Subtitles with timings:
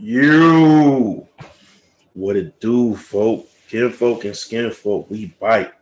[0.00, 1.26] You,
[2.14, 3.48] what it do, folk?
[3.68, 5.72] Kin folk and skin folk, we bite.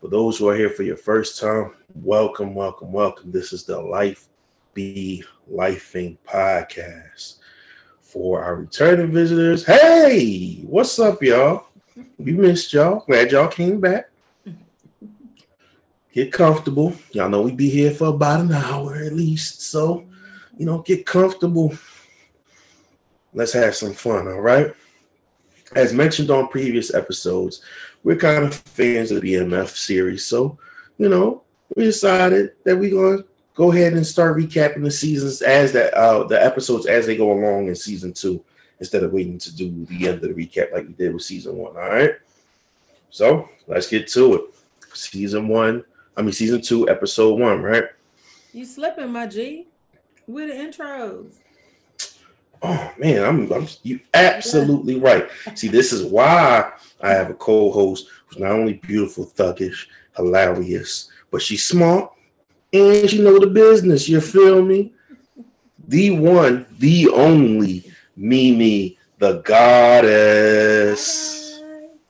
[0.00, 3.30] For those who are here for your first time, welcome, welcome, welcome.
[3.30, 4.28] This is the Life
[4.74, 7.36] Be Lifing podcast.
[8.00, 11.68] For our returning visitors, hey, what's up, y'all?
[12.18, 13.04] We missed y'all.
[13.06, 14.10] Glad y'all came back.
[16.12, 16.92] Get comfortable.
[17.12, 19.62] Y'all know we be here for about an hour at least.
[19.62, 20.06] So,
[20.58, 21.72] you know, get comfortable.
[23.34, 24.74] Let's have some fun, all right?
[25.74, 27.62] As mentioned on previous episodes,
[28.02, 30.24] we're kind of fans of the BMF series.
[30.24, 30.58] So,
[30.98, 31.42] you know,
[31.74, 33.24] we decided that we're going to
[33.54, 37.32] go ahead and start recapping the seasons as that uh the episodes as they go
[37.32, 38.42] along in season two
[38.80, 41.56] instead of waiting to do the end of the recap like we did with season
[41.56, 41.76] one.
[41.76, 42.14] All right.
[43.10, 44.42] So let's get to it.
[44.94, 45.84] Season one,
[46.16, 47.84] I mean season two, episode one, right?
[48.52, 49.66] You slipping, my G.
[50.26, 51.41] With the intros.
[52.62, 55.28] Oh man, I'm, I'm you absolutely right.
[55.54, 61.42] See, this is why I have a co-host who's not only beautiful, thuggish, hilarious, but
[61.42, 62.12] she's smart
[62.72, 64.08] and she know the business.
[64.08, 64.92] You feel me?
[65.88, 67.84] The one, the only
[68.16, 70.40] Mimi, the goddess.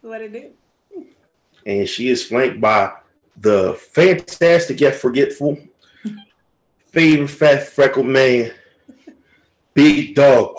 [0.03, 0.51] What it do?
[1.65, 2.93] And she is flanked by
[3.37, 5.59] the fantastic yet forgetful
[6.87, 8.53] favorite fat freckled man,
[9.75, 10.57] Big Dog.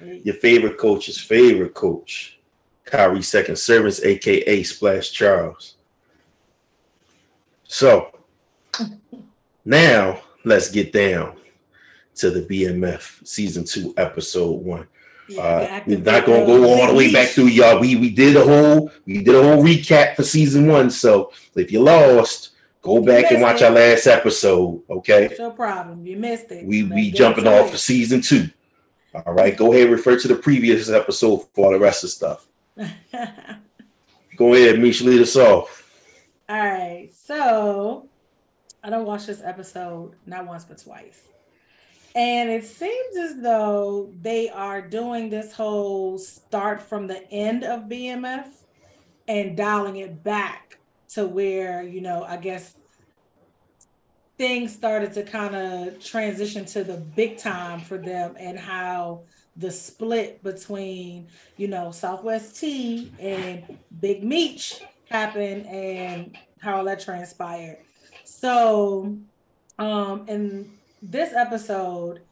[0.00, 2.38] Your favorite coach's favorite coach,
[2.84, 5.76] Kyrie Second Servants, aka Splash Charles.
[7.64, 8.14] So
[9.64, 11.36] now let's get down
[12.16, 14.86] to the BMF season two, episode one.
[15.38, 17.80] Uh, we're not gonna go all the way back through y'all.
[17.80, 20.90] We we did a whole we did a whole recap for season one.
[20.90, 22.50] So if you lost,
[22.84, 23.64] go back and watch it.
[23.64, 24.82] our last episode.
[24.88, 25.26] Okay.
[25.26, 26.06] What's your problem?
[26.06, 26.64] You missed it.
[26.64, 28.50] We we jumping off for season two.
[29.14, 32.48] All right, go ahead, refer to the previous episode for all the rest of stuff.
[34.36, 35.88] Go ahead, Misha, lead us off.
[36.48, 37.10] All right.
[37.14, 38.08] So
[38.82, 41.22] I don't watch this episode not once but twice.
[42.16, 47.82] And it seems as though they are doing this whole start from the end of
[47.82, 48.48] BMF
[49.26, 50.78] and dialing it back
[51.14, 52.74] to where, you know, I guess
[54.36, 59.22] things started to kind of transition to the big time for them and how
[59.56, 67.78] the split between, you know, Southwest T and Big Meech happened and how that transpired.
[68.24, 69.16] So,
[69.78, 72.22] um, in this episode,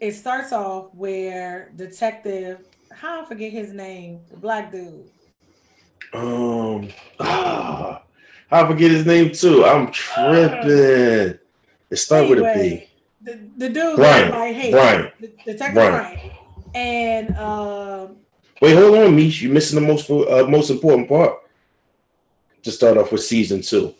[0.00, 5.08] it starts off where Detective, how I forget his name, the black dude.
[6.14, 6.88] Um,
[7.20, 8.02] ah,
[8.50, 9.64] I forget his name too.
[9.64, 11.38] I'm tripping.
[11.90, 12.88] It started with a B.
[13.22, 15.92] The, the dude Brian, like, hey, Brian, the- Detective Brian.
[15.92, 16.30] Brian.
[16.74, 18.16] And um,
[18.60, 19.42] Wait, hold on, Mish.
[19.42, 21.38] You're missing the most uh, most important part.
[22.62, 23.94] To start off with season two.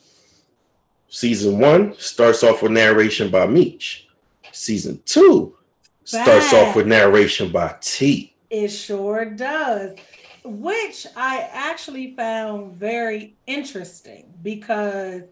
[1.09, 4.09] Season one starts off with narration by Meech.
[4.53, 5.55] Season two
[6.05, 8.35] starts off with narration by T.
[8.51, 9.97] It sure does,
[10.45, 15.23] which I actually found very interesting because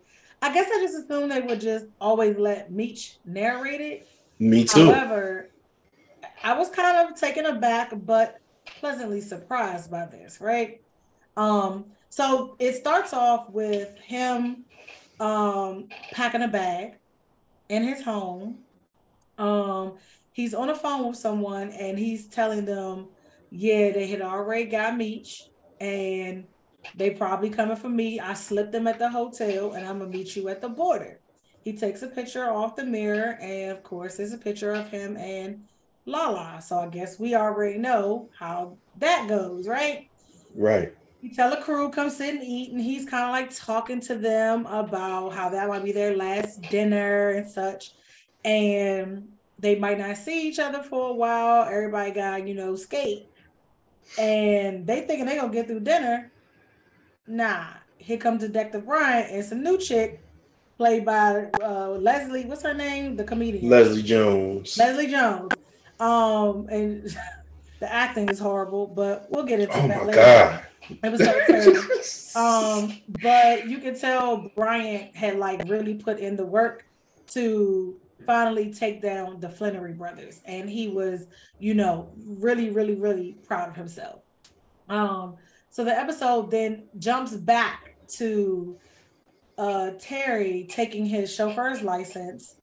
[0.41, 4.09] I guess I just assumed they would just always let Meech narrate it.
[4.39, 4.87] Me too.
[4.87, 5.51] However,
[6.43, 8.41] I was kind of taken aback, but
[8.81, 10.81] pleasantly surprised by this, right?
[11.37, 14.65] Um, so it starts off with him
[15.21, 16.95] um packing a bag
[17.69, 18.59] in his home.
[19.39, 19.95] Um,
[20.33, 23.09] he's on the phone with someone and he's telling them,
[23.55, 25.45] yeah, they had already got Meech
[25.79, 26.45] and
[26.97, 28.19] they probably coming for me.
[28.19, 31.21] I slipped them at the hotel and I'm gonna meet you at the border.
[31.63, 35.17] He takes a picture off the mirror, and of course, there's a picture of him
[35.17, 35.63] and
[36.07, 36.61] Lala.
[36.61, 40.09] So I guess we already know how that goes, right?
[40.55, 40.93] Right.
[41.21, 44.17] You tell the crew come sit and eat, and he's kind of like talking to
[44.17, 47.93] them about how that might be their last dinner and such,
[48.45, 49.28] and
[49.59, 51.69] they might not see each other for a while.
[51.69, 53.28] Everybody got you know skate,
[54.19, 56.31] and they thinking they gonna get through dinner.
[57.27, 57.65] Nah,
[57.99, 60.21] here comes Detective Brian and some new chick
[60.77, 62.45] played by uh, Leslie.
[62.45, 63.16] What's her name?
[63.16, 64.77] The comedian Leslie Jones.
[64.77, 65.53] Leslie Jones.
[66.01, 67.04] Um, and
[67.81, 70.16] the acting is horrible, but we'll get into Oh that my later.
[70.21, 70.66] god.
[71.03, 71.83] It was so terrible.
[72.34, 76.87] Um, but you can tell Bryant had like really put in the work
[77.33, 77.95] to
[78.27, 81.27] finally take down the Flenory brothers, and he was,
[81.59, 84.21] you know, really, really, really proud of himself.
[84.89, 85.36] Um,
[85.71, 88.77] so the episode then jumps back to
[89.59, 92.57] uh Terry taking his chauffeur's license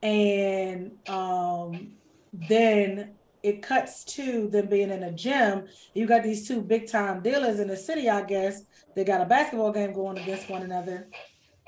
[0.00, 1.92] and um
[2.32, 3.16] then
[3.46, 5.66] it cuts to them being in a gym.
[5.94, 8.64] You got these two big time dealers in the city, I guess.
[8.96, 11.06] They got a basketball game going against one another.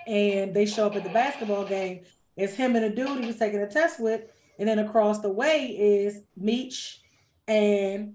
[0.06, 2.00] And they show up at the basketball game.
[2.38, 4.22] It's him and a dude he was taking a test with.
[4.58, 7.00] And then across the way is Meech
[7.46, 8.14] and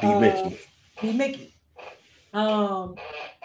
[0.00, 0.58] B uh, Mickey.
[1.00, 1.54] B Mickey.
[2.32, 2.96] Um,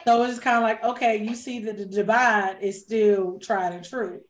[0.06, 3.86] so it's kind of like, okay, you see that the divide is still tried and
[3.86, 4.22] true.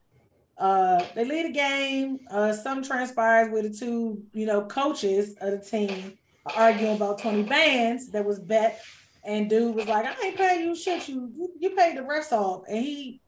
[0.58, 2.20] Uh, they lead a game.
[2.30, 6.18] Uh, some transpires with the two, you know, coaches of the team
[6.56, 8.82] arguing about 20 bands that was bet.
[9.24, 11.08] And dude was like, I ain't paying you shit.
[11.08, 12.64] You you paid the rest off.
[12.68, 13.22] And he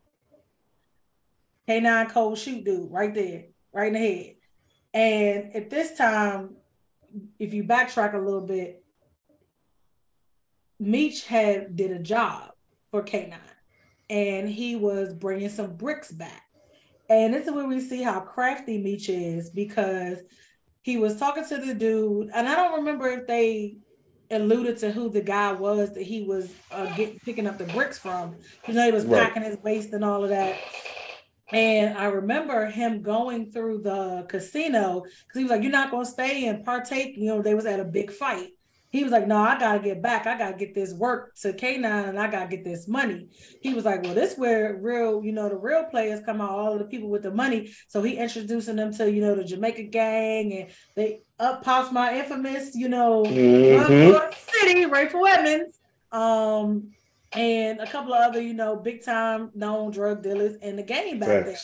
[1.71, 4.35] K9 cold shoot dude right there, right in the head.
[4.93, 6.55] And at this time,
[7.39, 8.83] if you backtrack a little bit,
[10.79, 12.51] Meech had did a job
[12.89, 13.37] for K9
[14.09, 16.43] and he was bringing some bricks back.
[17.09, 20.19] And this is where we see how crafty Meech is because
[20.81, 23.77] he was talking to the dude, and I don't remember if they
[24.31, 27.99] alluded to who the guy was that he was uh, get, picking up the bricks
[27.99, 28.35] from.
[28.67, 29.23] You know, he was right.
[29.23, 30.57] packing his waist and all of that.
[31.51, 36.05] And I remember him going through the casino because he was like, "You're not gonna
[36.05, 38.49] stay and partake." You know, they was at a big fight.
[38.89, 40.27] He was like, "No, I gotta get back.
[40.27, 43.29] I gotta get this work to K9, and I gotta get this money."
[43.61, 46.73] He was like, "Well, this where real, you know, the real players come out, all
[46.73, 49.83] of the people with the money." So he introducing them to, you know, the Jamaica
[49.83, 54.33] gang, and they up pops my infamous, you know, mm-hmm.
[54.59, 55.79] city, Rayful Edmonds.
[56.11, 56.91] Um,
[57.33, 61.19] and a couple of other, you know, big time known drug dealers in the game
[61.19, 61.55] back then.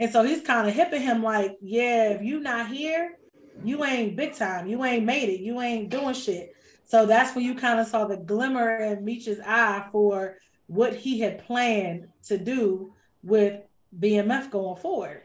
[0.00, 3.18] And so he's kind of hipping him like, yeah, if you not here,
[3.64, 4.68] you ain't big time.
[4.68, 5.40] You ain't made it.
[5.40, 6.54] You ain't doing shit.
[6.84, 10.38] So that's when you kind of saw the glimmer in Meech's eye for
[10.68, 13.60] what he had planned to do with
[13.98, 15.22] BMF going forward.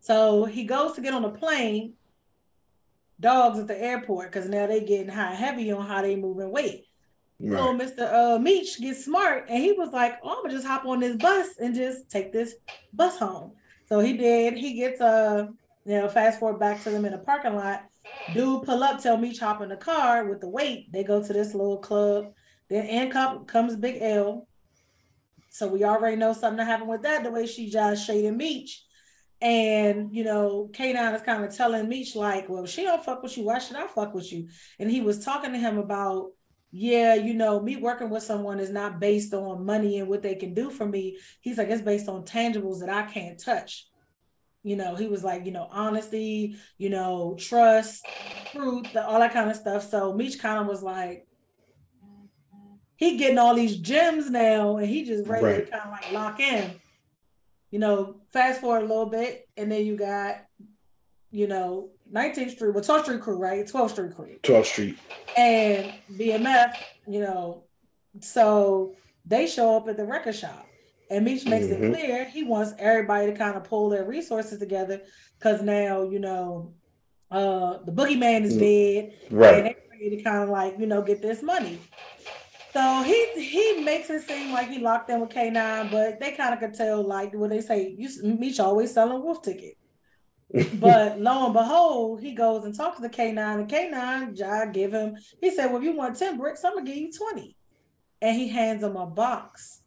[0.00, 1.94] So he goes to get on a plane,
[3.20, 6.83] dogs at the airport, because now they getting high heavy on how they moving weight.
[7.40, 7.58] Right.
[7.58, 8.12] So Mr.
[8.12, 11.16] Uh, Meech gets smart and he was like, oh, I'm gonna just hop on this
[11.16, 12.54] bus and just take this
[12.92, 13.52] bus home.
[13.88, 14.54] So he did.
[14.54, 15.48] He gets uh,
[15.84, 17.84] you know, fast forward back to them in a the parking lot.
[18.32, 20.92] Dude pull up, tell Meech hop in the car with the weight.
[20.92, 22.32] They go to this little club.
[22.68, 23.10] Then in
[23.46, 24.48] comes Big L.
[25.50, 28.82] So we already know something happened with that, the way she just shaded Meech.
[29.40, 33.36] And you know, K9 is kind of telling Meech, like, well, she don't fuck with
[33.36, 33.44] you.
[33.44, 34.48] Why should I fuck with you?
[34.78, 36.30] And he was talking to him about
[36.76, 40.34] yeah, you know, me working with someone is not based on money and what they
[40.34, 41.16] can do for me.
[41.40, 43.86] He's like, it's based on tangibles that I can't touch.
[44.64, 48.04] You know, he was like, you know, honesty, you know, trust,
[48.50, 49.88] truth, all that kind of stuff.
[49.88, 51.28] So Meech kind of was like,
[52.96, 55.66] he getting all these gems now, and he just ready right.
[55.66, 56.72] to kind of like lock in.
[57.70, 60.38] You know, fast forward a little bit, and then you got,
[61.30, 63.66] you know, 19th Street, well, 12th Street crew, right?
[63.66, 64.36] 12th Street crew.
[64.42, 64.98] 12th Street.
[65.36, 66.76] And BMF,
[67.08, 67.64] you know,
[68.20, 68.94] so
[69.26, 70.66] they show up at the record shop.
[71.10, 71.84] And Meech makes mm-hmm.
[71.84, 75.02] it clear he wants everybody to kind of pull their resources together
[75.38, 76.72] because now, you know,
[77.30, 78.60] uh the boogeyman is mm.
[78.60, 79.14] dead.
[79.30, 79.54] Right.
[79.54, 81.78] And they're ready to kind of like, you know, get this money.
[82.72, 86.54] So he he makes it seem like he locked in with K9, but they kind
[86.54, 89.76] of could tell, like what they say, you Meech always selling wolf ticket
[90.74, 94.92] but lo and behold, he goes and talks to the K9, and K9, Jai give
[94.92, 97.56] him, he said, Well, if you want 10 bricks, I'm gonna give you 20.
[98.22, 99.80] And he hands him a box.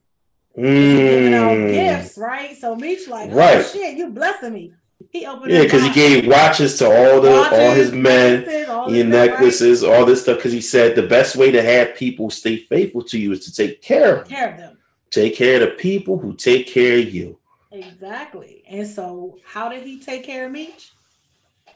[0.58, 1.34] Mm.
[1.34, 2.58] out gifts, right?
[2.58, 3.65] So Meech like, oh right.
[3.65, 4.74] shit, you blessing me.
[5.12, 5.56] He opened it.
[5.56, 9.84] Yeah, because he gave watches to all the watches, all his men, all your necklaces,
[9.84, 9.94] right?
[9.94, 10.38] all this stuff.
[10.38, 13.53] Because he said the best way to have people stay faithful to you is to
[13.53, 14.77] take care of, care of them.
[15.12, 17.38] Take care of the people who take care of you.
[17.71, 18.63] Exactly.
[18.67, 20.91] And so, how did he take care of Meech?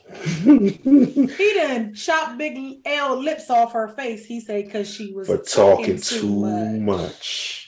[0.44, 4.26] he done chop Big L lips off her face.
[4.26, 6.82] He said because she was For talking, talking too, too much.
[6.82, 7.68] much.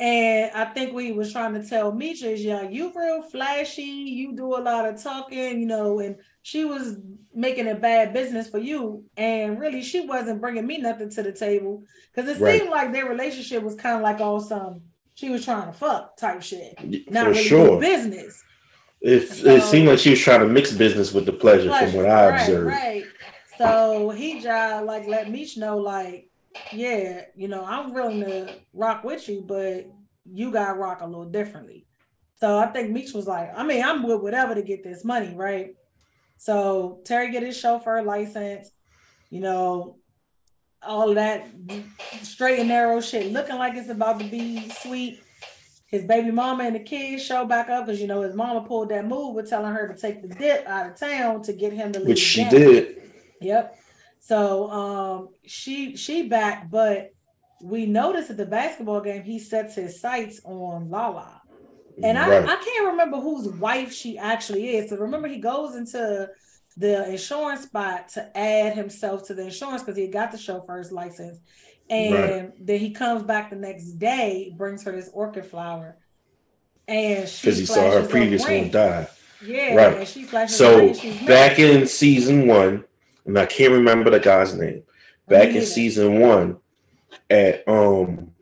[0.00, 3.82] And I think what he was trying to tell Meech is, yeah, you real flashy.
[3.82, 6.98] You do a lot of talking, you know, and she was
[7.34, 9.04] making a bad business for you.
[9.16, 11.82] And really, she wasn't bringing me nothing to the table
[12.14, 12.60] because it right.
[12.60, 14.82] seemed like their relationship was kind of like all some
[15.18, 16.78] she was trying to fuck type shit,
[17.10, 17.80] not For really sure.
[17.80, 18.44] business.
[19.00, 21.90] It, so, it seemed like she was trying to mix business with the pleasure, pleasure
[21.90, 22.66] from what I right, observed.
[22.68, 23.04] Right.
[23.56, 26.30] So he just like let Meech know, like,
[26.72, 29.88] yeah, you know, I'm willing to rock with you, but
[30.24, 31.84] you gotta rock a little differently.
[32.36, 35.34] So I think Meech was like, I mean, I'm with whatever to get this money,
[35.34, 35.74] right?
[36.36, 38.70] So Terry get his chauffeur license,
[39.30, 39.96] you know,
[40.82, 41.48] all that
[42.22, 45.20] straight and narrow shit looking like it's about to be sweet.
[45.86, 48.90] his baby mama and the kids show back up because you know his mama pulled
[48.90, 51.92] that move with telling her to take the dip out of town to get him
[51.92, 52.08] to leave.
[52.08, 53.02] Which she did.
[53.40, 53.76] Yep.
[54.20, 57.12] So um she she back, but
[57.62, 61.42] we noticed at the basketball game he sets his sights on Lala.
[62.02, 62.44] And right.
[62.48, 64.90] I, I can't remember whose wife she actually is.
[64.90, 66.28] So remember he goes into
[66.78, 71.40] the insurance spot to add himself to the insurance because he got the chauffeur's license.
[71.90, 72.66] And right.
[72.66, 75.96] then he comes back the next day, brings her this orchid flower.
[76.86, 79.08] And because he saw her previous one die.
[79.44, 80.48] Yeah, right.
[80.48, 80.92] so
[81.26, 82.84] back in season one,
[83.24, 84.82] and I can't remember the guy's name.
[85.28, 86.56] Back in season one,
[87.30, 88.32] at um,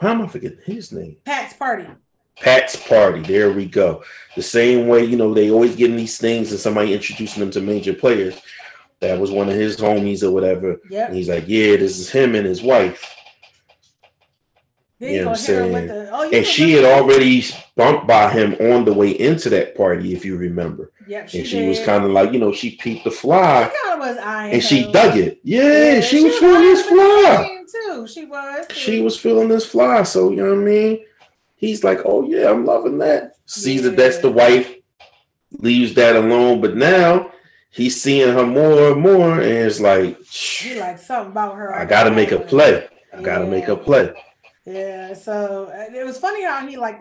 [0.00, 1.18] how am I forgetting his name?
[1.24, 1.86] Pat's party.
[2.40, 3.20] Pat's party.
[3.20, 4.02] There we go.
[4.36, 7.60] The same way, you know, they always getting these things and somebody introducing them to
[7.60, 8.40] major players.
[9.00, 10.80] That was one of his homies or whatever.
[10.90, 11.12] Yeah.
[11.12, 13.14] He's like, yeah, this is him and his wife.
[14.98, 15.74] you know what I'm saying?
[15.74, 17.44] Oh, the, oh, and she had already
[17.76, 20.92] bumped by him on the way into that party, if you remember.
[21.06, 21.68] Yep, she and she did.
[21.68, 23.72] was kind of like, you know, she peeped the fly.
[23.98, 25.40] Was and she dug it.
[25.42, 27.64] Yeah, yeah she, she, was feeling this fly.
[27.70, 28.06] Too.
[28.06, 28.66] She was.
[28.66, 28.74] Too.
[28.74, 30.02] She was feeling this fly.
[30.02, 31.04] So you know what I mean?
[31.60, 33.34] He's like, oh yeah, I'm loving that.
[33.44, 33.90] Sees yeah.
[33.90, 34.74] that that's the wife,
[35.58, 36.62] leaves that alone.
[36.62, 37.32] But now
[37.68, 41.74] he's seeing her more and more, and it's like, he like something about her.
[41.74, 42.88] I gotta make a play.
[43.12, 44.10] I gotta make a play.
[44.64, 45.12] Yeah.
[45.12, 46.98] So it was funny how he like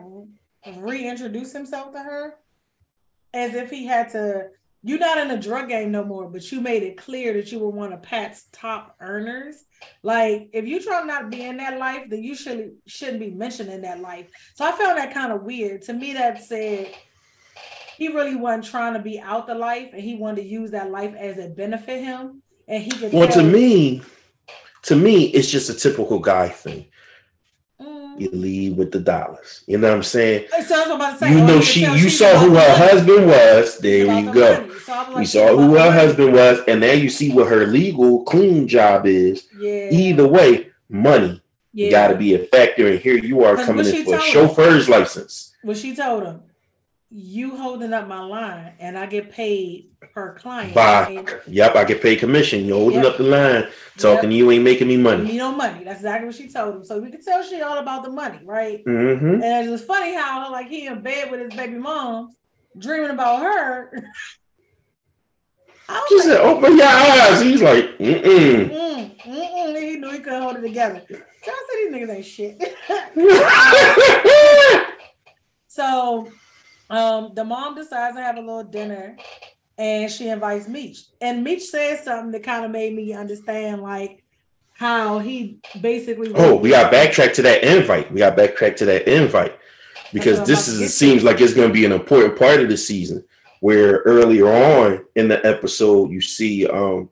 [0.75, 2.35] reintroduced himself to her,
[3.33, 4.49] as if he had to.
[4.81, 7.59] You're not in the drug game no more, but you made it clear that you
[7.59, 9.65] were one of Pat's top earners.
[10.03, 13.29] Like, if you try not to be in that life, then you shouldn't shouldn't be
[13.29, 14.29] mentioned in that life.
[14.55, 15.81] So I found that kind of weird.
[15.83, 16.93] To me, that said
[17.98, 20.91] he really wasn't trying to be out the life, and he wanted to use that
[20.91, 22.41] life as it benefit him.
[22.67, 23.12] And he could.
[23.12, 24.01] Well, to me,
[24.83, 26.88] to me, it's just a typical guy thing
[28.19, 29.63] you leave with the dollars.
[29.67, 30.47] You know what I'm saying?
[30.65, 33.77] So say, you oh, know she you saw who her husband was.
[33.79, 34.69] There you go.
[34.79, 38.23] So like, you saw who her husband was, and now you see what her legal
[38.23, 39.47] clean job is.
[39.57, 39.89] Yeah.
[39.91, 41.41] Either way, money
[41.73, 41.91] yeah.
[41.91, 42.88] got to be a factor.
[42.88, 45.53] And here you are coming in for a chauffeur's him, license.
[45.61, 46.41] What she told him,
[47.11, 50.75] you holding up my line, and I get paid per client.
[50.75, 52.65] By, yep, I get paid commission.
[52.65, 53.13] You're holding yep.
[53.13, 54.37] up the line, talking yep.
[54.37, 55.31] you ain't making me money.
[55.31, 55.83] You know money.
[55.83, 56.85] That's exactly what she told him.
[56.85, 58.85] So we could tell she all about the money, right?
[58.85, 59.43] Mm-hmm.
[59.43, 62.29] And it was funny how like he in bed with his baby mom,
[62.77, 63.93] dreaming about her.
[66.07, 70.43] She like, said, "Open your eyes." He's like, "Mm mm." mm he knew he couldn't
[70.43, 71.01] hold it together.
[71.09, 72.61] So I said, "These niggas ain't shit."
[75.67, 76.31] so,
[76.89, 79.17] um, the mom decides to have a little dinner
[79.77, 81.05] and she invites Meech.
[81.22, 84.24] And Meech says something that kind of made me understand like
[84.74, 88.12] how he basically Oh, we got backtrack to that invite.
[88.12, 89.58] We got backtrack to that invite.
[90.12, 93.24] Because this is it seems like it's gonna be an important part of the season
[93.60, 97.10] where earlier on in the episode you see um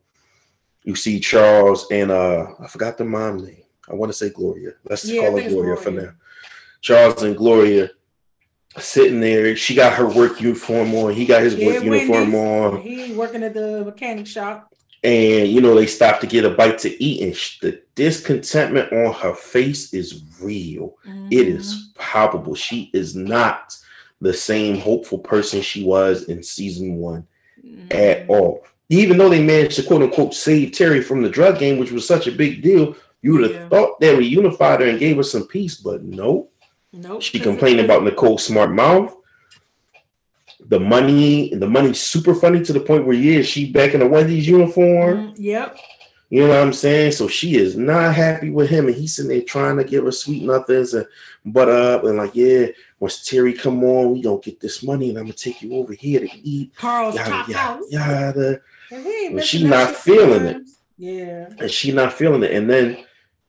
[0.83, 3.63] you see Charles and uh I forgot the mom name.
[3.89, 4.71] I want to say Gloria.
[4.89, 6.11] Let's yeah, call her Gloria, Gloria for now.
[6.81, 7.91] Charles and Gloria
[8.79, 9.55] sitting there.
[9.55, 11.13] She got her work uniform on.
[11.13, 12.81] He got his yeah, work uniform on.
[12.81, 14.73] He working at the mechanic shop.
[15.03, 19.13] And you know they stopped to get a bite to eat, and the discontentment on
[19.13, 20.95] her face is real.
[21.05, 21.27] Mm-hmm.
[21.31, 22.55] It is palpable.
[22.55, 23.77] She is not
[24.21, 27.27] the same hopeful person she was in season one
[27.63, 27.87] mm-hmm.
[27.91, 28.65] at all.
[28.89, 32.07] Even though they managed to quote unquote save Terry from the drug game, which was
[32.07, 33.69] such a big deal, you would have yeah.
[33.69, 36.49] thought that we unified her and gave her some peace, but no.
[36.93, 37.21] Nope.
[37.21, 39.15] She complained about Nicole Smart Mouth.
[40.67, 44.07] The money, the money's super funny to the point where yeah, she back in the
[44.07, 45.29] Wendy's uniform.
[45.29, 45.77] Mm, yep.
[46.29, 47.13] You know what I'm saying?
[47.13, 50.11] So she is not happy with him, and he's sitting there trying to give her
[50.11, 51.07] sweet nothings and
[51.45, 52.67] butt up, and like, yeah,
[52.99, 55.93] once Terry come on, we gonna get this money, and I'm gonna take you over
[55.93, 56.75] here to eat.
[56.75, 57.83] Carl's yada, top yada, house.
[57.89, 58.61] Yada.
[59.33, 60.69] But she not feeling it.
[60.97, 61.49] Yeah.
[61.59, 63.05] And she not feeling it, and then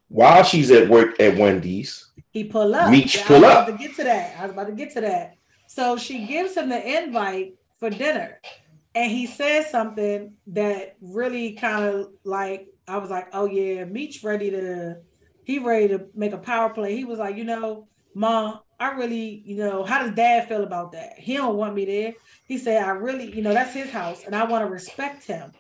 [0.09, 2.91] while she's at work at Wendy's, he pull up.
[2.91, 3.67] Meech pull up.
[3.67, 4.39] to get to that.
[4.39, 5.35] I was about to get to that.
[5.67, 8.41] So she gives him the invite for dinner,
[8.95, 14.23] and he says something that really kind of like I was like, oh yeah, Meech
[14.23, 14.99] ready to
[15.45, 16.95] he ready to make a power play.
[16.95, 20.93] He was like, you know, mom, I really, you know, how does dad feel about
[20.93, 21.19] that?
[21.19, 22.15] He don't want me there.
[22.45, 25.53] He said, I really, you know, that's his house, and I want to respect him.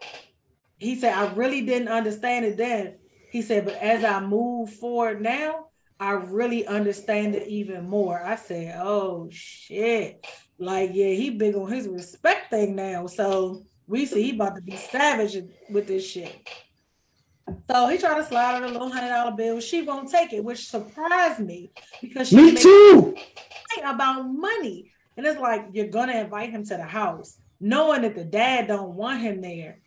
[0.78, 2.94] He said, I really didn't understand it then.
[3.30, 5.66] He said, but as I move forward now,
[6.00, 8.22] I really understand it even more.
[8.22, 10.26] I said, oh shit.
[10.58, 13.06] Like, yeah, he big on his respect thing now.
[13.06, 15.36] So we see he about to be savage
[15.70, 16.48] with this shit.
[17.70, 19.60] So he tried to slide her a little hundred dollar bill.
[19.60, 21.70] She won't take it, which surprised me
[22.00, 23.16] because she me too.
[23.84, 28.24] About money, and it's like you're gonna invite him to the house, knowing that the
[28.24, 29.78] dad don't want him there.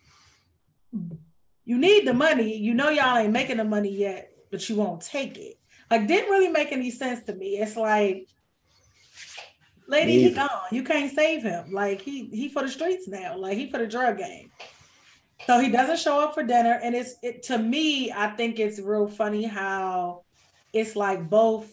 [1.64, 2.56] You need the money.
[2.56, 5.58] You know y'all ain't making the money yet, but you won't take it.
[5.90, 7.58] Like didn't really make any sense to me.
[7.58, 8.28] It's like,
[9.86, 10.48] lady, he gone.
[10.70, 11.72] You can't save him.
[11.72, 13.36] Like he he for the streets now.
[13.36, 14.50] Like he for the drug game.
[15.46, 18.12] So he doesn't show up for dinner, and it's it to me.
[18.12, 20.24] I think it's real funny how
[20.72, 21.72] it's like both.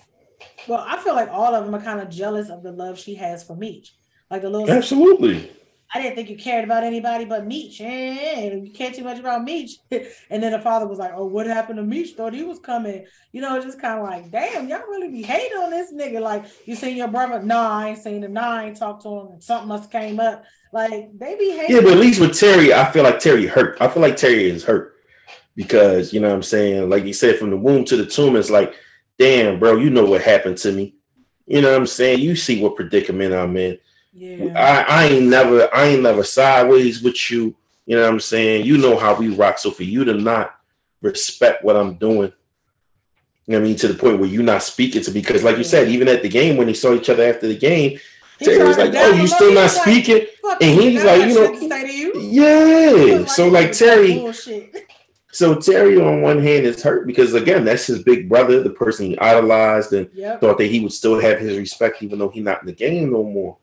[0.68, 3.16] Well, I feel like all of them are kind of jealous of the love she
[3.16, 3.96] has for Meech.
[4.30, 5.52] Like the little absolutely.
[5.92, 7.82] I didn't think you cared about anybody but Meech.
[7.82, 9.78] And you care too much about Meech.
[9.92, 12.12] and then the father was like, Oh, what happened to Meech?
[12.12, 13.06] Thought he was coming.
[13.32, 16.22] You know, just kind of like, damn, y'all really be hating on this nigga.
[16.22, 17.42] Like, you seen your brother?
[17.42, 18.34] No, I ain't seen him.
[18.34, 19.42] No, I ain't talked to him.
[19.42, 20.44] Something must came up.
[20.72, 21.76] Like they be hating.
[21.76, 23.78] Yeah, but at least with Terry, I feel like Terry hurt.
[23.82, 24.96] I feel like Terry is hurt
[25.56, 26.90] because you know what I'm saying.
[26.90, 28.76] Like you said, from the womb to the tomb, it's like,
[29.18, 30.96] damn, bro, you know what happened to me.
[31.48, 32.20] You know what I'm saying?
[32.20, 33.80] You see what predicament I'm in.
[34.12, 34.54] Yeah.
[34.56, 37.56] I, I ain't never, I ain't never sideways with you.
[37.86, 38.66] You know what I'm saying?
[38.66, 39.58] You know how we rock.
[39.58, 40.56] So for you to not
[41.02, 42.32] respect what I'm doing,
[43.48, 45.44] you know what I mean, to the point where you're not speaking to me, because
[45.44, 48.00] like you said, even at the game when they saw each other after the game,
[48.40, 52.20] Terry was like, "Oh, you still not speaking?" Like, and he's like, "You know, you.
[52.22, 54.32] yeah." Like, so like Terry,
[55.32, 59.08] so Terry on one hand is hurt because again, that's his big brother, the person
[59.08, 60.40] he idolized and yep.
[60.40, 63.12] thought that he would still have his respect even though he's not in the game
[63.12, 63.58] no more.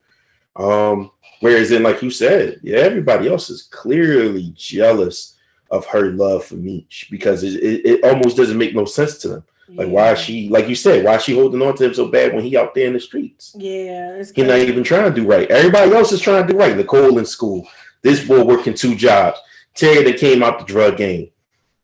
[0.56, 1.10] Um,
[1.40, 5.36] whereas then, like you said, yeah, everybody else is clearly jealous
[5.70, 9.28] of her love for Meech because it, it, it almost doesn't make no sense to
[9.28, 9.44] them.
[9.68, 9.92] Like, yeah.
[9.92, 12.32] why is she, like you said, why is she holding on to him so bad
[12.32, 13.54] when he out there in the streets?
[13.58, 15.50] Yeah, he's not even trying to do right.
[15.50, 16.76] Everybody else is trying to do right.
[16.76, 17.66] Nicole in school,
[18.02, 19.38] this boy working two jobs.
[19.74, 21.30] Terry that came out the drug game.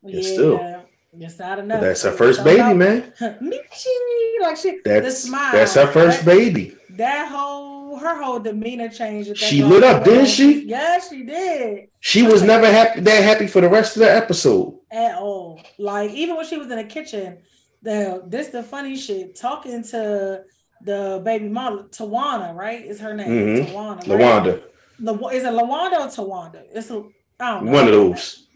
[0.05, 0.83] Yeah, still.
[1.15, 1.81] Yes, don't know.
[1.81, 3.13] That's her first baby, man.
[3.21, 6.75] Michi, like she, that's, smile, That's her first that, baby.
[6.91, 9.37] That whole, her whole demeanor changed.
[9.37, 10.65] She lit up, didn't she?
[10.65, 11.89] Yeah, she did.
[12.01, 15.61] She was never happy that happy for the rest of the episode at all.
[15.79, 17.39] Like even when she was in the kitchen
[17.83, 20.43] the this the funny shit talking to
[20.85, 22.85] the baby mom Tawana, right?
[22.85, 23.77] Is her name mm-hmm.
[23.77, 24.03] Tawana?
[24.05, 24.63] Lawanda.
[25.01, 26.63] La, is it Lawanda or Tawanda?
[26.73, 27.05] It's a,
[27.41, 27.73] I don't know.
[27.73, 28.47] One of those.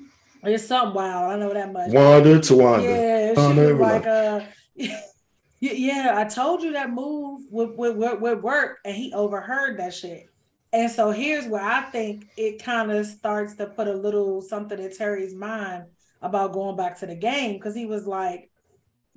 [0.44, 1.32] It's something wild.
[1.32, 1.90] I know that much.
[1.90, 2.84] Wanda Tawanda.
[2.84, 4.40] Yeah, she was like uh
[5.60, 9.94] yeah, I told you that move would, would, would, would work, and he overheard that
[9.94, 10.28] shit.
[10.72, 14.78] And so here's where I think it kind of starts to put a little something
[14.78, 15.84] in Terry's mind
[16.20, 18.50] about going back to the game because he was like,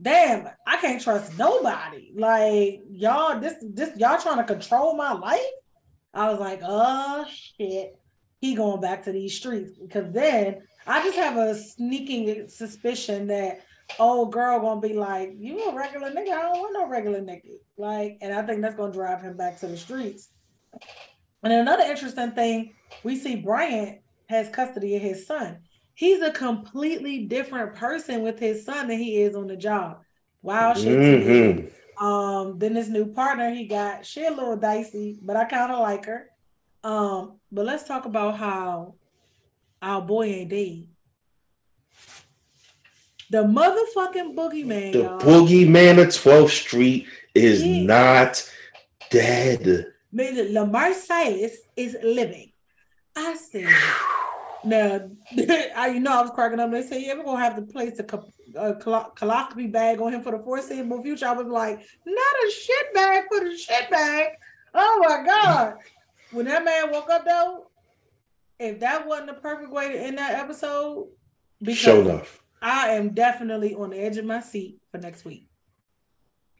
[0.01, 2.11] damn, I can't trust nobody.
[2.15, 5.41] Like y'all, this this y'all trying to control my life.
[6.13, 7.99] I was like, oh shit,
[8.39, 13.61] he going back to these streets because then I just have a sneaking suspicion that
[13.97, 16.31] old girl gonna be like, you a regular nigga?
[16.31, 17.57] I don't want no regular nigga.
[17.77, 20.29] Like, and I think that's gonna drive him back to the streets.
[21.43, 22.73] And another interesting thing,
[23.03, 25.59] we see Bryant has custody of his son
[25.99, 29.97] he's a completely different person with his son than he is on the job.
[30.41, 30.97] Wow, shit.
[30.97, 32.05] Mm-hmm.
[32.05, 35.79] Um, then this new partner he got, she a little dicey, but I kind of
[35.79, 36.27] like her.
[36.85, 38.95] Um, but let's talk about how
[39.81, 40.87] our boy ain't dead.
[43.31, 44.93] The motherfucking boogeyman.
[44.93, 45.19] The y'all.
[45.19, 47.83] boogeyman of 12th Street is yeah.
[47.83, 48.51] not
[49.09, 49.87] dead.
[50.11, 52.51] Lamar Silas is living.
[53.15, 53.67] I said.
[54.63, 55.09] Now,
[55.75, 56.71] I you know I was cracking up.
[56.71, 58.03] They say, "You ever gonna have to place a,
[58.59, 62.93] a colostomy bag on him for the foreseeable future?" I was like, "Not a shit
[62.93, 64.29] bag for the shit bag."
[64.73, 65.75] Oh my god!
[66.31, 67.67] when that man woke up though,
[68.59, 71.07] if that wasn't the perfect way to end that episode,
[71.59, 72.43] because Show enough.
[72.61, 75.47] I am definitely on the edge of my seat for next week.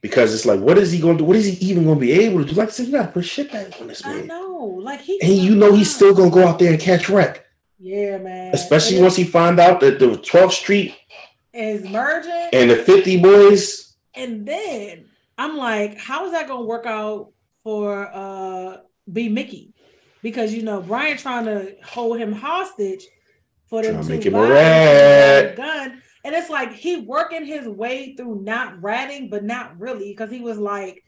[0.02, 1.26] Because it's like, what is he going to do?
[1.26, 2.56] What is he even going to be able to do?
[2.56, 4.24] Like I said, you got to put shit back on this man.
[4.24, 6.80] I know, like he, and you know, he's still going to go out there and
[6.80, 7.46] catch wreck.
[7.80, 8.54] Yeah, man.
[8.54, 10.96] Especially and once he find out that the 12th Street
[11.54, 13.96] is merging and the 50 boys.
[14.14, 15.06] And then
[15.38, 17.32] I'm like, how is that gonna work out
[17.64, 18.78] for uh
[19.12, 19.74] B Mickey?
[20.22, 23.06] Because you know, Brian trying to hold him hostage
[23.69, 25.55] for them to make him a rat.
[25.55, 26.01] gun.
[26.23, 30.41] And it's like he working his way through not ratting, but not really, because he
[30.41, 31.03] was like,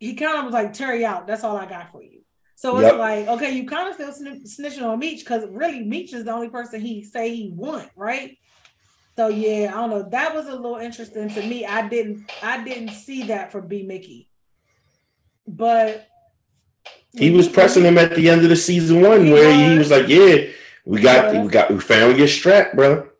[0.00, 1.26] he kind of was like, Terry out.
[1.26, 2.20] That's all I got for you.
[2.54, 2.96] So it's yep.
[2.96, 6.48] like, okay, you kind of still snitching on Meech because really Meech is the only
[6.48, 8.36] person he say he want, right?
[9.16, 10.08] So yeah, I don't know.
[10.08, 11.66] That was a little interesting to me.
[11.66, 14.28] I didn't I didn't see that for B Mickey.
[15.46, 16.08] But
[17.16, 19.56] he was pressing him at the end of the season one he where was.
[19.56, 20.52] he was like, Yeah,
[20.88, 21.42] we got yeah.
[21.42, 23.10] we got we found your strap, brother.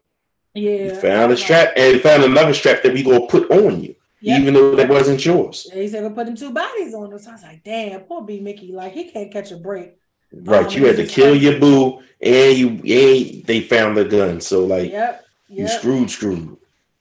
[0.55, 0.95] Yeah.
[0.95, 4.41] He found a strap and found another strap that we gonna put on you, Yep.
[4.41, 5.67] even though that wasn't yours.
[5.69, 7.25] Yeah, he said, "We'll put them two bodies on us.
[7.25, 9.91] So I was like, "Damn, poor B Mickey, like he can't catch a break."
[10.33, 14.05] Right, Um, you had to kill like- your boo, and you and they found the
[14.05, 14.41] gun.
[14.41, 16.57] So like Yep, you screwed, screwed.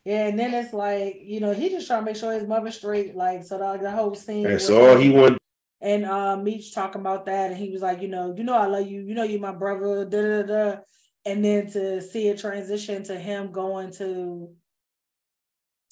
[0.06, 0.28] yeah.
[0.28, 3.16] And then it's like, you know, he just trying to make sure his mother's straight.
[3.16, 4.44] Like, so the, the whole scene.
[4.44, 5.40] That's all him he wanted.
[5.80, 8.66] And uh, Meech talking about that, and he was like, you know, you know, I
[8.66, 9.02] love you.
[9.02, 10.06] You know, you my brother.
[10.06, 10.80] Da da da.
[11.26, 14.56] And then to see a transition to him going to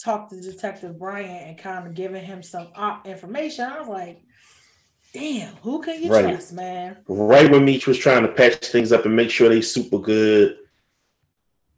[0.01, 2.67] talk to Detective Bryant and kind of giving him some
[3.05, 4.21] information, I was like,
[5.13, 6.23] damn, who can you Right.
[6.23, 6.97] trust, man?
[7.07, 10.57] Right when Meech was trying to patch things up and make sure they super good.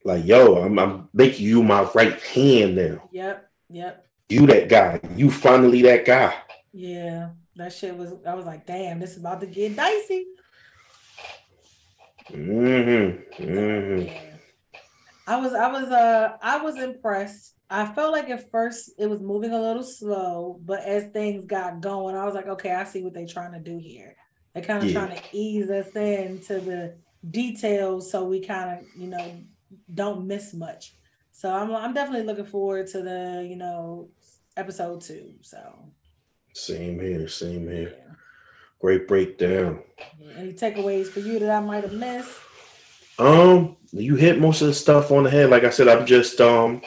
[0.03, 3.09] Like, yo, I'm, I'm making you my right hand now.
[3.11, 4.05] Yep, yep.
[4.29, 5.01] You that guy.
[5.15, 6.35] You finally that guy.
[6.73, 8.13] Yeah, that shit was.
[8.25, 10.25] I was like, damn, this is about to get dicey.
[12.31, 13.43] Mm-hmm.
[13.43, 14.05] Mm-hmm.
[14.05, 14.35] Yeah.
[15.27, 17.55] I was, I was, uh, I was impressed.
[17.69, 21.81] I felt like at first it was moving a little slow, but as things got
[21.81, 24.15] going, I was like, okay, I see what they're trying to do here.
[24.53, 25.05] They're kind of Yeah.
[25.05, 26.95] trying to ease us into the
[27.29, 29.41] details so we kind of, you know,
[29.93, 30.95] don't miss much.
[31.33, 34.09] So I'm, I'm definitely looking forward to the, you know,
[34.55, 35.33] episode two.
[35.41, 35.86] So
[36.57, 37.27] Same here.
[37.27, 37.75] Same yeah.
[37.75, 37.95] here.
[38.79, 39.83] Great breakdown.
[40.19, 42.39] Yeah, Any takeaways for you that I might have missed?
[43.19, 45.49] Um, you hit most of the stuff on the head.
[45.49, 46.81] Like I said, I'm just um,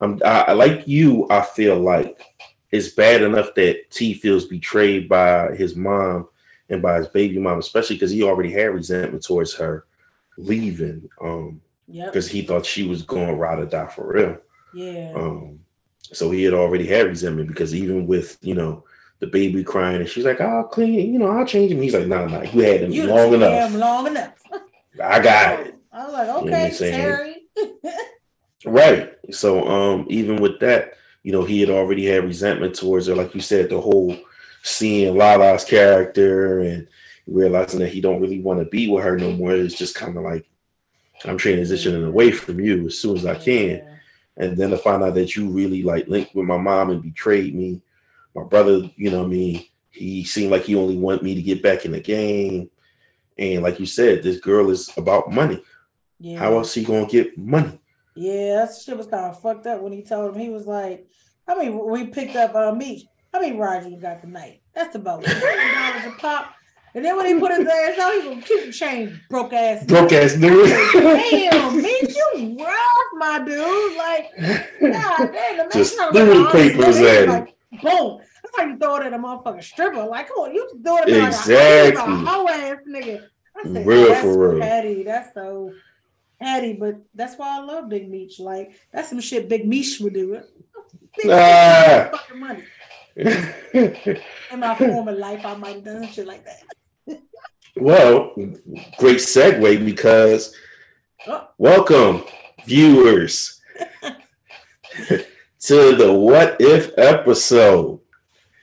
[0.00, 1.26] I'm I, like you.
[1.30, 2.20] I feel like
[2.70, 6.28] it's bad enough that T feels betrayed by his mom
[6.68, 9.86] and by his baby mom, especially because he already had resentment towards her
[10.36, 11.08] leaving.
[11.20, 12.06] Um, Yep.
[12.06, 14.38] because he thought she was going to ride or die for real.
[14.72, 15.12] Yeah.
[15.14, 15.58] Um,
[16.00, 18.84] so he had already had resentment because even with you know
[19.22, 22.08] the baby crying and she's like, "I'll clean, you know, I'll change him." He's like,
[22.08, 23.72] "Nah, nah, you had him you long enough.
[23.72, 24.34] long enough.
[25.00, 26.74] I got it." I was like, what I'm okay.
[26.76, 27.36] Terry.
[28.64, 29.14] Right.
[29.32, 33.34] So um even with that, you know, he had already had resentment towards her, like
[33.34, 34.16] you said, the whole
[34.62, 36.86] seeing Lala's character and
[37.26, 39.52] realizing that he don't really want to be with her no more.
[39.52, 40.46] It's just kind of like
[41.24, 43.68] I'm transitioning away from you as soon as I can.
[43.68, 43.94] Yeah.
[44.36, 47.54] And then to find out that you really like linked with my mom and betrayed
[47.54, 47.82] me.
[48.34, 51.62] My brother, you know I mean, he seemed like he only wanted me to get
[51.62, 52.70] back in the game.
[53.38, 55.62] And like you said, this girl is about money.
[56.18, 56.38] Yeah.
[56.38, 57.78] How else he gonna get money?
[58.14, 61.06] Yeah, that shit was kind of fucked up when he told him he was like,
[61.48, 63.06] I mean, we picked up uh meat.
[63.32, 64.60] How many rides you got tonight?
[64.74, 66.54] That's about $100 a pop.
[66.94, 69.84] And then when he put his ass out, he gonna keep the change, broke ass.
[69.86, 70.68] Broke ass dude.
[70.92, 72.76] Damn, meat, you rough,
[73.14, 73.96] my dude.
[73.96, 74.30] Like,
[74.80, 77.30] God damn, the man Just to the nigga, at him.
[77.30, 78.20] like, Boom.
[78.42, 80.04] That's how you throw it at a motherfucking stripper.
[80.04, 81.96] Like, come on, you throw it at Exactly.
[81.96, 83.24] like a hoe ass nigga.
[83.56, 84.60] I said, Real that's for real.
[84.60, 85.02] petty.
[85.04, 85.72] That's so
[86.40, 88.38] petty, but that's why I love Big Meech.
[88.40, 90.40] Like, that's some shit Big Meech would do.
[91.16, 92.08] Big Ah.
[92.12, 92.64] Fucking money.
[93.16, 97.20] In my former life, I might have done shit like that.
[97.76, 98.32] well,
[98.98, 100.54] great segue because
[101.26, 101.46] Oh.
[101.58, 102.24] welcome,
[102.66, 103.60] viewers,
[105.62, 108.00] to the What If episode.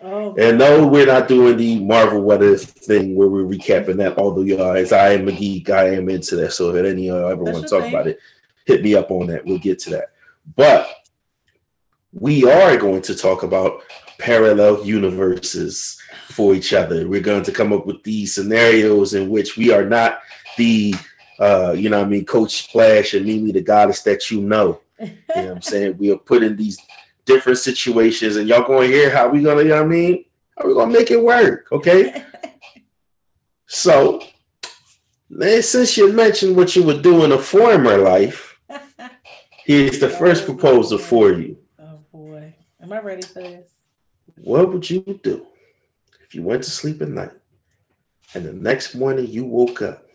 [0.02, 4.18] Oh, And no, we're not doing the Marvel What If thing where we're recapping that.
[4.18, 6.54] Although, y'all, as I am a geek, I am into that.
[6.54, 7.94] So, if any of y'all ever That's want to talk thing.
[7.94, 8.20] about it,
[8.66, 9.46] hit me up on that.
[9.46, 10.12] We'll get to that.
[10.56, 10.90] But
[12.14, 13.82] we are going to talk about
[14.18, 17.08] parallel universes for each other.
[17.08, 20.20] We're going to come up with these scenarios in which we are not
[20.58, 20.96] the,
[21.40, 24.82] uh, you know, what I mean, Coach Splash and Mimi, the goddess that you know.
[25.00, 25.14] You know
[25.46, 25.98] what I'm saying?
[25.98, 26.78] We are put in these
[27.30, 30.26] different situations, and y'all going to hear how we gonna, you know what I mean?
[30.58, 31.68] How we gonna make it work?
[31.72, 32.24] Okay.
[33.72, 34.24] So,
[35.62, 38.60] since you mentioned what you would do in a former life,
[39.64, 41.56] here's the first proposal for you.
[41.80, 42.52] oh boy.
[42.82, 43.70] Am I ready for this?
[44.38, 45.46] What would you do
[46.26, 47.38] if you went to sleep at night
[48.34, 50.09] and the next morning you woke up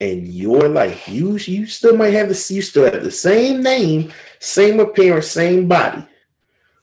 [0.00, 4.12] and your life, you you still might have the you still have the same name,
[4.38, 6.04] same appearance, same body,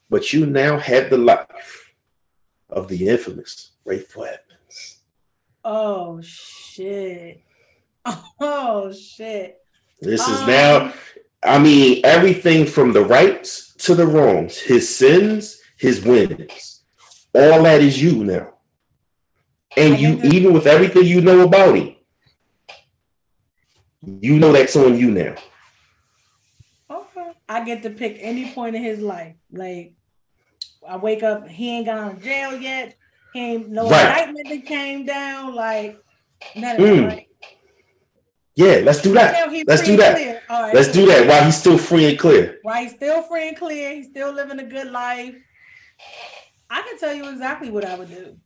[0.10, 1.94] but you now have the life
[2.70, 5.00] of the infamous Rayful Edmonds.
[5.64, 7.42] Oh shit.
[8.40, 9.60] Oh shit.
[10.02, 10.94] This is Um, now,
[11.44, 16.82] I mean, everything from the rights to the wrongs, his sins, his wins.
[17.34, 18.56] All that is you now.
[19.78, 21.93] And I you, even with everything you know about him,
[24.06, 25.36] you know that's on you now.
[26.90, 27.32] Okay.
[27.50, 29.36] I get to pick any point in his life.
[29.52, 29.94] Like
[30.88, 32.96] I wake up, he ain't gone to jail yet.
[33.34, 34.28] He ain't no Right.
[34.28, 35.56] indictment that came down.
[35.56, 36.00] Like
[36.56, 37.08] Mm.
[37.08, 37.28] Right?
[38.56, 39.50] Yeah, let's do that.
[39.66, 40.44] Let's do that.
[40.50, 42.60] Right, let's do that while he's still free and clear.
[42.62, 45.36] While he's still free and clear, he's still living a good life.
[46.70, 48.38] I can tell you exactly what I would do.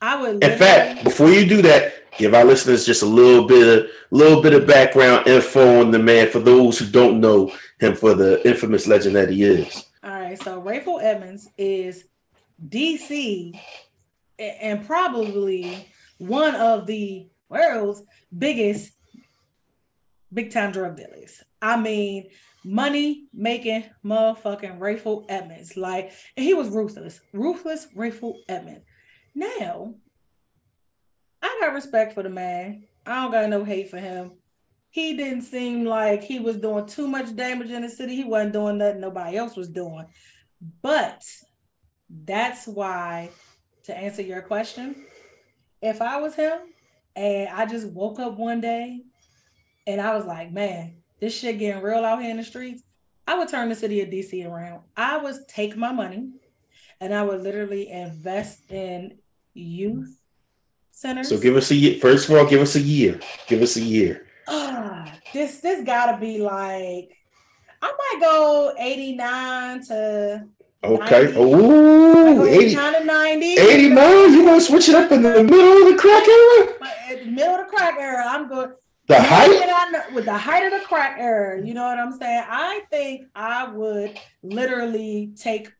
[0.00, 0.42] I would.
[0.42, 4.42] In fact, before you do that, give our listeners just a little bit of little
[4.42, 8.46] bit of background info on the man for those who don't know him for the
[8.48, 9.86] infamous legend that he is.
[10.02, 12.04] All right, so Rayful Edmonds is
[12.68, 13.58] DC
[14.38, 15.86] and probably
[16.18, 18.02] one of the world's
[18.36, 18.92] biggest
[20.32, 21.42] big time drug dealers.
[21.60, 22.30] I mean,
[22.64, 25.76] money making motherfucking Rayful Edmonds.
[25.76, 28.84] Like, and he was ruthless, ruthless Rayful Edmonds.
[29.34, 29.94] Now,
[31.42, 32.84] I got respect for the man.
[33.06, 34.32] I don't got no hate for him.
[34.90, 38.16] He didn't seem like he was doing too much damage in the city.
[38.16, 40.06] He wasn't doing nothing nobody else was doing.
[40.82, 41.24] But
[42.08, 43.30] that's why,
[43.84, 45.06] to answer your question,
[45.80, 46.58] if I was him
[47.14, 49.02] and I just woke up one day
[49.86, 52.82] and I was like, man, this shit getting real out here in the streets,
[53.26, 54.82] I would turn the city of DC around.
[54.96, 56.32] I would take my money
[57.00, 59.18] and I would literally invest in
[59.54, 60.20] youth
[60.90, 61.28] centers.
[61.28, 61.98] So give us a year.
[61.98, 63.20] First of all, give us a year.
[63.46, 64.26] Give us a year.
[64.48, 67.16] Ah, this this gotta be like
[67.82, 70.46] I might go 89 to
[70.82, 71.34] Okay.
[71.36, 73.46] Oh, 89 to 90.
[73.52, 74.32] 89?
[74.32, 77.18] You gonna switch it up in the middle of the crack era?
[77.18, 78.72] In the middle of the crack era, I'm going
[79.06, 82.44] the height with the height of the crack era, you know what I'm saying?
[82.48, 85.72] I think I would literally take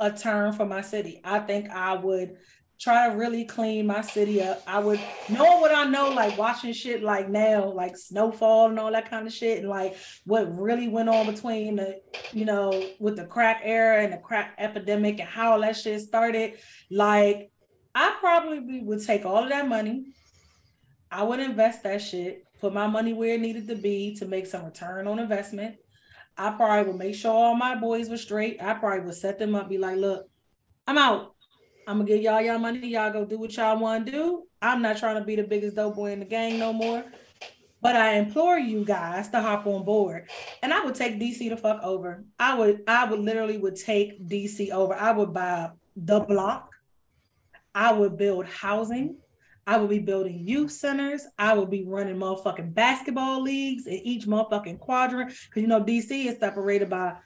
[0.00, 1.20] a turn for my city.
[1.24, 2.36] I think I would
[2.78, 4.62] try to really clean my city up.
[4.66, 8.90] I would know what I know, like watching shit like now, like snowfall and all
[8.92, 12.00] that kind of shit, and like what really went on between the,
[12.32, 16.00] you know, with the crack era and the crack epidemic and how all that shit
[16.00, 16.54] started.
[16.90, 17.52] Like,
[17.94, 20.12] I probably would take all of that money.
[21.10, 24.46] I would invest that shit, put my money where it needed to be to make
[24.46, 25.76] some return on investment.
[26.36, 28.62] I probably would make sure all my boys were straight.
[28.62, 30.28] I probably would set them up, be like, look,
[30.86, 31.34] I'm out.
[31.86, 32.86] I'm gonna give y'all y'all money.
[32.88, 34.42] Y'all go do what y'all want to do.
[34.60, 37.04] I'm not trying to be the biggest dope boy in the gang no more.
[37.82, 40.30] But I implore you guys to hop on board.
[40.62, 42.24] And I would take DC to fuck over.
[42.38, 44.94] I would, I would literally would take DC over.
[44.94, 46.70] I would buy the block.
[47.74, 49.18] I would build housing.
[49.66, 51.26] I will be building youth centers.
[51.38, 55.30] I will be running motherfucking basketball leagues in each motherfucking quadrant.
[55.30, 57.16] Cause you know, DC is separated by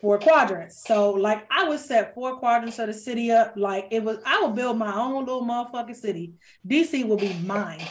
[0.00, 0.82] four quadrants.
[0.84, 3.54] So like I would set four quadrants of the city up.
[3.56, 6.34] Like it was, I would build my own little motherfucking city.
[6.66, 7.82] DC will be mine.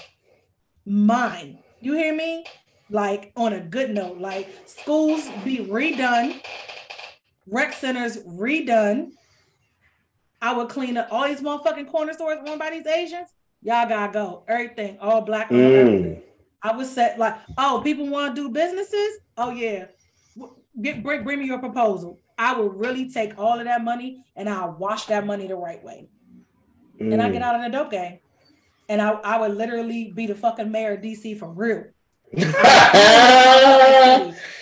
[0.86, 1.60] Mine.
[1.80, 2.46] You hear me?
[2.90, 6.40] Like on a good note, like schools be redone,
[7.48, 9.12] rec centers redone.
[10.40, 13.30] I would clean up all these motherfucking corner stores owned by these Asians.
[13.66, 14.44] Y'all gotta go.
[14.48, 15.50] Everything, all black.
[15.50, 16.22] Mm.
[16.62, 19.18] I would set like, oh, people want to do businesses.
[19.38, 19.88] Oh yeah,
[20.80, 22.20] get bring, bring me your proposal.
[22.38, 25.84] I will really take all of that money and I'll wash that money the right
[25.84, 26.08] way.
[27.02, 27.14] Mm.
[27.14, 27.46] And I get mm.
[27.46, 28.20] out of the dope game.
[28.88, 31.86] And I, I would literally be the fucking mayor of DC for real.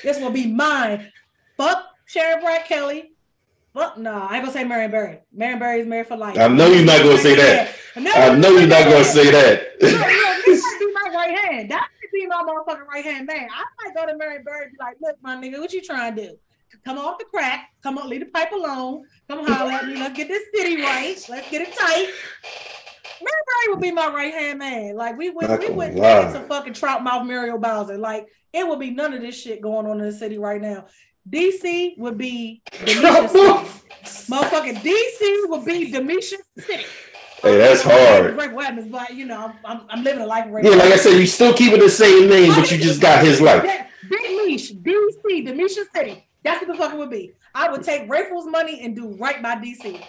[0.02, 1.12] this will be mine.
[1.58, 3.12] Fuck Sharon Pratt Kelly.
[3.74, 5.20] Fuck no, nah, I ain't gonna say Marion Barry.
[5.34, 6.38] Marion Barry is married for life.
[6.38, 7.76] I know you're not gonna say that.
[7.95, 9.79] I know you're not gonna say that.
[9.79, 11.71] this might be my right hand.
[11.71, 13.47] That might be my motherfucking right hand man.
[13.53, 16.15] I might go to Mary Bird and be like, look, my nigga, what you trying
[16.15, 16.38] to do?
[16.86, 17.69] Come off the crack.
[17.84, 19.03] Come on, leave the pipe alone.
[19.29, 19.95] Come holler at me.
[19.95, 21.15] Let's get this city right.
[21.29, 22.08] Let's get it tight.
[23.21, 24.95] Mary Bird would be my right hand man.
[24.95, 27.97] Like we would, we wouldn't get into fucking trout mouth Muriel Bowser.
[27.97, 30.86] Like it would be none of this shit going on in the city right now.
[31.29, 33.69] DC would be Demisha City.
[34.29, 36.84] Motherfucking DC would be Demisha City.
[37.43, 38.38] Hey, that's hard.
[38.38, 40.45] Break weapons, but you know, I'm, I'm living a life.
[40.47, 43.21] Right yeah, like I said, you still keeping the same name, but you just got
[43.21, 43.63] his life.
[44.10, 46.25] Big Leash, DC, Demisha City.
[46.43, 47.34] That's what the fuck it would be.
[47.53, 50.01] I would take Rayful's money and do right by DC.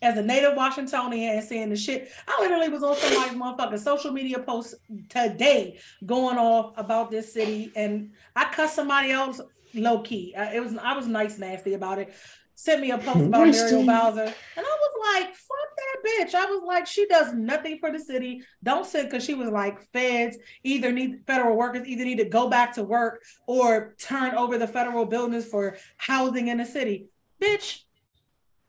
[0.00, 4.12] As a native Washingtonian and seeing the shit, I literally was on somebody's motherfucking social
[4.12, 4.76] media post
[5.08, 9.40] today going off about this city, and I cussed somebody else
[9.74, 10.34] low key.
[10.36, 12.14] Uh, it was I was nice nasty about it,
[12.60, 14.22] sent me a post about Muriel Bowser,
[14.56, 17.98] and I was like, "Fuck that bitch!" I was like, "She does nothing for the
[17.98, 18.42] city.
[18.62, 22.48] Don't sit because she was like, feds either need federal workers either need to go
[22.50, 27.06] back to work or turn over the federal buildings for housing in the city,
[27.40, 27.82] bitch.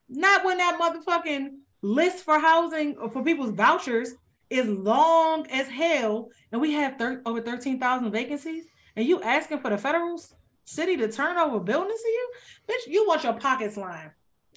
[0.08, 1.50] Not when that motherfucking
[1.82, 4.14] list for housing or for people's vouchers
[4.50, 9.60] is long as hell, and we have thir- over thirteen thousand vacancies, and you asking
[9.60, 10.34] for the federals."
[10.66, 12.32] City to turn over buildings to you,
[12.70, 14.12] bitch, you want your pockets lined.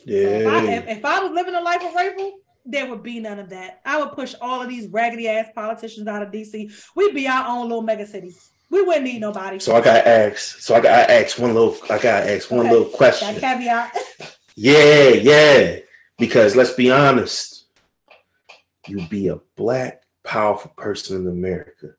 [0.04, 0.22] Yeah.
[0.22, 2.32] So if, I, if, if, I, was living a life of Rayful,
[2.66, 3.80] there would be none of that.
[3.84, 6.72] I would push all of these raggedy ass politicians out of DC.
[6.94, 8.34] We'd be our own little mega city.
[8.70, 9.58] We wouldn't need nobody.
[9.58, 10.62] So I got asked.
[10.62, 11.76] So I got to ask one little.
[11.84, 12.70] I got asked one okay.
[12.70, 13.34] little question.
[13.34, 13.96] That caveat.
[14.56, 15.78] yeah, yeah.
[16.18, 17.66] Because let's be honest,
[18.88, 21.94] you be a black, powerful person in America.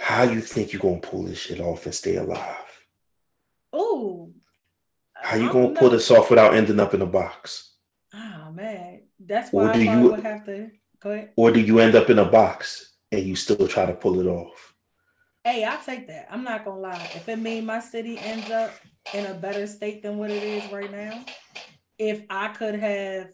[0.00, 2.84] How you think you're gonna pull this shit off and stay alive?
[3.72, 4.32] Oh.
[5.14, 7.74] How you gonna pull this off without ending up in a box?
[8.14, 11.32] Oh man, that's why or do I you, would have to go ahead.
[11.36, 14.26] Or do you end up in a box and you still try to pull it
[14.26, 14.74] off?
[15.44, 16.28] Hey, I'll take that.
[16.30, 17.10] I'm not gonna lie.
[17.14, 18.72] If it means my city ends up
[19.12, 21.24] in a better state than what it is right now,
[21.98, 23.32] if I could have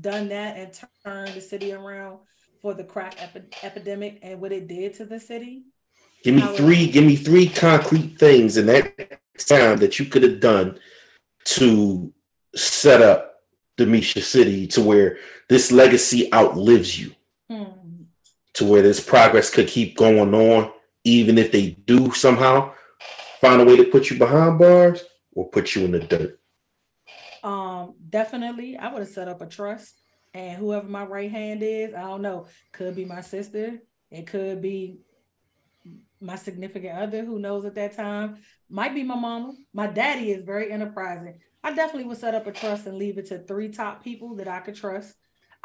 [0.00, 2.20] done that and turned the city around
[2.62, 5.66] for the crack epi- epidemic and what it did to the city.
[6.26, 6.88] Give me three.
[6.88, 10.76] Give me three concrete things in that time that you could have done
[11.44, 12.12] to
[12.56, 13.36] set up
[13.76, 17.14] Demetria City to where this legacy outlives you,
[17.48, 17.66] hmm.
[18.54, 20.72] to where this progress could keep going on,
[21.04, 22.72] even if they do somehow
[23.40, 26.40] find a way to put you behind bars or put you in the dirt.
[27.44, 29.94] Um, definitely, I would have set up a trust,
[30.34, 34.60] and whoever my right hand is, I don't know, could be my sister, it could
[34.60, 35.05] be
[36.20, 39.54] my significant other who knows at that time might be my mama.
[39.72, 41.38] My daddy is very enterprising.
[41.62, 44.48] I definitely would set up a trust and leave it to three top people that
[44.48, 45.14] I could trust.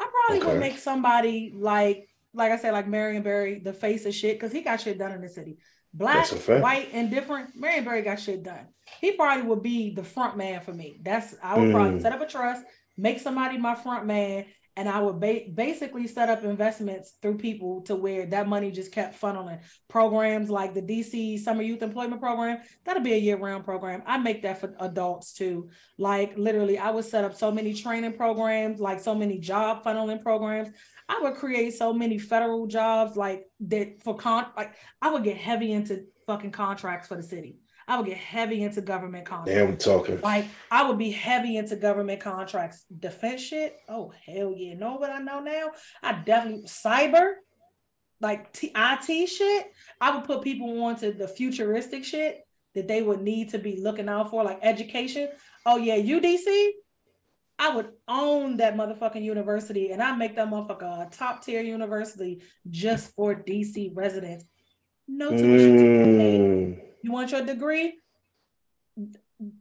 [0.00, 0.52] I probably okay.
[0.52, 4.52] would make somebody like, like I said, like Marion Barry, the face of shit, because
[4.52, 5.58] he got shit done in the city.
[5.94, 7.54] Black, white, and different.
[7.54, 8.66] Marion Barry got shit done.
[9.00, 10.98] He probably would be the front man for me.
[11.02, 11.72] That's I would mm.
[11.72, 12.64] probably set up a trust,
[12.96, 17.82] make somebody my front man, and I would ba- basically set up investments through people
[17.82, 19.60] to where that money just kept funneling.
[19.88, 24.02] Programs like the DC Summer Youth Employment Program, that'll be a year round program.
[24.06, 25.68] I make that for adults too.
[25.98, 30.22] Like literally, I would set up so many training programs, like so many job funneling
[30.22, 30.68] programs.
[31.08, 35.36] I would create so many federal jobs like that for con like I would get
[35.36, 37.56] heavy into fucking contracts for the city.
[37.88, 39.52] I would get heavy into government contracts.
[39.52, 40.20] Damn, talking.
[40.20, 42.84] Like I would be heavy into government contracts.
[42.96, 43.76] Defense shit.
[43.88, 44.74] Oh hell yeah.
[44.74, 45.70] Know what I know now?
[46.02, 47.34] I definitely cyber,
[48.20, 49.66] like T- IT shit.
[50.00, 52.40] I would put people onto the futuristic shit
[52.74, 55.28] that they would need to be looking out for, like education.
[55.66, 56.70] Oh yeah, UDC.
[57.58, 62.42] I would own that motherfucking university and I make that motherfucker a top tier university
[62.68, 64.44] just for DC residents.
[65.06, 65.78] No tuition.
[65.78, 66.80] Mm.
[67.02, 67.98] You want your degree?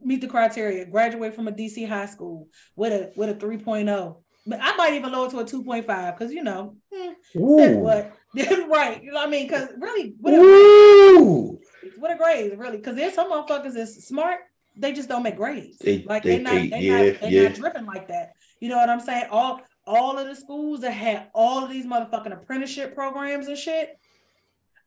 [0.04, 0.86] Meet the criteria.
[0.86, 4.18] Graduate from a DC high school with a with a 3.0.
[4.48, 9.04] But I might even lower to a 2.5 because you know, hmm, what right.
[9.04, 9.48] You know what I mean?
[9.48, 11.58] Because really, what a,
[11.98, 12.78] what a grade, really.
[12.78, 14.40] Because there's some motherfuckers that's smart,
[14.76, 15.78] they just don't make grades.
[15.80, 17.48] They, like they, are not, they, they yeah, not, they're yeah.
[17.50, 18.34] not driven like that.
[18.60, 19.26] You know what I'm saying?
[19.32, 23.98] All all of the schools that had all of these motherfucking apprenticeship programs and shit,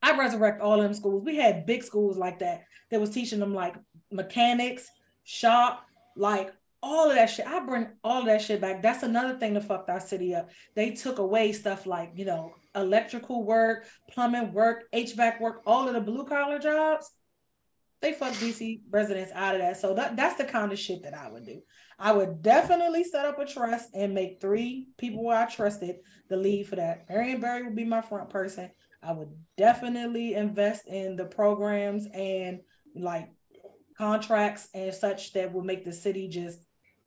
[0.05, 1.23] I resurrect all of them schools.
[1.25, 3.73] We had big schools like that that was teaching them like
[4.11, 4.87] mechanics,
[5.23, 5.83] shop,
[6.15, 7.47] like all of that shit.
[7.47, 8.83] I bring all of that shit back.
[8.83, 10.51] That's another thing that fucked our city up.
[10.75, 15.95] They took away stuff like, you know, electrical work, plumbing work, HVAC work, all of
[15.95, 17.09] the blue collar jobs.
[18.03, 19.77] They fucked DC residents out of that.
[19.77, 21.61] So that, that's the kind of shit that I would do.
[21.97, 25.95] I would definitely set up a trust and make three people I trusted
[26.29, 27.09] the lead for that.
[27.09, 28.69] Marion Barry would be my front person.
[29.05, 32.61] I would definitely invest in the programs and
[32.95, 33.29] like
[33.97, 36.59] contracts and such that will make the city just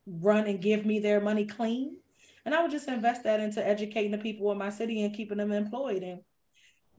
[0.06, 1.96] run and give me their money clean.
[2.44, 5.38] And I would just invest that into educating the people in my city and keeping
[5.38, 6.02] them employed.
[6.02, 6.20] And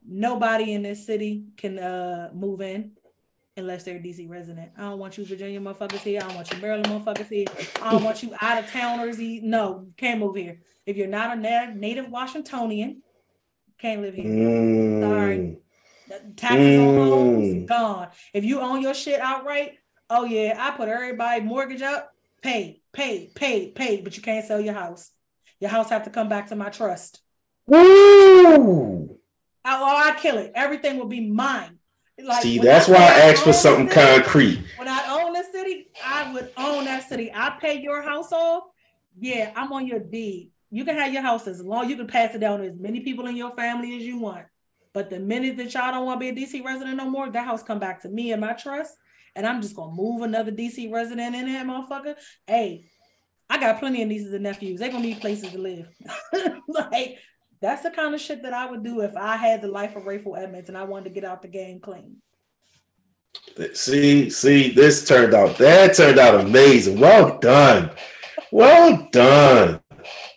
[0.06, 2.92] nobody in this city can uh, move in
[3.56, 4.70] unless they're a DC resident.
[4.76, 6.20] I don't want you Virginia motherfuckers here.
[6.22, 7.46] I don't want you Maryland motherfuckers here.
[7.82, 9.18] I don't want you out of towners.
[9.18, 10.60] No, can't move here.
[10.86, 13.02] If you're not a native Washingtonian,
[13.80, 14.24] can't live here.
[14.24, 15.00] Mm.
[15.00, 15.56] Sorry.
[16.36, 16.88] Taxes mm.
[16.88, 18.08] on homes gone.
[18.34, 22.12] If you own your shit outright, oh yeah, I put everybody mortgage up,
[22.42, 25.10] pay, pay, pay, pay, but you can't sell your house.
[25.60, 27.20] Your house have to come back to my trust.
[27.66, 29.18] Woo!
[29.64, 30.52] I, or I kill it.
[30.54, 31.78] Everything will be mine.
[32.22, 34.64] Like, See, that's I why I asked for something city, concrete.
[34.76, 37.30] When I own the city, I would own that city.
[37.34, 38.64] I pay your house off.
[39.18, 40.50] Yeah, I'm on your deed.
[40.70, 43.00] You can have your house as long you can pass it down to as many
[43.00, 44.46] people in your family as you want.
[44.92, 47.44] But the minute that y'all don't want to be a DC resident no more, that
[47.44, 48.94] house come back to me and my trust,
[49.36, 52.16] and I'm just gonna move another DC resident in there, motherfucker.
[52.46, 52.84] Hey,
[53.48, 54.80] I got plenty of nieces and nephews.
[54.80, 55.88] They're gonna need places to live.
[56.68, 57.18] like
[57.60, 60.04] that's the kind of shit that I would do if I had the life of
[60.04, 62.16] Rayful Edmonds and I wanted to get out the game clean.
[63.74, 66.98] See, see, this turned out that turned out amazing.
[66.98, 67.90] Well done.
[68.50, 69.80] Well done.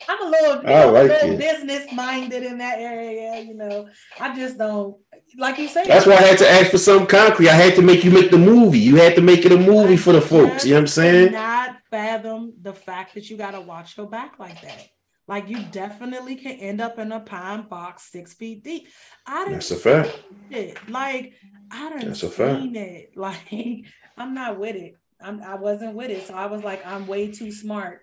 [0.08, 3.42] I'm a little, I I'm like a little business minded in that area.
[3.42, 3.88] You know,
[4.20, 4.98] I just don't
[5.38, 5.86] like you said.
[5.88, 7.50] That's why I had to ask for some concrete.
[7.50, 8.80] I had to make you make the movie.
[8.80, 10.66] You had to make it a movie for the folks.
[10.66, 11.32] You know what I'm saying?
[11.34, 14.88] Not fathom the fact that you got to watch your back like that.
[15.28, 18.88] Like you definitely can end up in a pine box six feet deep.
[19.26, 20.24] I didn't That's a fact.
[20.50, 20.78] it.
[20.90, 21.34] Like
[21.72, 22.62] I didn't That's a fact.
[22.76, 23.12] it.
[23.16, 23.86] Like
[24.18, 24.96] I'm not with it.
[25.22, 26.28] I'm I wasn't with it.
[26.28, 28.02] So I was like, I'm way too smart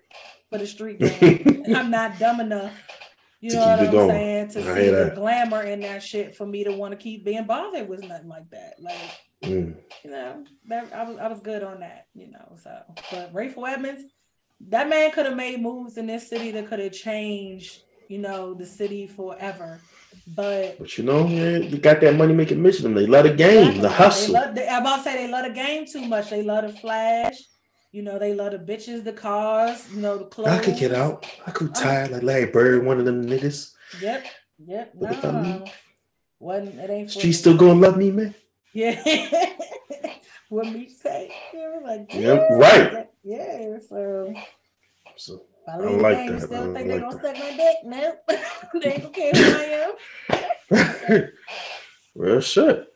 [0.51, 1.63] for the street game.
[1.75, 2.73] I'm not dumb enough.
[3.39, 4.09] You know what I'm going.
[4.09, 4.47] saying?
[4.49, 5.15] To I see the that.
[5.15, 8.49] glamour in that shit for me to want to keep being bothered with nothing like
[8.51, 8.73] that.
[8.79, 8.97] Like
[9.43, 9.73] Mm.
[10.05, 12.55] you know, that I was I was good on that, you know.
[12.61, 12.77] So,
[13.09, 14.03] but Rayful Edmonds,
[14.69, 18.53] that man could have made moves in this city that could have changed, you know,
[18.53, 19.81] the city forever.
[20.35, 22.93] But But you know, man, you got that money making mission.
[22.93, 24.33] They love the game, the They hustle.
[24.35, 26.29] love, they, I'm about to say they love the game too much.
[26.29, 27.33] They love the flash.
[27.91, 29.85] You know, they love the bitches, the cars.
[29.93, 30.47] You know, the clothes.
[30.47, 31.27] I could get out.
[31.45, 31.83] I could uh-huh.
[31.83, 33.73] tired like Larry Bird, one of them niggas.
[33.99, 34.25] Yep,
[34.65, 34.93] yep.
[34.95, 35.23] Look.
[35.23, 35.65] No,
[36.39, 38.33] wasn't it ain't She still gonna love me, man.
[38.73, 39.01] Yeah.
[40.49, 41.31] what me say?
[41.53, 43.09] Yeah, like, Yep, yeah, right.
[43.23, 43.77] Yeah.
[43.87, 44.33] So
[45.17, 47.77] So I, leave like that, Still think they like gonna suck my dick?
[47.83, 48.19] Nope.
[48.81, 49.93] they don't care who
[50.31, 51.27] I am.
[52.15, 52.87] real shit.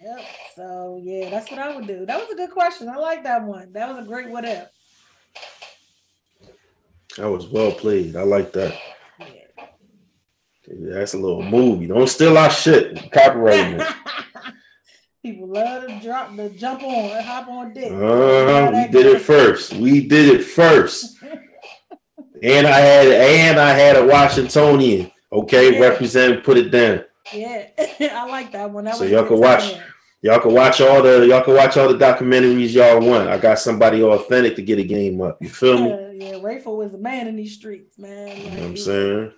[0.00, 0.24] Yep.
[0.58, 2.04] So yeah, that's what I would do.
[2.04, 2.88] That was a good question.
[2.88, 3.72] I like that one.
[3.74, 4.66] That was a great what if.
[7.16, 8.16] That was well played.
[8.16, 8.76] I like that.
[9.20, 9.26] Yeah.
[10.66, 11.86] That's a little movie.
[11.86, 13.12] Don't steal our shit.
[13.12, 13.86] Copyright.
[15.22, 17.92] People love to drop the jump on, hop on dick.
[17.92, 19.74] Uh, we did it first.
[19.74, 21.18] We did it first.
[22.40, 25.10] And I had and I had a Washingtonian.
[25.32, 25.80] Okay, Yeah.
[25.88, 27.04] represent, put it down.
[27.34, 27.66] Yeah,
[28.00, 28.84] I like that one.
[28.84, 29.74] That So y'all can watch-.
[30.20, 33.28] Y'all can watch all the y'all can watch all the documentaries y'all want.
[33.28, 35.40] I got somebody authentic to get a game up.
[35.40, 35.90] You feel me?
[35.90, 36.38] Yeah, yeah.
[36.40, 38.36] Rayful was the man in these streets, man.
[38.36, 39.32] You know what I'm saying?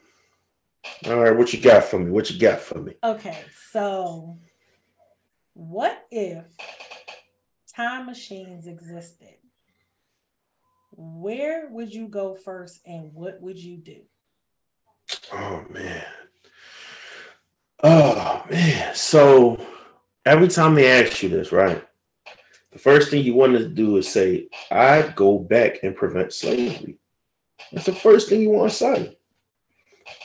[1.07, 2.11] All right, what you got for me?
[2.11, 2.95] What you got for me?
[3.05, 3.39] Okay,
[3.71, 4.39] so
[5.53, 6.45] what if
[7.75, 9.35] time machines existed?
[10.93, 14.01] Where would you go first and what would you do?
[15.31, 16.05] Oh man.
[17.83, 18.95] Oh man.
[18.95, 19.59] So
[20.27, 21.85] every time they ask you this, right?
[22.73, 26.99] The first thing you want to do is say, I go back and prevent slavery.
[27.73, 29.19] That's the first thing you want to say.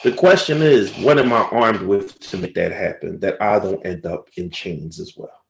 [0.03, 3.19] The question is, what am I armed with to make that happen?
[3.19, 5.45] That I don't end up in chains as well.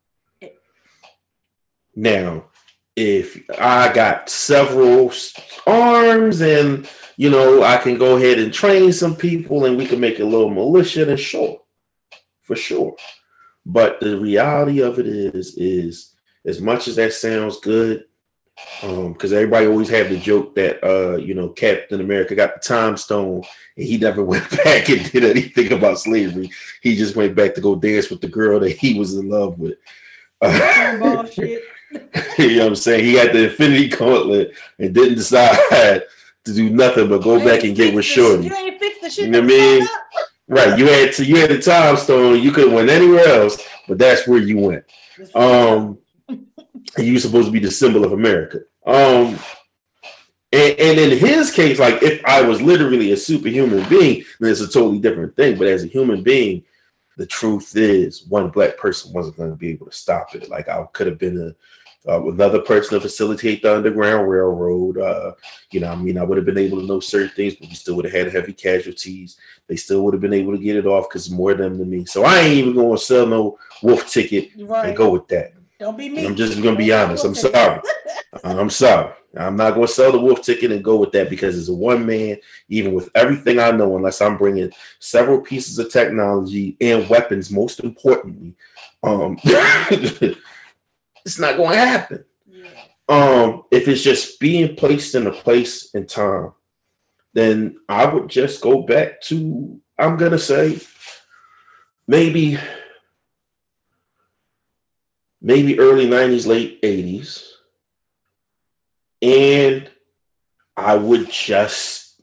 [1.96, 2.46] Now,
[2.96, 5.12] if I got several
[5.68, 10.00] arms and you know I can go ahead and train some people and we can
[10.00, 11.62] make a little militia, then sure,
[12.42, 12.96] for sure.
[13.66, 16.14] But the reality of it is, is
[16.46, 18.06] as much as that sounds good,
[18.84, 22.60] um, because everybody always have the joke that uh, you know, Captain America got the
[22.62, 23.44] time stone
[23.76, 26.52] and he never went back and did anything about slavery.
[26.82, 29.60] He just went back to go dance with the girl that he was in love
[29.60, 29.78] with.
[31.32, 31.64] Shit.
[32.38, 33.04] you know what I'm saying?
[33.04, 35.58] He had the Infinity Gauntlet and didn't decide
[36.46, 38.48] to do nothing but go You back and get fix with Shorty.
[38.48, 39.26] You ain't fixed the shit.
[39.26, 39.88] You know what I mean?
[40.48, 40.72] Was fucked up.
[40.72, 40.80] Right?
[40.80, 41.26] You had to.
[41.26, 42.42] You had the time stone.
[42.42, 44.84] You could have went anywhere else, but that's where you went.
[45.34, 45.98] Um,
[46.98, 48.60] you supposed to be the symbol of America.
[48.86, 49.40] Um,
[50.52, 54.62] and, and in his case, like if I was literally a superhuman being, then it's
[54.62, 55.58] a totally different thing.
[55.58, 56.64] But as a human being,
[57.18, 60.50] the truth is, one black person wasn't going to be able to stop it.
[60.50, 61.56] Like I could have been a
[62.08, 64.98] uh, another person to facilitate the Underground Railroad.
[64.98, 65.32] Uh,
[65.72, 67.76] you know, I mean, I would have been able to know certain things, but we
[67.76, 69.38] still would have had heavy casualties.
[69.68, 71.90] They still would have been able to get it off because more of them than
[71.90, 72.06] me.
[72.06, 74.88] So I ain't even going to sell no wolf ticket right.
[74.88, 75.54] and go with that.
[75.80, 76.26] Don't be me.
[76.26, 77.26] I'm just gonna be honest.
[77.26, 77.82] I'm sorry.
[78.44, 79.14] I'm sorry.
[79.38, 81.74] I'm not going to sell the wolf ticket and go with that because it's a
[81.74, 82.38] one man,
[82.70, 87.82] even with everything I know, unless I'm bringing several pieces of technology and weapons, most
[87.82, 88.56] importantly.
[89.04, 89.38] Um,
[91.26, 92.26] it's not going to happen.
[92.48, 92.70] Yeah.
[93.10, 96.54] Um, if it's just being placed in a place and time,
[97.34, 100.80] then I would just go back to, I'm going to say,
[102.08, 102.58] maybe,
[105.42, 107.56] maybe early 90s, late 80s
[109.26, 109.90] and
[110.78, 112.22] I would just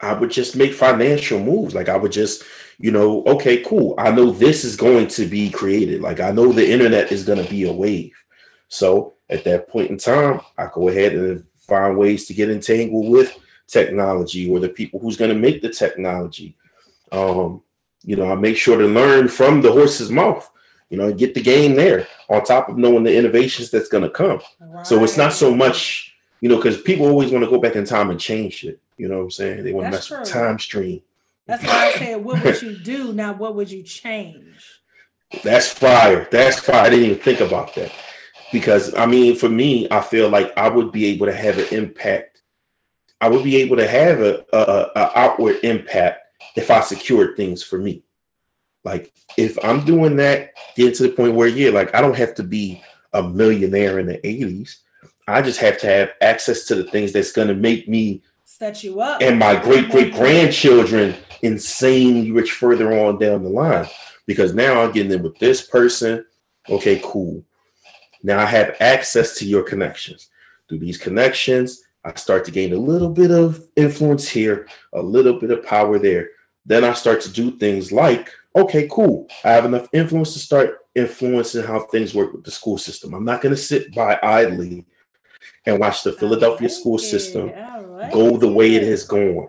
[0.00, 1.74] I would just make financial moves.
[1.74, 2.44] Like I would just,
[2.78, 3.94] you know, okay, cool.
[3.98, 6.00] I know this is going to be created.
[6.00, 8.14] Like I know the internet is going to be a wave.
[8.70, 13.10] So at that point in time, I go ahead and find ways to get entangled
[13.10, 16.56] with technology or the people who's going to make the technology.
[17.12, 17.62] Um,
[18.04, 20.50] you know, I make sure to learn from the horse's mouth.
[20.88, 24.10] You know, get the game there on top of knowing the innovations that's going to
[24.10, 24.40] come.
[24.84, 27.84] So it's not so much, you know, because people always want to go back in
[27.84, 28.80] time and change it.
[28.96, 29.64] You know what I'm saying?
[29.64, 30.32] They want to mess with true.
[30.32, 31.02] time stream.
[31.46, 33.12] That's why I said, what would you do?
[33.12, 34.80] Now, what would you change?
[35.42, 36.28] That's fire.
[36.30, 36.86] That's fire.
[36.86, 37.92] I didn't even think about that.
[38.52, 41.66] Because I mean, for me, I feel like I would be able to have an
[41.72, 42.42] impact.
[43.20, 46.20] I would be able to have a, a, a outward impact
[46.56, 48.02] if I secured things for me.
[48.84, 52.34] Like if I'm doing that, get to the point where yeah, like I don't have
[52.36, 52.82] to be
[53.12, 54.76] a millionaire in the 80s.
[55.28, 59.00] I just have to have access to the things that's gonna make me Set you
[59.00, 59.22] up.
[59.22, 63.86] and my great great grandchildren insanely rich further on down the line
[64.26, 66.24] because now I'm getting in with this person.
[66.68, 67.44] Okay, cool.
[68.22, 70.30] Now I have access to your connections.
[70.68, 75.38] Through these connections, I start to gain a little bit of influence here, a little
[75.38, 76.30] bit of power there.
[76.64, 79.28] Then I start to do things like, okay, cool.
[79.44, 83.14] I have enough influence to start influencing how things work with the school system.
[83.14, 84.86] I'm not going to sit by idly
[85.66, 87.52] and watch the Philadelphia school system
[88.12, 89.48] go the way it has gone.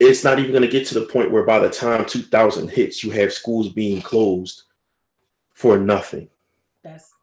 [0.00, 3.04] It's not even going to get to the point where by the time 2000 hits,
[3.04, 4.64] you have schools being closed
[5.52, 6.28] for nothing.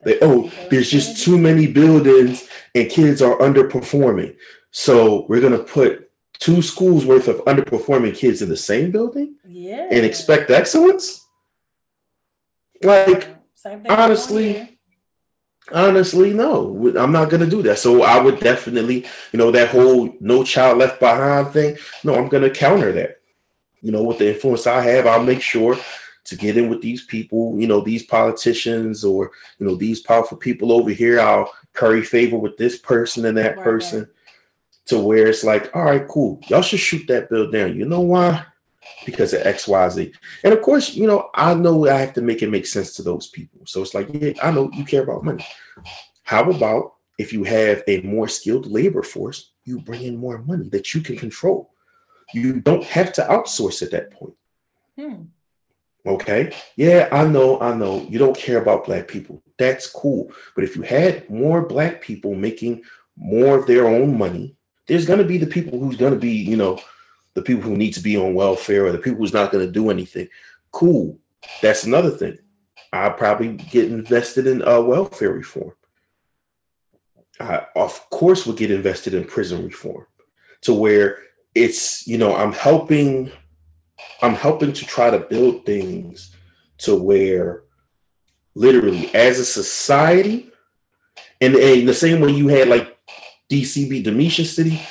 [0.03, 4.35] They, oh, there's just too many buildings and kids are underperforming.
[4.71, 9.35] So we're going to put two schools worth of underperforming kids in the same building
[9.47, 9.87] Yeah.
[9.91, 11.25] and expect excellence?
[12.83, 13.29] Like,
[13.89, 14.67] honestly.
[15.71, 17.77] Honestly, no, I'm not gonna do that.
[17.79, 21.77] So I would definitely, you know, that whole no child left behind thing.
[22.03, 23.19] No, I'm gonna counter that.
[23.81, 25.77] You know, with the influence I have, I'll make sure
[26.23, 30.37] to get in with these people, you know, these politicians or you know, these powerful
[30.37, 31.19] people over here.
[31.19, 34.09] I'll curry favor with this person and that Right, person right.
[34.85, 36.39] to where it's like, all right, cool.
[36.47, 37.75] Y'all should shoot that bill down.
[37.75, 38.45] You know why?
[39.05, 40.13] Because of XYZ.
[40.43, 43.03] And of course, you know, I know I have to make it make sense to
[43.03, 43.61] those people.
[43.65, 45.45] So it's like, yeah, I know you care about money.
[46.23, 50.69] How about if you have a more skilled labor force, you bring in more money
[50.69, 51.73] that you can control?
[52.33, 54.33] You don't have to outsource at that point.
[54.97, 55.23] Hmm.
[56.05, 56.51] Okay.
[56.75, 58.05] Yeah, I know, I know.
[58.09, 59.43] You don't care about black people.
[59.57, 60.31] That's cool.
[60.55, 62.83] But if you had more black people making
[63.15, 64.55] more of their own money,
[64.87, 66.79] there's gonna be the people who's gonna be, you know,
[67.35, 69.89] the people who need to be on welfare or the people who's not gonna do
[69.89, 70.27] anything.
[70.71, 71.19] Cool.
[71.61, 72.39] That's another thing.
[72.91, 75.73] I probably get invested in uh, welfare reform.
[77.39, 80.05] I of course would get invested in prison reform
[80.61, 81.19] to where
[81.55, 83.31] it's, you know, I'm helping
[84.21, 86.35] I'm helping to try to build things
[86.79, 87.63] to where
[88.55, 90.51] literally as a society,
[91.39, 92.97] and, and the same way you had like
[93.49, 94.81] DCB, Demetia City,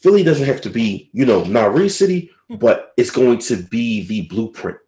[0.00, 2.56] Philly doesn't have to be, you know, Nari City, hmm.
[2.56, 4.78] but it's going to be the blueprint.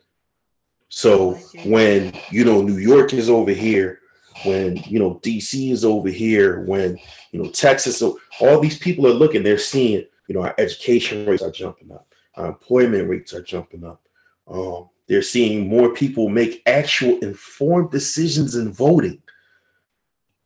[0.89, 4.01] So oh, when, you know, New York is over here,
[4.45, 6.99] when, you know, DC is over here, when,
[7.33, 11.27] you know, Texas, so all these people are looking, they're seeing, you know, our education
[11.27, 14.03] rates are jumping up employment rates are jumping up.
[14.47, 19.22] Um, they're seeing more people make actual informed decisions in voting.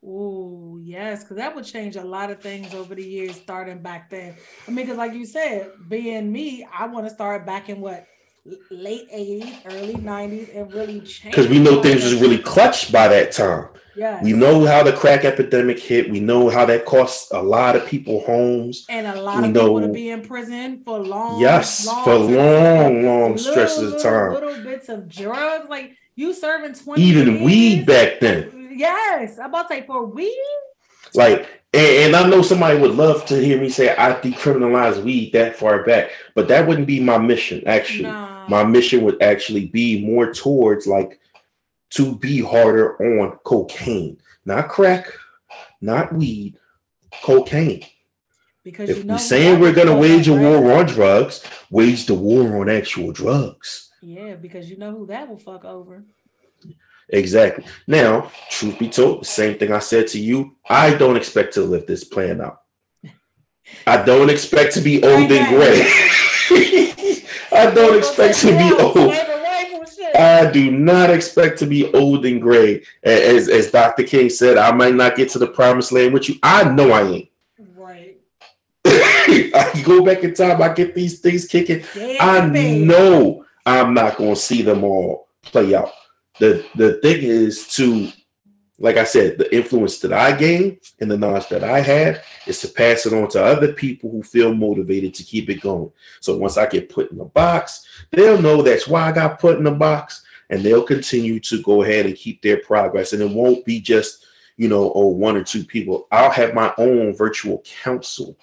[0.05, 4.11] Ooh, yes, because that would change a lot of things over the years, starting back
[4.11, 4.35] then.
[4.67, 8.07] I mean, because like you said, being me, I want to start back in what
[8.71, 11.35] late 80s, early 90s, and really change.
[11.35, 12.45] Because we know things was really shit.
[12.47, 13.69] clutched by that time.
[13.97, 14.23] Yes.
[14.23, 16.09] We know how the crack epidemic hit.
[16.09, 18.87] We know how that cost a lot of people homes.
[18.89, 22.15] and a lot we of people to be in prison for long, Yes, long for
[22.15, 24.35] long, long little, stretches of time.
[24.35, 27.43] Little bits of drugs, like you serving 20 Even years.
[27.43, 28.75] weed back then.
[28.77, 30.39] Yes, I'm about to say for weed.
[31.15, 35.33] Like, and, and I know somebody would love to hear me say I decriminalize weed
[35.33, 38.05] that far back, but that wouldn't be my mission, actually.
[38.05, 38.38] Nah.
[38.49, 41.21] My mission would actually be more towards like
[41.91, 45.07] to be harder on cocaine, not crack,
[45.81, 46.57] not weed,
[47.23, 47.85] cocaine.
[48.65, 50.43] because If you know we're saying we're gonna wage a right?
[50.43, 53.91] war on drugs, wage the war on actual drugs.
[54.03, 56.05] Yeah, because you know who that will fuck over.
[57.11, 57.65] Exactly.
[57.87, 61.63] Now, truth be told, the same thing I said to you, I don't expect to
[61.63, 62.61] live this plan out.
[63.87, 65.91] I don't expect to be old and gray.
[67.59, 69.13] I don't expect to be old.
[70.15, 72.83] I do not expect to be old and gray.
[73.03, 74.05] As, as Dr.
[74.05, 76.37] King said, I might not get to the promised land with you.
[76.43, 77.29] I know I ain't.
[77.77, 78.19] Right.
[78.85, 81.85] I go back in time, I get these things kicking.
[81.95, 85.93] Dead I know I'm not going to see them all play out.
[86.39, 88.11] The the thing is to,
[88.79, 92.61] like I said, the influence that I gain and the knowledge that I had is
[92.61, 95.91] to pass it on to other people who feel motivated to keep it going.
[96.21, 99.59] So once I get put in a box, they'll know that's why I got put
[99.59, 103.13] in a box, and they'll continue to go ahead and keep their progress.
[103.13, 104.25] And it won't be just
[104.59, 106.07] you know, oh, one or two people.
[106.11, 108.37] I'll have my own virtual council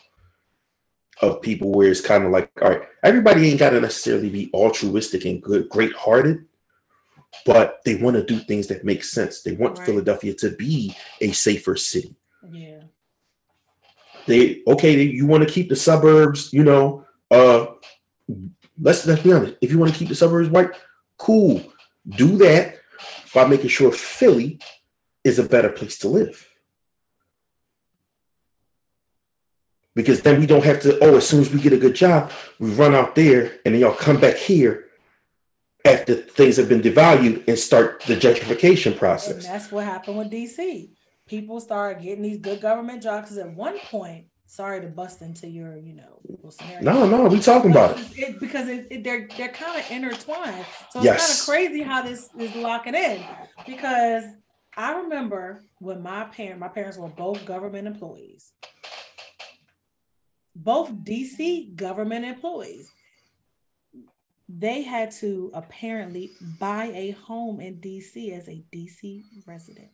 [1.21, 4.49] of people where it's kind of like, all right, everybody ain't got to necessarily be
[4.53, 6.45] altruistic and good, great hearted,
[7.45, 9.41] but they want to do things that make sense.
[9.41, 9.86] They want right.
[9.86, 12.15] Philadelphia to be a safer city.
[12.49, 12.83] Yeah.
[14.27, 17.67] They okay, you want to keep the suburbs, you know, uh
[18.79, 19.55] let's let's be honest.
[19.61, 20.71] If you want to keep the suburbs white,
[21.17, 21.61] cool.
[22.07, 22.77] Do that
[23.33, 24.59] by making sure Philly
[25.23, 26.47] is a better place to live.
[29.95, 32.31] because then we don't have to oh as soon as we get a good job
[32.59, 34.84] we run out there and then y'all come back here
[35.86, 40.31] after things have been devalued and start the gentrification process and that's what happened with
[40.31, 40.89] dc
[41.27, 45.47] people started getting these good government jobs because at one point sorry to bust into
[45.47, 46.19] your you know
[46.49, 46.81] scenario.
[46.81, 50.65] no no we talking about it, it because it, it, they're they're kind of intertwined
[50.89, 51.47] so it's yes.
[51.47, 53.23] kind of crazy how this is locking in
[53.65, 54.23] because
[54.77, 58.53] i remember when my parent my parents were both government employees
[60.55, 62.89] both DC government employees.
[64.47, 69.89] They had to apparently buy a home in DC as a DC resident.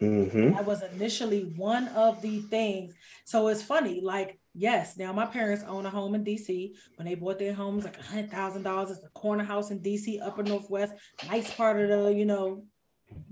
[0.00, 0.52] Mm-hmm.
[0.52, 2.94] That was initially one of the things.
[3.24, 6.72] So it's funny, like, yes, now my parents own a home in DC.
[6.96, 8.90] When they bought their homes, like a hundred thousand dollars.
[8.90, 10.94] It's a corner house in DC, upper northwest,
[11.28, 12.64] nice part of the, you know,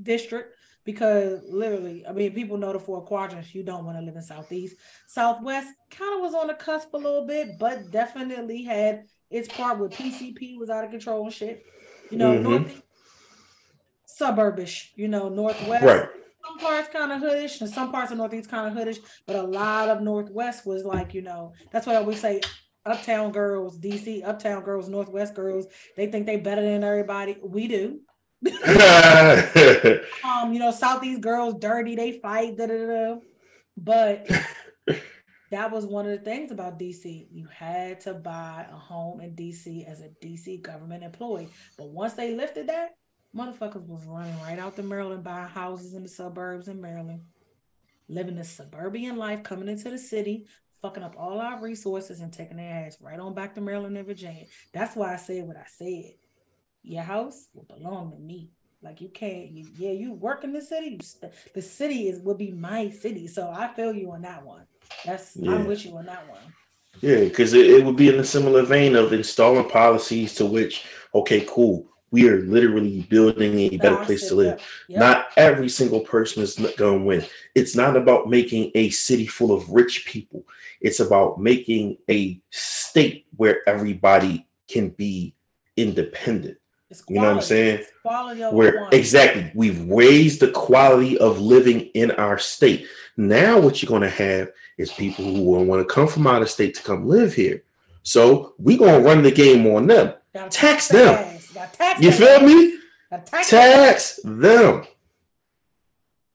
[0.03, 3.55] district because literally, I mean, people know the four quadrants.
[3.55, 4.77] You don't want to live in Southeast.
[5.07, 9.79] Southwest kind of was on the cusp a little bit, but definitely had its part
[9.79, 11.65] with PCP was out of control and shit.
[12.11, 12.51] You know, mm-hmm.
[12.51, 12.83] Northeast,
[14.21, 14.89] suburbish.
[14.95, 15.85] You know, Northwest.
[15.85, 16.09] Right.
[16.45, 19.43] Some parts kind of hoodish, and some parts of Northeast kind of hoodish, but a
[19.43, 22.41] lot of Northwest was like, you know, that's why we say
[22.85, 25.67] uptown girls, DC, uptown girls, Northwest girls,
[25.97, 27.39] they think they better than everybody.
[27.43, 28.01] We do.
[30.25, 33.17] um, you know, Southeast girls dirty, they fight, da da da.
[33.77, 34.29] But
[35.53, 37.29] that was one of the things about DC.
[37.31, 41.49] You had to buy a home in DC as a DC government employee.
[41.79, 42.97] But once they lifted that,
[43.37, 47.23] motherfuckers was running right out to Maryland, buying houses in the suburbs in Maryland,
[48.09, 50.47] living the suburban life, coming into the city,
[50.81, 54.07] fucking up all our resources and taking their ass right on back to Maryland and
[54.07, 54.47] Virginia.
[54.73, 56.15] That's why I said what I said
[56.83, 58.51] your house will belong to me.
[58.83, 60.99] Like you can't, you, yeah, you work in the city.
[61.03, 63.29] St- the city is will be my city.
[63.29, 64.67] So I feel you on that one.
[65.05, 65.55] That's yeah.
[65.55, 66.41] I'm with you on that one.
[67.01, 70.85] Yeah, because it, it would be in a similar vein of installing policies to which,
[71.15, 74.63] okay, cool, we are literally building a better place to live.
[74.89, 75.01] Yep.
[75.01, 77.25] Not every single person is going to win.
[77.55, 80.45] It's not about making a city full of rich people.
[80.81, 85.35] It's about making a state where everybody can be
[85.77, 86.59] independent
[87.09, 87.85] you know what I'm saying?
[88.53, 92.87] Where exactly we've raised the quality of living in our state.
[93.17, 96.43] Now, what you're going to have is people who will want to come from out
[96.43, 97.63] of state to come live here.
[98.03, 100.15] So we're going to run the game on them.
[100.35, 101.39] Tax, tax them.
[101.73, 102.79] Tax you feel me?
[103.11, 104.87] Tax, tax them.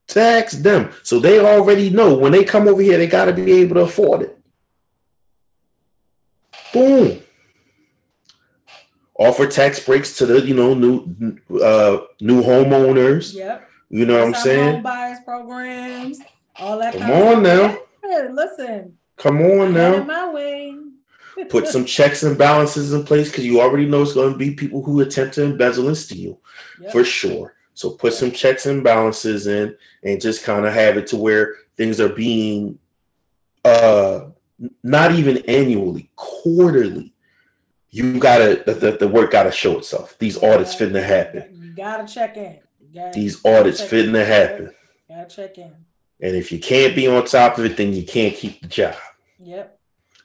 [0.06, 0.92] Tax them.
[1.02, 3.82] So they already know when they come over here, they got to be able to
[3.82, 4.38] afford it.
[6.72, 7.20] Boom
[9.18, 13.34] offer tax breaks to the you know new uh new homeowners.
[13.34, 13.68] Yep.
[13.90, 14.72] You know what I'm saying?
[14.74, 16.20] Home buyers programs,
[16.56, 16.94] all that.
[16.94, 17.78] Come on now.
[18.30, 18.96] Listen.
[19.16, 20.02] Come on now.
[20.04, 20.76] My way.
[21.48, 24.54] Put some checks and balances in place because you already know it's going to be
[24.54, 26.40] people who attempt to embezzle and steal
[26.80, 26.90] yep.
[26.90, 27.54] for sure.
[27.74, 31.54] So put some checks and balances in and just kind of have it to where
[31.76, 32.76] things are being
[33.64, 34.26] uh
[34.82, 37.14] not even annually, quarterly
[37.90, 40.18] you gotta the, the work gotta show itself.
[40.18, 41.44] These audits fitting to happen.
[41.52, 42.58] You gotta check in.
[42.94, 44.74] Gotta, These audits fitting to happen.
[45.08, 45.74] Gotta check in.
[46.20, 48.96] And if you can't be on top of it, then you can't keep the job.
[49.38, 49.78] Yep.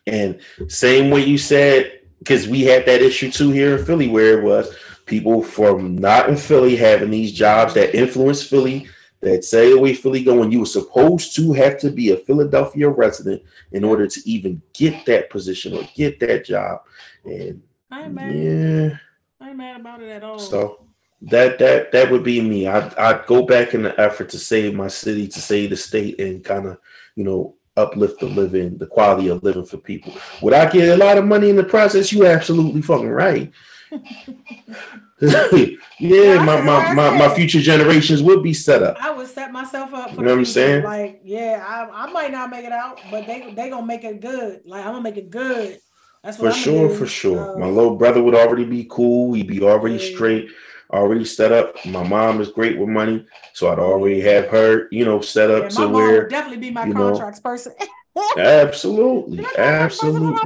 [0.07, 4.39] And same way you said, because we had that issue too here in Philly, where
[4.39, 8.87] it was people from not in Philly having these jobs that influence Philly,
[9.23, 10.51] that way Philly going.
[10.51, 15.05] You were supposed to have to be a Philadelphia resident in order to even get
[15.05, 16.81] that position or get that job.
[17.25, 17.61] And
[17.91, 18.35] I ain't mad.
[18.35, 18.97] Yeah.
[19.39, 20.39] I ain't mad about it at all.
[20.39, 20.85] So
[21.23, 22.67] that that that would be me.
[22.67, 26.19] I'd I'd go back in the effort to save my city, to save the state,
[26.19, 26.77] and kind of
[27.15, 30.13] you know uplift the living, the quality of living for people.
[30.41, 32.11] Would I get a lot of money in the process?
[32.11, 33.51] You absolutely fucking right.
[35.99, 38.97] yeah, my, my, my, my future generations would be set up.
[38.99, 40.11] I would set myself up.
[40.11, 40.83] you know what I'm saying?
[40.83, 44.19] Like, yeah, I, I might not make it out, but they they gonna make it
[44.19, 44.61] good.
[44.65, 45.79] Like, I'm gonna make it good.
[46.23, 47.57] That's for sure, for sure.
[47.57, 49.33] My little brother would already be cool.
[49.33, 50.15] He'd be already yeah.
[50.15, 50.49] straight,
[50.91, 51.75] already set up.
[51.85, 55.63] My mom is great with money, so I'd already have her, you know, set up
[55.63, 57.73] yeah, to where definitely be my contracts know, person.
[58.37, 60.37] Absolutely, absolutely.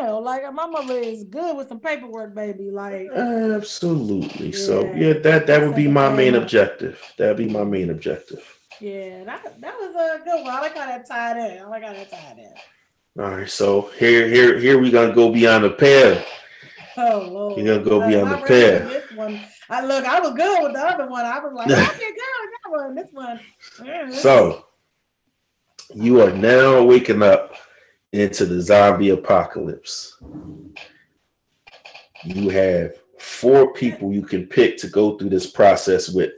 [0.00, 0.18] Now.
[0.20, 2.70] Like my mother is good with some paperwork, baby.
[2.70, 4.50] Like absolutely.
[4.50, 4.56] Yeah.
[4.56, 7.00] So yeah, that that would be my main objective.
[7.16, 8.58] That'd be my main objective.
[8.80, 10.54] Yeah, that that was a good one.
[10.54, 11.62] I like how that tied in.
[11.62, 12.54] I like how that tied in.
[13.18, 16.24] All right, so here, here, here we gonna go beyond the pair.
[16.96, 17.56] Oh Lord.
[17.56, 18.86] We're gonna go beyond the pair.
[18.86, 21.24] This one, I look, I was good with the other one.
[21.24, 22.94] I was like, I okay, good with that one.
[22.94, 23.40] This one.
[23.84, 24.66] Yeah, so
[25.94, 27.54] you are now waking up
[28.12, 30.20] into the zombie apocalypse.
[32.24, 36.32] You have four people you can pick to go through this process with.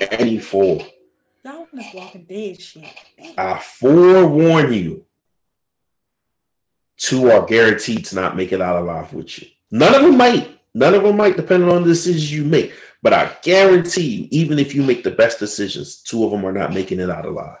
[0.00, 0.80] Any four.
[1.44, 2.84] Y'all this Walking Dead shit.
[3.36, 5.04] I forewarn you.
[6.96, 9.48] Two are guaranteed to not make it out alive with you.
[9.70, 10.60] None of them might.
[10.74, 12.72] None of them might, depending on the decisions you make.
[13.02, 16.52] But I guarantee you, even if you make the best decisions, two of them are
[16.52, 17.58] not making it out alive.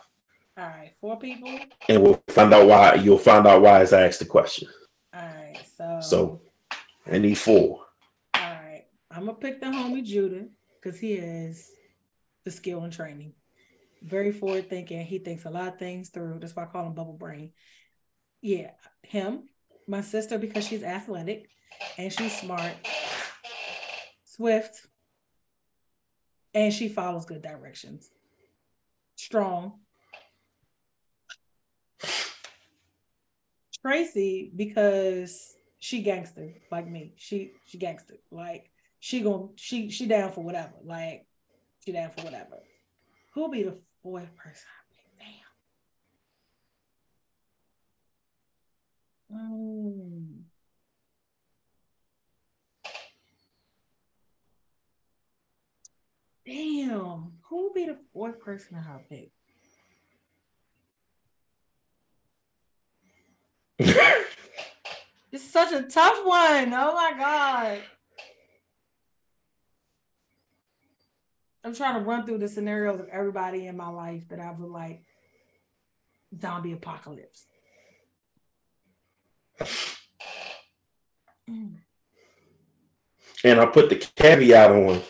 [1.00, 1.58] Four people.
[1.88, 2.94] And we'll find out why.
[2.94, 4.68] You'll find out why as I ask the question.
[5.14, 6.00] All right, so.
[6.02, 6.40] So,
[7.10, 7.84] I need four.
[8.34, 10.46] All right, I'm gonna pick the homie Judah
[10.80, 11.70] because he has
[12.44, 13.32] the skill and training.
[14.02, 15.04] Very forward thinking.
[15.04, 16.38] He thinks a lot of things through.
[16.40, 17.52] That's why I call him Bubble Brain.
[18.40, 18.70] Yeah,
[19.02, 19.48] him.
[19.86, 21.48] My sister because she's athletic
[21.96, 22.74] and she's smart,
[24.24, 24.86] swift,
[26.54, 28.10] and she follows good directions.
[29.16, 29.80] Strong.
[33.82, 37.14] Tracy because she gangster like me.
[37.16, 38.16] She she gangster.
[38.30, 38.70] Like
[39.00, 40.74] she going she she down for whatever.
[40.84, 41.26] Like
[41.84, 42.58] she down for whatever.
[43.34, 44.66] Who'll be the fourth person?
[49.30, 49.38] Damn.
[49.38, 50.42] Mm.
[56.46, 59.30] Damn, Who'll be the fourth person to have pick?
[65.32, 66.74] it's such a tough one.
[66.74, 67.78] Oh my god.
[71.64, 74.70] I'm trying to run through the scenarios of everybody in my life that I would
[74.70, 75.02] like
[76.40, 77.46] zombie apocalypse.
[83.44, 85.02] And I put the caveat on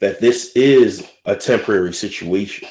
[0.00, 2.68] that this is a temporary situation.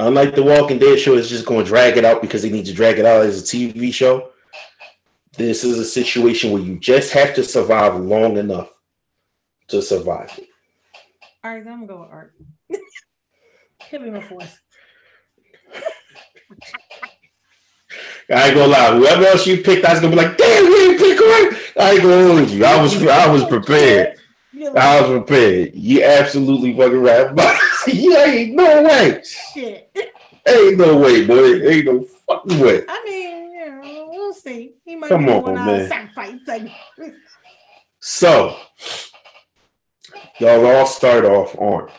[0.00, 2.66] Unlike the Walking Dead show, it's just going to drag it out because they need
[2.66, 4.30] to drag it out as a TV show.
[5.36, 8.70] This is a situation where you just have to survive long enough
[9.68, 10.48] to survive it.
[11.44, 12.34] All right, I'm gonna go with art.
[13.90, 14.58] Hit me my fourth.
[18.30, 18.96] I ain't gonna lie.
[18.96, 21.92] Whoever else you picked, I was gonna be like, "Damn, you didn't pick one." I
[21.92, 22.64] ain't gonna you.
[22.64, 24.18] I was, I was prepared.
[24.76, 25.74] I was prepared.
[25.74, 27.60] You absolutely fucking right.
[27.86, 29.22] You ain't no way.
[29.54, 29.92] Shit.
[30.48, 31.62] Ain't no way, boy.
[31.68, 32.82] Ain't no fucking way.
[32.88, 34.74] I mean, yeah, we'll see.
[34.84, 36.10] He might Come on, man.
[38.00, 38.56] So,
[40.40, 41.92] y'all all start off armed.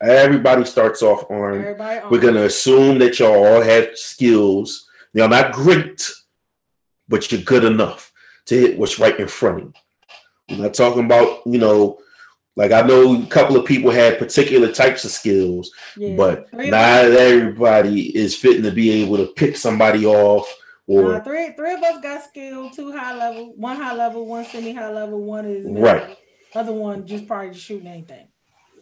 [0.00, 1.64] Everybody starts off armed.
[1.64, 4.88] Everybody We're gonna assume that y'all all have skills.
[5.14, 6.10] Y'all not great,
[7.08, 8.12] but you're good enough
[8.46, 9.72] to hit what's right in front of you.
[10.48, 11.98] I'm not talking about, you know,
[12.56, 16.16] like I know a couple of people had particular types of skills, yeah.
[16.16, 20.52] but three not everybody is fitting to be able to pick somebody off.
[20.86, 24.44] Or uh, three three of us got skill, two high level, one high level, one
[24.46, 26.16] semi high level, one is right.
[26.54, 28.28] Other one just probably just shooting anything.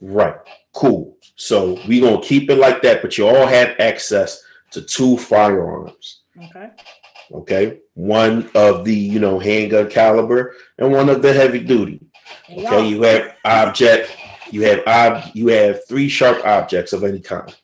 [0.01, 0.37] Right.
[0.73, 1.17] Cool.
[1.37, 4.41] So we're gonna keep it like that, but you all have access
[4.71, 6.21] to two firearms.
[6.37, 6.71] Okay.
[7.33, 7.81] Okay.
[7.95, 12.01] One of the, you know, handgun caliber and one of the heavy duty.
[12.51, 12.89] Okay.
[12.89, 14.17] You have object,
[14.51, 17.55] you have ob, you have three sharp objects of any kind.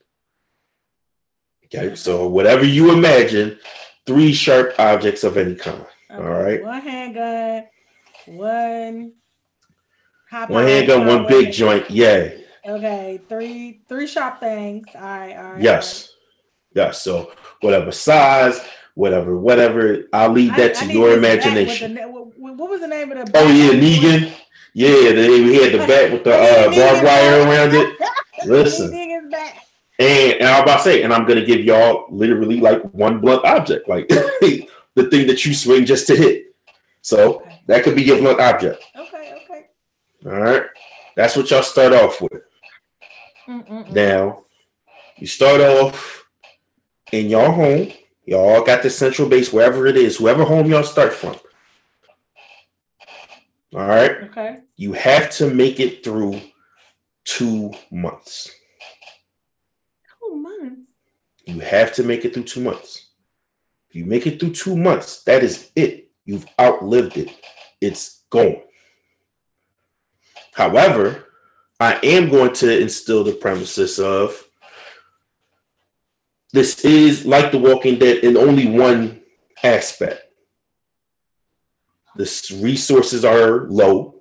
[1.66, 1.94] Okay.
[1.94, 3.58] So whatever you imagine,
[4.06, 5.84] three sharp objects of any kind.
[6.11, 6.22] Okay.
[6.22, 6.62] All right.
[6.62, 7.68] One handgun,
[8.26, 9.12] one
[10.48, 11.90] one handgun, one big joint.
[11.90, 12.30] Yeah.
[12.66, 13.20] Okay.
[13.28, 14.86] Three three sharp things.
[14.94, 15.36] All right.
[15.36, 15.62] All right.
[15.62, 16.12] Yes.
[16.74, 17.02] Yes.
[17.02, 18.61] So whatever size,
[19.01, 20.05] whatever, whatever.
[20.12, 21.94] I'll leave that I, to I your imagination.
[21.94, 23.38] The, what was the name of the?
[23.38, 24.32] Oh yeah, Negan.
[24.74, 27.98] Yeah, the, he had the bat with the uh, barbed wire around it.
[28.46, 28.94] Listen.
[29.98, 33.44] And, and I'm about to say, and I'm gonna give y'all literally like one blunt
[33.44, 34.68] object, like the
[35.11, 36.55] thing that you swing just to hit.
[37.03, 37.61] So okay.
[37.66, 38.84] that could be your blunt object.
[38.94, 39.66] Okay, okay.
[40.26, 40.64] All right.
[41.16, 42.42] That's what y'all start off with.
[43.48, 43.92] Mm-mm-mm.
[43.92, 44.44] Now,
[45.16, 46.26] you start off
[47.12, 47.92] in your home
[48.25, 51.37] Y'all got the central base wherever it is, whoever home y'all start from.
[53.75, 54.11] All right.
[54.25, 54.59] Okay.
[54.77, 56.41] You have to make it through
[57.25, 58.51] two months.
[60.18, 60.91] Two months.
[61.47, 63.11] You have to make it through two months.
[63.89, 66.11] If you make it through two months, that is it.
[66.25, 67.35] You've outlived it.
[67.81, 68.62] It's gone.
[70.53, 71.27] However,
[71.79, 74.45] I am going to instill the premises of
[76.53, 79.22] this is like The Walking Dead in only one
[79.62, 80.22] aspect.
[82.16, 84.20] The resources are low,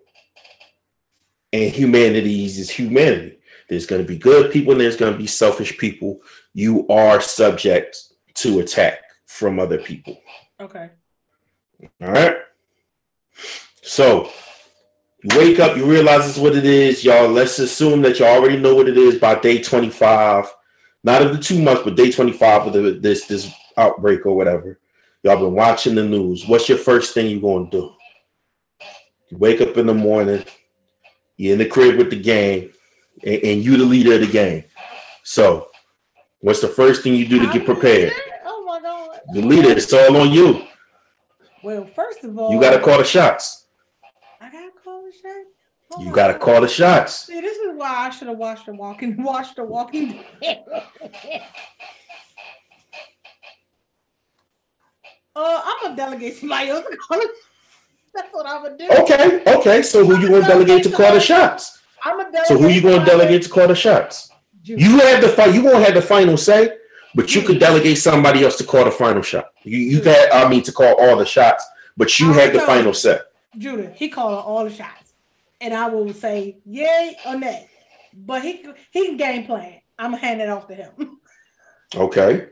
[1.52, 3.40] and humanities is humanity.
[3.68, 6.22] There's going to be good people and there's going to be selfish people.
[6.54, 7.98] You are subject
[8.36, 10.20] to attack from other people.
[10.60, 10.90] Okay.
[12.02, 12.38] All right.
[13.84, 14.32] So
[15.24, 17.30] you wake up, you realize this is what it is, y'all.
[17.30, 20.46] Let's assume that you already know what it is by day 25,
[21.04, 24.80] not of the two months, but day 25 of the, this this outbreak or whatever.
[25.24, 26.48] Y'all been watching the news.
[26.48, 27.94] What's your first thing you're gonna do?
[29.30, 30.44] You wake up in the morning,
[31.38, 32.72] you're in the crib with the gang,
[33.24, 34.64] and, and you the leader of the gang.
[35.24, 35.68] So,
[36.40, 38.14] what's the first thing you do to get prepared?
[38.46, 39.20] Oh my god.
[39.34, 40.64] The leader, it's all on you.
[41.64, 43.68] Well, first of all, You gotta call the shots.
[44.42, 45.46] I gotta call the shot.
[45.92, 46.42] Oh You gotta God.
[46.42, 47.26] call the shots.
[47.26, 50.64] See, this is why I should have watched the walking, watched the Walking Dead.
[55.36, 56.98] uh, I'm gonna delegate somebody else to.
[58.14, 58.90] That's what I'm gonna do.
[59.02, 59.82] Okay, okay.
[59.82, 61.82] So who you gonna delegate to call the shots?
[62.04, 62.48] I'm delegate.
[62.48, 64.32] So who you gonna delegate to call the shots?
[64.64, 65.54] You have the fight.
[65.54, 66.78] You gonna have the final say,
[67.16, 69.52] but you could delegate somebody else to call the final shot.
[69.64, 71.66] You you got I mean to call all the shots,
[71.98, 73.20] but you have the final say.
[73.58, 74.99] Judah, he called all the shots,
[75.62, 77.70] and I will say yay or nay.
[78.14, 79.76] But he he can game plan.
[79.98, 81.20] I'm gonna hand it off to him.
[81.96, 82.48] Okay.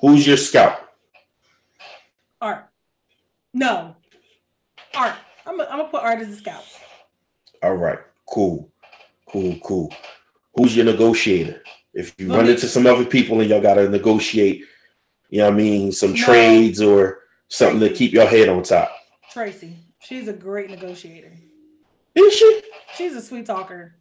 [0.00, 0.80] Who's your scout?
[2.40, 2.68] Art,
[3.52, 3.96] no,
[4.94, 5.14] Art.
[5.46, 6.64] I'm gonna, I'm gonna put Art as a scout.
[7.62, 7.98] All right.
[8.26, 8.70] Cool.
[9.28, 9.56] Cool.
[9.62, 9.92] Cool.
[10.54, 11.62] Who's your negotiator?
[11.92, 14.64] If you run into some other people and y'all gotta negotiate,
[15.28, 16.16] you know what I mean, some No.
[16.24, 18.90] trades or something to keep your head on top.
[19.30, 21.32] Tracy, she's a great negotiator.
[22.14, 22.62] Is she?
[22.96, 23.94] She's a sweet talker.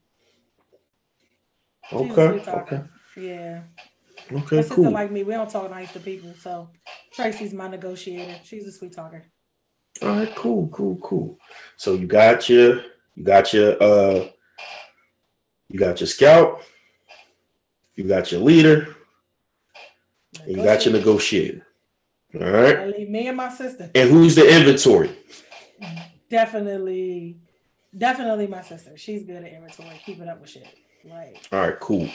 [1.90, 2.28] She's Okay.
[2.30, 2.90] sweet talker.
[3.16, 3.28] Okay.
[3.28, 3.62] Yeah.
[4.32, 4.56] Okay.
[4.58, 4.92] My sister Cool.
[4.92, 6.34] like me, we don't talk nice to people.
[6.40, 6.70] So
[7.14, 8.36] Tracy's my negotiator.
[8.44, 9.24] She's a sweet talker.
[10.02, 11.38] All right, cool, cool, cool.
[11.76, 12.84] So you got your,
[13.16, 14.28] you got your, uh,
[15.68, 16.62] you got your scout,
[17.96, 18.96] you got your leader,
[20.44, 21.66] and you got your negotiator.
[22.36, 22.88] All right.
[22.96, 23.90] Leave me and my sister.
[23.96, 25.10] And who's the inventory?
[26.30, 27.40] Definitely,
[27.98, 28.98] definitely my sister.
[28.98, 30.68] She's good at inventory, keeping up with shit.
[31.06, 32.10] Like All right, cool.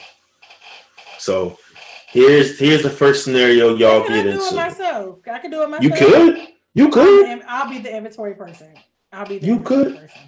[1.19, 1.59] So
[2.09, 5.19] here's here's the first scenario y'all get I do it myself.
[5.31, 6.01] I can do it myself.
[6.01, 8.75] You could, you could, I'll be the inventory person.
[9.13, 9.97] I'll be the You could.
[9.97, 10.21] person.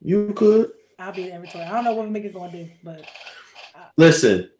[0.00, 0.72] you could.
[0.98, 1.64] I'll be the inventory.
[1.64, 3.06] I don't know what Mickey's gonna do, but
[3.96, 4.50] Listen,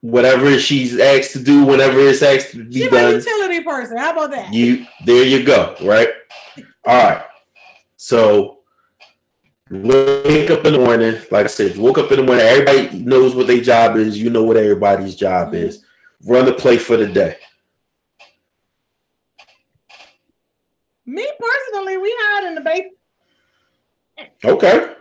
[0.00, 3.96] whatever she's asked to do, whenever it's asked to be she's done, utility person.
[3.96, 4.52] How about that?
[4.52, 6.08] You there you go, right?
[6.86, 7.24] All right.
[7.96, 8.58] So
[9.72, 11.14] wake up in the morning.
[11.30, 14.20] Like I said, woke up in the morning, everybody knows what their job is.
[14.20, 15.54] You know what everybody's job Mhm.
[15.54, 15.84] is.
[16.24, 17.38] Run the play for the day.
[21.06, 22.98] Me personally, we hide in the basement.
[24.44, 24.94] Okay.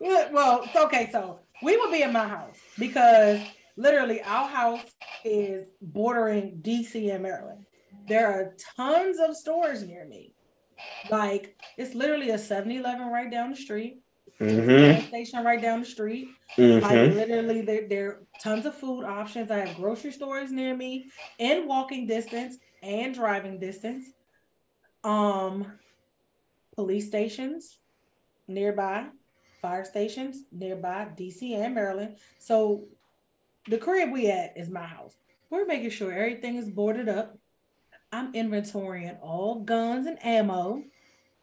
[0.00, 1.08] Well, it's okay.
[1.10, 3.40] So we will be in my house because
[3.76, 4.84] literally our house
[5.24, 7.64] is bordering DC and Maryland.
[8.06, 10.33] There are tons of stores near me.
[11.10, 13.98] Like it's literally a 7-Eleven right down the street,
[14.40, 15.08] Mm-hmm.
[15.08, 16.28] station right down the street.
[16.58, 17.16] Like Mm-hmm.
[17.16, 19.50] literally, there, there are tons of food options.
[19.50, 24.04] I have grocery stores near me in walking distance and driving distance.
[25.02, 25.66] Um,
[26.76, 27.78] police stations
[28.48, 29.06] nearby,
[29.62, 32.16] fire stations nearby, DC and Maryland.
[32.38, 32.84] So
[33.66, 35.16] the crib we at is my house.
[35.50, 37.38] We're making sure everything is boarded up.
[38.14, 40.84] I'm inventorying all guns and ammo.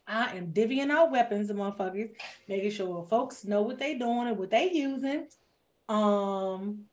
[0.07, 2.11] I am divvying out weapons and motherfuckers,
[2.47, 5.27] making sure folks know what they're doing and what they're using.
[5.89, 6.85] Um,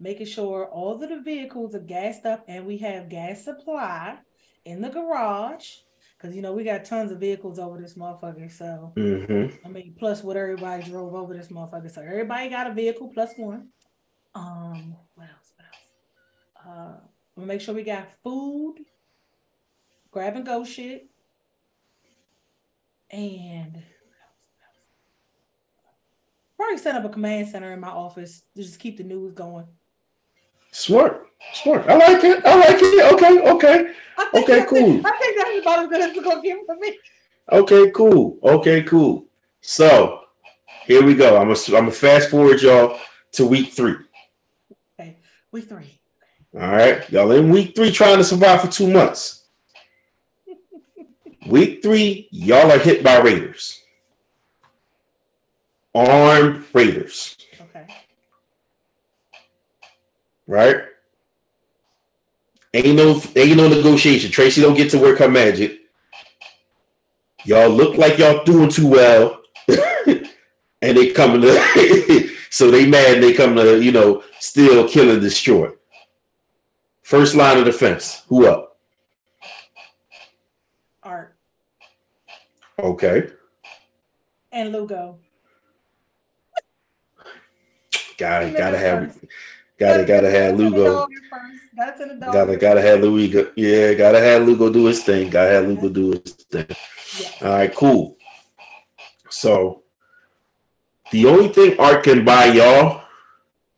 [0.00, 4.18] making sure all of the vehicles are gassed up and we have gas supply
[4.64, 5.76] in the garage.
[6.18, 8.50] Cause you know we got tons of vehicles over this motherfucker.
[8.50, 9.64] So Mm-hmm.
[9.64, 11.90] I mean, plus what everybody drove over this motherfucker.
[11.90, 13.68] So everybody got a vehicle plus one.
[14.34, 15.39] Um, what else?
[16.68, 16.92] Uh,
[17.36, 18.76] we'll make sure we got food,
[20.10, 21.06] grab and go shit,
[23.10, 24.86] and what else?
[26.56, 26.76] What else?
[26.76, 29.66] probably set up a command center in my office to just keep the news going.
[30.72, 31.26] Smart.
[31.54, 31.86] Smart.
[31.88, 32.44] I like it.
[32.44, 33.12] I like it.
[33.14, 33.40] Okay.
[33.50, 33.94] Okay.
[34.34, 35.00] Okay, that's- cool.
[35.04, 36.98] I think that's about as good as it's gonna get for me.
[37.50, 38.38] Okay, cool.
[38.42, 39.26] Okay, cool.
[39.62, 40.20] So
[40.84, 41.36] here we go.
[41.38, 42.98] I'm gonna I'm gonna fast forward y'all
[43.32, 43.96] to week three.
[44.98, 45.18] Okay,
[45.50, 45.99] week three.
[46.54, 49.44] All right, y'all in week three trying to survive for two months.
[51.46, 53.80] week three, y'all are hit by raiders,
[55.94, 57.36] armed raiders.
[57.60, 57.86] Okay.
[60.48, 60.82] Right?
[62.74, 64.32] Ain't no ain't no negotiation.
[64.32, 65.80] Tracy don't get to work her magic.
[67.44, 70.26] Y'all look like y'all doing too well, and
[70.80, 73.14] they coming to so they mad.
[73.14, 75.70] And they come to you know still kill and destroy.
[77.10, 78.22] First line of defense.
[78.28, 78.78] Who up?
[81.02, 81.34] Art
[82.78, 83.30] Okay.
[84.52, 85.18] and Lugo.
[88.16, 89.18] Gotta gotta have
[89.76, 91.08] gotta gotta have Lugo.
[91.76, 92.32] That's in the dog.
[92.32, 93.50] Gotta gotta have Lugo.
[93.56, 95.30] Yeah, gotta have Lugo do his thing.
[95.30, 96.68] Gotta have Lugo do his thing.
[97.42, 98.18] All right, cool.
[99.30, 99.82] So
[101.10, 103.02] the only thing Art can buy y'all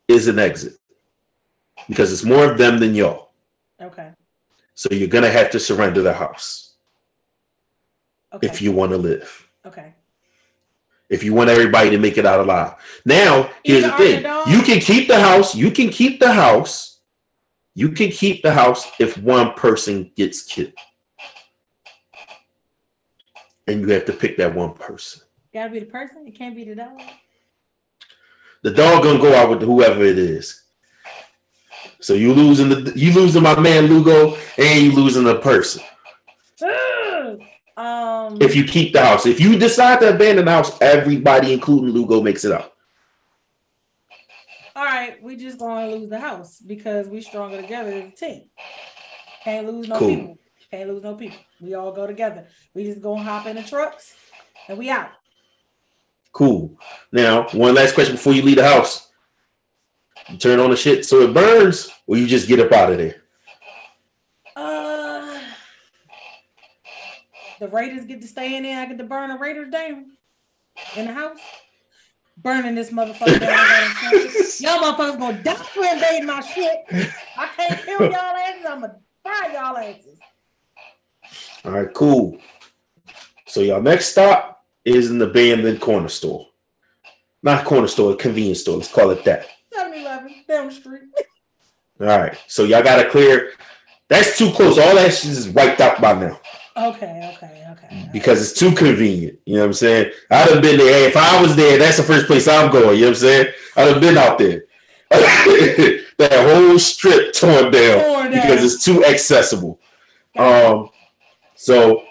[0.07, 0.75] is an exit
[1.89, 3.31] because it's more of them than y'all.
[3.81, 4.11] Okay.
[4.75, 6.75] So you're gonna have to surrender the house
[8.35, 8.47] Okay.
[8.47, 9.49] if you want to live.
[9.67, 9.95] okay.
[11.11, 12.75] If you want everybody to make it out alive.
[13.05, 15.55] Now, here's the thing: you can keep the house.
[15.55, 17.01] You can keep the house.
[17.75, 20.73] You can keep the house if one person gets killed,
[23.67, 25.23] and you have to pick that one person.
[25.53, 26.27] Gotta be the person.
[26.27, 27.01] It can't be the dog.
[28.63, 30.62] The dog gonna go out with whoever it is.
[32.03, 35.83] So you losing the you losing my man Lugo, and you losing the person.
[37.75, 38.37] Um.
[38.43, 42.21] If you keep the house, if you decide to abandon the house, everybody, including Lugo,
[42.21, 42.75] makes it out.
[44.77, 48.43] all right, we just gonna lose the house because we stronger together as a team.
[49.43, 50.09] Can't lose no Cool.
[50.09, 50.39] people.
[50.71, 51.39] Can't lose no people.
[51.63, 52.47] We all go together.
[52.75, 54.17] We just gonna hop in the trucks
[54.69, 55.09] and we out.
[56.33, 56.79] Cool.
[57.11, 59.12] Now, one last question before you leave the house.
[60.29, 62.99] You turn on the shit so it burns, or you just get up out of
[62.99, 63.23] there.
[64.57, 65.41] Uh,
[67.61, 68.81] the Raiders get to stay in there.
[68.81, 70.13] I get to burn the Raiders down
[70.97, 71.39] in the house.
[72.39, 73.51] Burning this motherfucker down.
[73.53, 74.65] I gotta say.
[74.65, 76.85] Y'all motherfuckers gonna die for invading my shit.
[77.37, 78.67] I can't kill y'all asses.
[78.67, 80.19] I'm gonna fire y'all asses.
[81.65, 82.39] All right, cool.
[83.47, 86.49] So your next stop is an abandoned corner store.
[87.43, 88.79] Not corner store, convenience store.
[88.79, 89.47] Let's call it that.
[90.53, 91.27] 7 Eleven down the street.
[92.01, 92.39] All right.
[92.47, 93.53] So y'all gotta clear.
[94.09, 94.79] That's too close.
[94.79, 96.39] All that shit is wiped out by now
[96.77, 98.11] Okay, okay, okay.
[98.13, 99.39] because it's too convenient.
[99.47, 100.13] You know what I'm saying?
[100.31, 101.09] I'd have been there.
[101.09, 102.97] If I was there, that's the first place I'm going.
[102.99, 103.47] You know what I'm saying?
[103.77, 104.65] I'd have been out there.
[105.11, 108.31] that whole strip torn down Torn down.
[108.31, 109.81] because it's too accessible.
[110.39, 110.89] Um,
[111.55, 112.05] so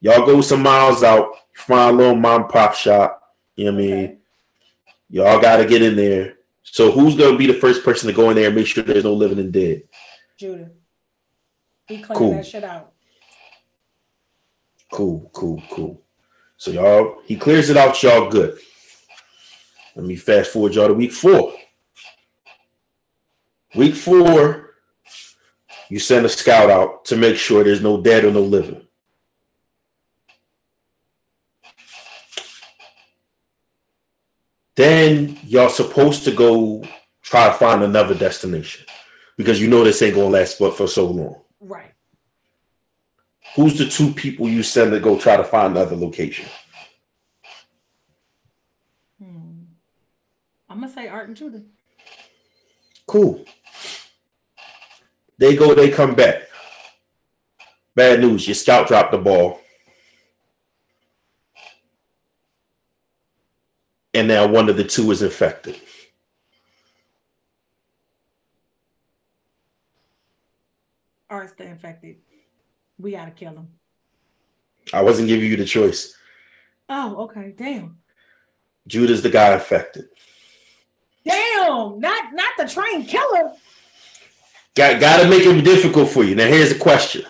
[0.00, 3.20] y'all go some miles out, find a little mom pop shop.
[3.56, 4.04] You know what I mean?
[4.04, 4.16] Okay.
[5.10, 6.37] Y'all got to get in there.
[6.78, 9.02] So who's gonna be the first person to go in there and make sure there's
[9.02, 9.82] no living and dead?
[10.36, 10.70] Judah.
[11.88, 12.30] He cleaning Cool.
[12.34, 12.92] that shit out.
[14.92, 16.00] Cool, cool, cool.
[16.56, 18.00] So y'all, he clears it out.
[18.00, 18.60] Y'all good.
[19.96, 21.52] Let me fast forward y'all to week four.
[23.74, 24.74] Week four,
[25.88, 28.86] you send a scout out to make sure there's no dead or no living.
[34.78, 36.84] Then y'all supposed to go
[37.22, 38.86] try to find another destination
[39.36, 41.40] because you know this ain't gonna last but for so long.
[41.58, 41.90] Right.
[43.56, 46.46] Who's the two people you send to go try to find another location?
[49.20, 49.64] Hmm.
[50.70, 51.62] I'm gonna say Art and Judah.
[53.08, 53.44] Cool.
[55.38, 56.42] They go, they come back.
[57.96, 59.60] Bad news, your scout dropped the ball.
[64.18, 65.80] And now one of the two is infected.
[71.30, 72.16] Art's the infected.
[72.98, 73.68] We gotta kill him.
[74.92, 76.16] I wasn't giving you the choice.
[76.88, 77.54] Oh, okay.
[77.56, 77.98] Damn.
[78.88, 80.06] Judah's the guy infected.
[81.24, 82.00] Damn.
[82.00, 83.52] Not not the train killer.
[84.74, 86.34] Got got to make it difficult for you.
[86.34, 87.22] Now here's the question.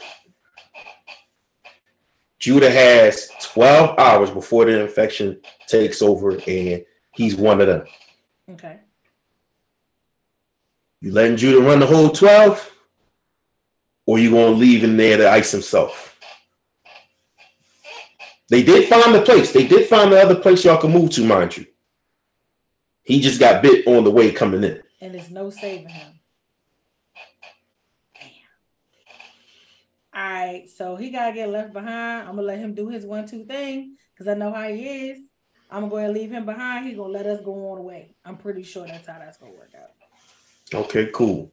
[2.38, 7.84] Judah has 12 hours before the infection takes over, and he's one of them.
[8.50, 8.78] Okay.
[11.00, 12.72] You letting Judah run the whole 12?
[14.06, 16.18] Or you gonna leave him there to ice himself?
[18.48, 19.52] They did find the place.
[19.52, 21.66] They did find the other place y'all can move to, mind you.
[23.02, 24.82] He just got bit on the way coming in.
[25.00, 26.17] And there's no saving him.
[30.18, 32.28] All right, so he gotta get left behind.
[32.28, 35.20] I'm gonna let him do his one-two thing because I know how he is.
[35.70, 36.86] I'm gonna go ahead and leave him behind.
[36.86, 38.16] He's gonna let us go on the way.
[38.24, 39.90] I'm pretty sure that's how that's gonna work out.
[40.74, 41.52] Okay, cool.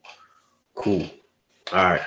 [0.73, 1.07] Cool.
[1.73, 2.01] All right.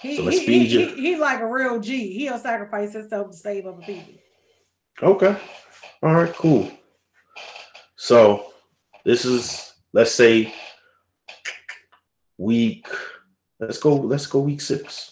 [0.00, 0.88] He, So let's he, feed he, you.
[0.96, 2.12] he, he's like a real G.
[2.12, 4.14] He'll sacrifice himself to save other people.
[5.00, 5.36] Okay.
[6.02, 6.72] All right, cool.
[7.94, 8.52] So
[9.04, 10.52] this is let's say
[12.36, 12.88] week
[13.60, 15.11] let's go let's go week six.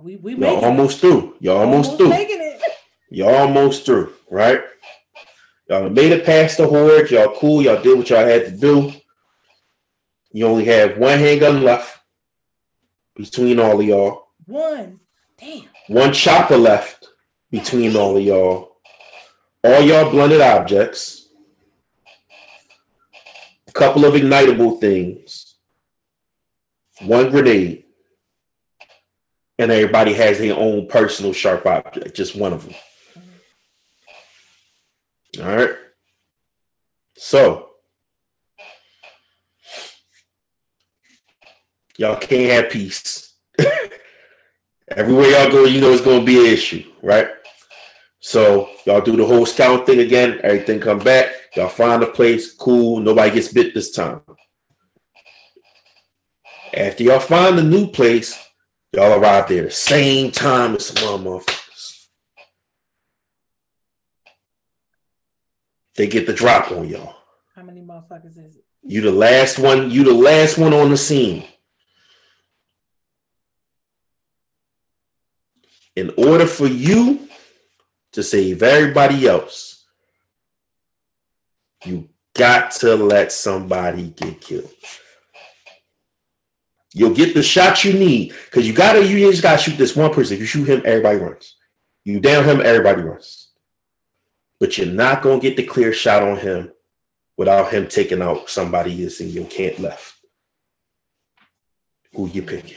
[0.00, 1.36] We we Y'all almost through.
[1.40, 1.64] Y'all it.
[1.64, 2.08] almost through.
[2.08, 2.60] making it.
[3.10, 4.62] Y'all almost through, right?
[5.68, 7.10] Y'all made it past the horde.
[7.10, 7.62] Y'all cool.
[7.62, 8.92] Y'all did what y'all had to do.
[10.32, 11.98] You only have one handgun left
[13.14, 14.28] between all of y'all.
[14.46, 15.00] One.
[15.38, 15.64] Damn.
[15.88, 17.08] One chopper left
[17.50, 18.76] between all of y'all.
[19.62, 21.28] All y'all blunted objects.
[23.68, 25.56] A couple of ignitable things.
[27.02, 27.81] One grenade.
[29.62, 32.74] And everybody has their own personal sharp object, just one of them.
[35.36, 35.48] Mm-hmm.
[35.48, 35.76] All right.
[37.16, 37.68] So,
[41.96, 43.34] y'all can't have peace.
[44.88, 47.28] Everywhere y'all go, you know it's going to be an issue, right?
[48.18, 50.40] So, y'all do the whole scout thing again.
[50.42, 51.28] Everything come back.
[51.54, 52.50] Y'all find a place.
[52.52, 52.98] Cool.
[52.98, 54.22] Nobody gets bit this time.
[56.74, 58.36] After y'all find a new place,
[58.92, 62.06] y'all arrive there the same time as some other motherfuckers.
[65.96, 67.14] They get the drop on y'all.
[67.54, 68.64] How many motherfuckers is it?
[68.82, 69.90] You the last one.
[69.90, 71.44] You the last one on the scene.
[75.94, 77.28] In order for you
[78.12, 79.84] to save everybody else,
[81.84, 84.70] you got to let somebody get killed.
[86.94, 89.06] You'll get the shot you need because you gotta.
[89.06, 90.34] You just gotta shoot this one person.
[90.34, 91.56] If you shoot him, everybody runs.
[92.04, 93.48] You down him, everybody runs.
[94.60, 96.72] But you're not gonna get the clear shot on him
[97.36, 100.14] without him taking out somebody that's in your camp left.
[102.14, 102.76] Who you picking?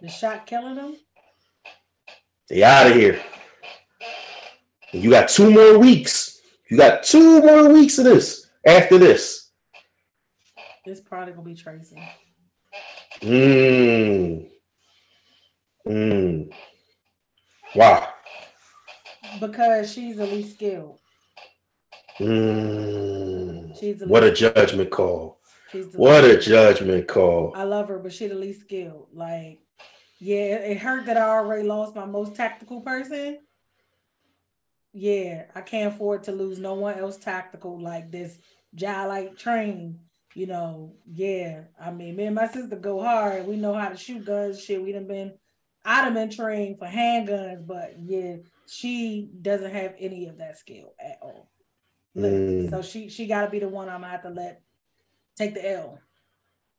[0.00, 0.96] The shot killing them?
[2.48, 3.20] They out of here.
[4.92, 6.27] And you got two more weeks.
[6.70, 8.46] You got two more weeks of this.
[8.66, 9.50] After this.
[10.84, 12.02] It's probably gonna be Tracy.
[13.20, 14.48] Mmm.
[15.86, 16.52] Mmm.
[17.74, 18.08] Wow.
[19.40, 20.98] Because she's the least skilled.
[22.18, 23.78] Mmm.
[23.78, 25.40] She's What a judgment call.
[25.70, 27.52] she's What a judgment call.
[27.54, 29.08] I love her, but she's the least skilled.
[29.12, 29.60] Like,
[30.18, 33.38] yeah, it hurt that I already lost my most tactical person.
[34.92, 38.38] Yeah, I can't afford to lose no one else tactical like this.
[38.74, 40.00] Jai like train,
[40.34, 40.94] you know.
[41.06, 43.46] Yeah, I mean, me and my sister go hard.
[43.46, 44.62] We know how to shoot guns.
[44.62, 45.34] Shit, we done been.
[45.84, 48.36] I'd have been trained for handguns, but yeah,
[48.66, 51.50] she doesn't have any of that skill at all.
[52.16, 52.70] Mm.
[52.70, 54.62] So she she got to be the one I'm gonna have to let
[55.36, 56.00] take the L.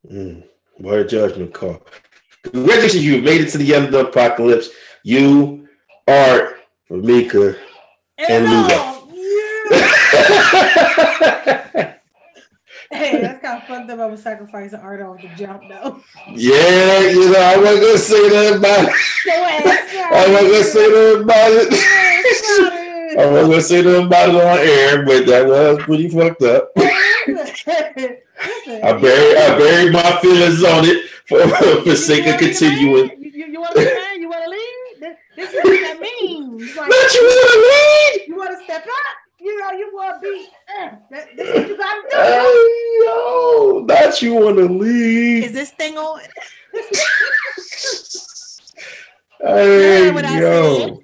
[0.10, 0.44] Mm,
[0.78, 1.82] what a judgment call.
[2.44, 4.70] Congratulations, you made it to the end of the apocalypse.
[5.04, 5.68] You
[6.08, 6.58] are
[6.90, 7.58] Mika.
[8.28, 8.96] And no, yeah.
[12.92, 14.00] hey, that's kind of fucked up.
[14.00, 16.02] I was sacrificing art off the jump though.
[16.36, 18.94] yeah, you know, I wasn't gonna say that about it.
[20.12, 21.74] I wasn't gonna say that about it.
[23.18, 26.72] I wasn't gonna say that about it on air, but that was pretty fucked up.
[28.84, 31.48] I buried I buried my feelings on it for,
[31.84, 33.12] for sake of continuing.
[33.22, 34.20] You, you, you want to leave?
[34.20, 35.16] You want to leave?
[35.40, 36.76] This, this is what that means.
[36.76, 38.28] Like, Don't you wanna leave?
[38.28, 39.16] you want to step up?
[39.40, 40.48] You know, you want to be.
[40.68, 42.18] Uh, that, this is what you got to do.
[42.18, 45.46] Hey, yo, not you wanna leave.
[45.46, 46.20] Is this thing on?
[49.42, 51.02] Hey, Yeah, what I yo.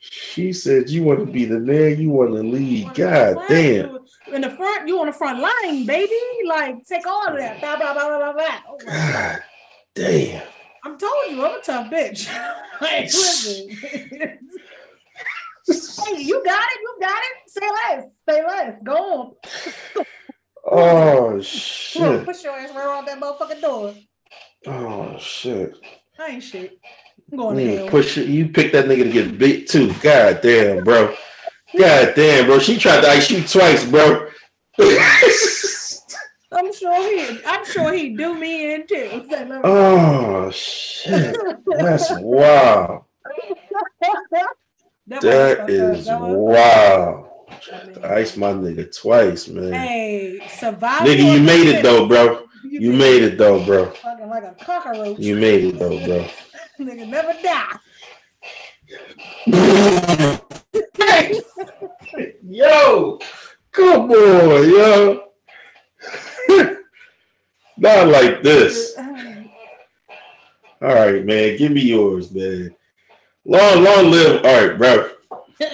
[0.00, 2.92] She said you want to be the man, you want to lead.
[2.94, 3.98] God damn.
[4.32, 6.18] In the front, you on the front line, baby.
[6.48, 7.60] Like, take all of that.
[7.60, 8.58] Blah, blah, blah, blah, blah.
[8.68, 9.42] Oh my God
[9.94, 10.42] damn.
[10.84, 12.28] I'm told you, I'm a tough bitch.
[12.80, 13.68] like, listen.
[15.66, 17.50] hey, you got it, you got it.
[17.50, 18.74] Say less, say less.
[18.82, 19.32] Go on.
[20.70, 22.24] Oh Come on, shit.
[22.24, 23.94] push your ass right around that motherfucking door.
[24.66, 25.74] Oh shit.
[26.18, 26.78] I ain't shit.
[27.32, 27.86] I'm going to Mm, hell.
[27.88, 28.28] push it.
[28.28, 29.92] You picked that nigga to get bit too.
[30.02, 31.14] God damn, bro.
[31.76, 32.58] God damn, bro.
[32.58, 34.28] She tried to ice you twice, bro.
[36.50, 39.24] I'm sure he, I'm sure he do me in too.
[39.64, 41.36] Oh shit.
[41.66, 43.04] That's wow.
[45.06, 46.20] That, That is fucked up.
[46.20, 47.46] That wow.
[47.72, 49.72] I mean, Ice my nigga twice, man.
[49.72, 51.06] Hey, survival.
[51.06, 52.44] Nigga, you made it though, bro.
[52.62, 53.90] You made it though, bro.
[53.90, 55.18] Fucking like a cockroach.
[55.18, 56.26] You made it though, bro.
[56.78, 57.78] Nigga never die.
[62.42, 63.18] Yo,
[63.72, 65.27] Come on, yo.
[67.76, 68.96] Not like this.
[68.98, 71.56] All right, man.
[71.56, 72.74] Give me yours, man.
[73.44, 75.10] Long, long live All right, bro.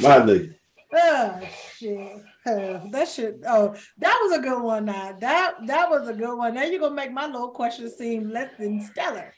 [0.00, 0.54] My nigga.
[0.96, 1.40] Oh
[1.76, 2.22] shit.
[2.46, 3.40] Oh, that shit.
[3.46, 4.84] Oh, that was a good one.
[4.86, 6.54] Now that that was a good one.
[6.54, 9.34] Now you're gonna make my little question seem less than stellar.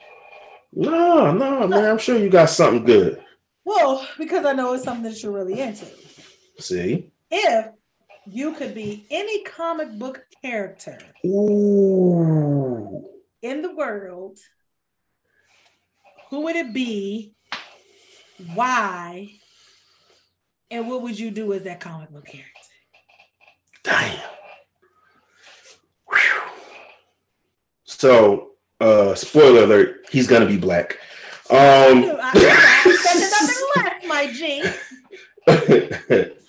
[0.72, 1.84] No, no, man.
[1.84, 3.22] I'm sure you got something good.
[3.64, 5.86] Well, because I know it's something that you're really into.
[6.58, 7.10] See?
[7.30, 7.66] If
[8.28, 13.04] you could be any comic book character Ooh.
[13.42, 14.38] in the world,
[16.30, 17.34] who would it be?
[18.54, 19.30] Why?
[20.70, 22.50] And what would you do as that comic book character?
[23.84, 24.18] Damn.
[26.10, 26.42] Whew.
[27.84, 28.50] So,
[28.80, 30.98] uh, spoiler alert, he's gonna be black.
[31.48, 31.56] Um,
[32.20, 34.64] I, I expected nothing less, my G.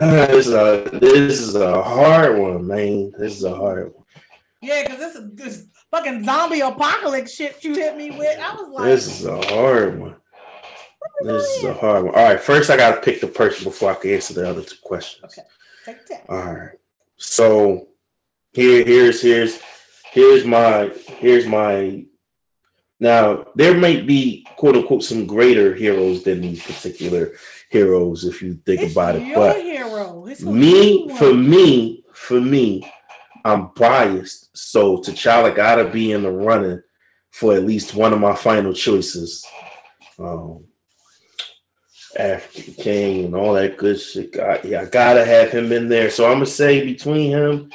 [0.30, 3.12] this, is a, this is a hard one, man.
[3.18, 4.04] This is a hard one.
[4.62, 8.38] Yeah, because this is this fucking zombie apocalypse shit you hit me with.
[8.38, 10.16] I was like, This is a hard one.
[11.22, 12.14] This is a hard one.
[12.14, 14.76] All right, first I gotta pick the person before I can answer the other two
[14.82, 15.38] questions.
[15.38, 15.48] Okay.
[15.84, 16.24] take that.
[16.30, 16.78] All right.
[17.16, 17.88] So
[18.52, 19.60] here, here's here's
[20.12, 22.04] here's my here's my
[23.00, 27.32] now there might be quote unquote some greater heroes than these particular
[27.70, 29.34] heroes if you think It's about it.
[29.34, 30.26] But hero.
[30.42, 32.90] Me for me for me
[33.44, 34.56] i'm biased.
[34.56, 36.82] So t'challa gotta be in the running
[37.30, 39.46] for at least one of my final choices.
[40.18, 40.64] Um
[42.18, 44.32] african king and all that good shit.
[44.32, 46.10] God, yeah i gotta have him in there.
[46.10, 47.72] So i'm gonna say between him.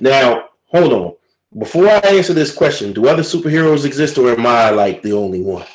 [0.00, 1.14] Now hold on
[1.58, 5.40] before i answer this question do other superheroes exist or am i like the only
[5.42, 5.66] one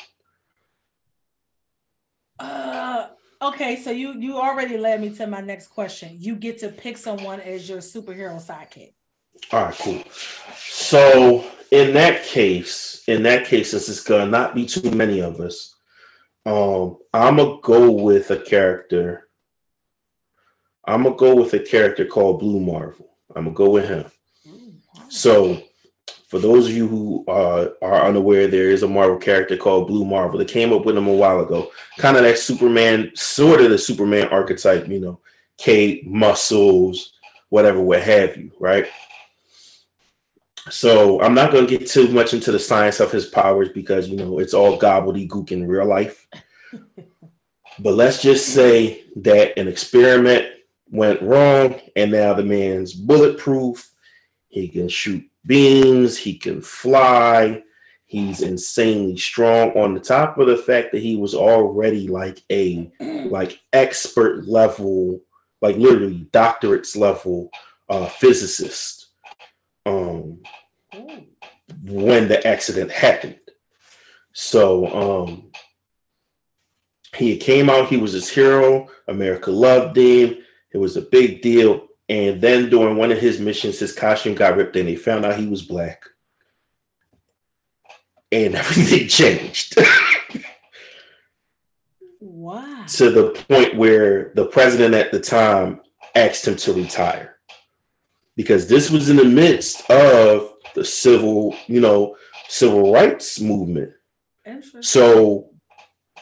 [2.40, 3.08] Uh,
[3.42, 6.16] okay, so you you already led me to my next question.
[6.20, 8.94] You get to pick someone as your superhero sidekick.
[9.52, 10.04] All right, cool.
[10.56, 15.40] So in that case, in that case, since it's gonna not be too many of
[15.40, 15.76] us,
[16.46, 19.28] um, I'm gonna go with a character.
[20.86, 23.10] I'm gonna go with a character called Blue Marvel.
[23.36, 24.06] I'm gonna go with him.
[25.10, 25.62] So,
[26.28, 30.04] for those of you who uh, are unaware, there is a Marvel character called Blue
[30.04, 30.38] Marvel.
[30.38, 31.72] They came up with him a while ago.
[31.98, 35.20] Kind of that Superman, sort of the Superman archetype, you know,
[35.58, 37.14] cape, muscles,
[37.48, 38.88] whatever, what have you, right?
[40.70, 44.10] So I'm not going to get too much into the science of his powers because
[44.10, 46.28] you know it's all gobbledygook in real life.
[47.80, 50.46] but let's just say that an experiment
[50.92, 53.90] went wrong, and now the man's bulletproof.
[54.50, 56.18] He can shoot beams.
[56.18, 57.64] He can fly.
[58.06, 59.72] He's insanely strong.
[59.72, 65.22] On the top of the fact that he was already like a like expert level,
[65.62, 67.50] like literally doctorates level
[67.90, 69.08] uh, physicist.
[69.86, 70.42] Um,
[71.84, 73.40] when the accident happened.
[74.34, 75.52] So um
[77.16, 78.88] he came out, he was his hero.
[79.08, 80.38] America loved him.
[80.72, 81.87] It was a big deal.
[82.10, 85.38] And then during one of his missions, his costume got ripped and they found out
[85.38, 86.04] he was black.
[88.32, 89.78] And everything changed
[92.20, 92.86] Wow.
[92.88, 95.82] to the point where the president at the time
[96.16, 97.38] asked him to retire.
[98.36, 102.16] Because this was in the midst of the civil, you know,
[102.48, 103.92] civil rights movement.
[104.82, 105.50] So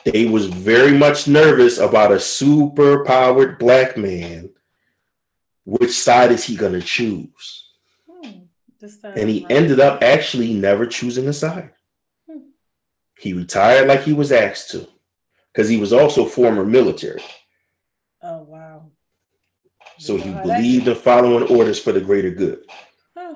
[0.06, 4.49] they was very much nervous about a super powered black man.
[5.66, 7.70] Which side is he gonna choose?
[8.10, 8.30] Hmm.
[9.16, 11.72] And he ended up actually never choosing a side.
[12.30, 12.40] Hmm.
[13.18, 14.88] He retired like he was asked to,
[15.52, 17.24] because he was also former military.
[18.22, 18.92] Oh wow.
[19.98, 22.66] So he Wow, believed in following orders for the greater good.
[23.18, 23.36] Huh.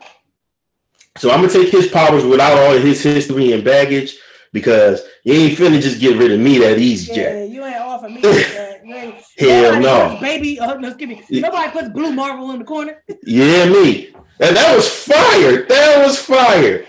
[1.18, 4.18] So I'm gonna take his powers without all of his history and baggage
[4.52, 7.50] because you ain't finna just get rid of me that easy, Yeah, Jack.
[7.50, 8.82] you ain't offer me that.
[8.86, 10.18] You ain't, Hell no.
[10.20, 11.24] Baby, uh, no, excuse me.
[11.30, 11.42] Yeah.
[11.42, 13.04] Nobody puts Blue Marvel in the corner.
[13.24, 14.14] Yeah, me.
[14.42, 15.66] And that was fire.
[15.66, 16.86] That was fire.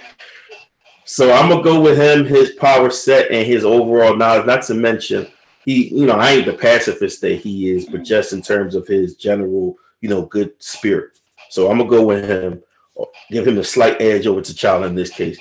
[1.05, 4.47] So I'm gonna go with him, his power set, and his overall knowledge.
[4.47, 5.28] Not to mention,
[5.64, 8.86] he, you know, I ain't the pacifist that he is, but just in terms of
[8.86, 11.18] his general, you know, good spirit.
[11.51, 12.62] So I'm gonna go with him,
[13.31, 15.39] give him a slight edge over T'Challa in this case,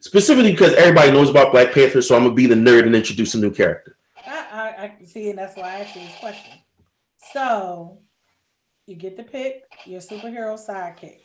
[0.00, 2.02] specifically because everybody knows about Black Panther.
[2.02, 3.96] So I'm gonna be the nerd and introduce a new character.
[4.84, 6.52] I, I, I can see, and that's why I asked you this question.
[7.32, 8.02] So,
[8.86, 11.20] you get to pick your superhero sidekick.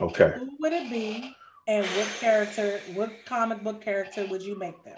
[0.00, 0.32] Okay.
[0.36, 1.34] Who would it be,
[1.68, 4.96] and what character, what comic book character would you make them?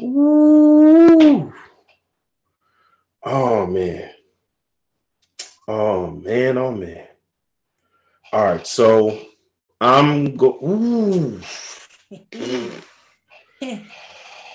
[0.00, 1.52] Ooh.
[3.24, 4.10] Oh man.
[5.66, 7.06] Oh man, oh man.
[8.32, 9.20] All right, so
[9.80, 10.58] I'm go.
[10.62, 11.40] Ooh.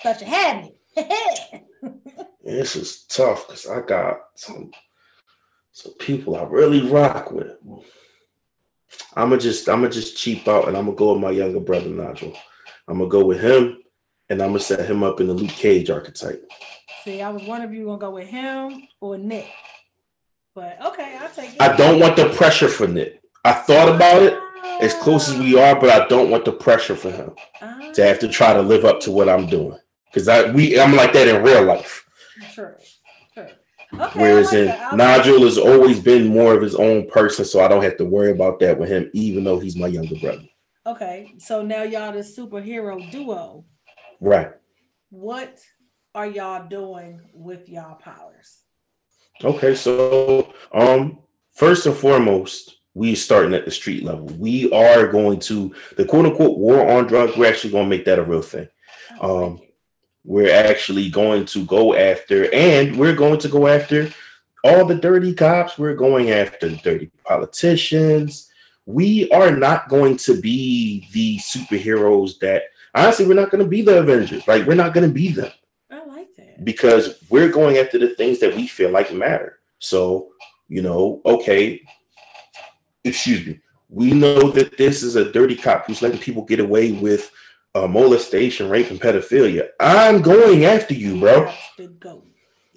[0.01, 0.75] Thought you had me.
[2.43, 4.71] This is tough because I got some
[5.71, 7.57] some people I really rock with.
[9.15, 12.37] I'ma just I'ma just cheap out and I'm gonna go with my younger brother Nigel.
[12.87, 13.79] I'm gonna go with him
[14.29, 16.43] and I'm gonna set him up in the Luke Cage archetype.
[17.03, 19.47] See, I was wondering if you were gonna go with him or Nick.
[20.55, 21.61] But okay, I'll take it.
[21.61, 23.21] I don't want the pressure for Nick.
[23.43, 24.37] I thought about it
[24.81, 25.71] as close as we ah.
[25.71, 27.31] are, but I don't want the pressure for him
[27.93, 29.77] to have to try to live up to what I'm doing.
[30.05, 32.02] Because I we I'm like that in real life.
[32.51, 32.79] Sure.
[33.33, 33.49] Sure.
[33.93, 37.67] Okay, Whereas like in Nigel has always been more of his own person, so I
[37.67, 40.43] don't have to worry about that with him, even though he's my younger brother.
[40.85, 43.65] Okay, so now y'all the superhero duo.
[44.19, 44.51] Right.
[45.09, 45.59] What
[46.15, 48.61] are y'all doing with y'all powers?
[49.43, 51.19] Okay, so um
[51.53, 54.25] first and foremost, we starting at the street level.
[54.25, 57.37] We are going to the quote unquote war on drugs.
[57.37, 58.67] We're actually going to make that a real thing.
[59.19, 59.61] Oh, um,
[60.25, 64.09] we're actually going to go after, and we're going to go after
[64.63, 65.77] all the dirty cops.
[65.77, 68.49] We're going after the dirty politicians.
[68.85, 72.63] We are not going to be the superheroes that
[72.95, 74.47] honestly we're not going to be the Avengers.
[74.47, 75.51] Like we're not going to be them.
[75.91, 79.59] I like that because we're going after the things that we feel like matter.
[79.79, 80.29] So
[80.69, 81.81] you know, okay,
[83.03, 83.59] excuse me,
[83.89, 87.31] we know that this is a dirty cop who's letting people get away with
[87.75, 89.69] uh, molestation, rape, and pedophilia.
[89.79, 91.51] I'm going after you, bro.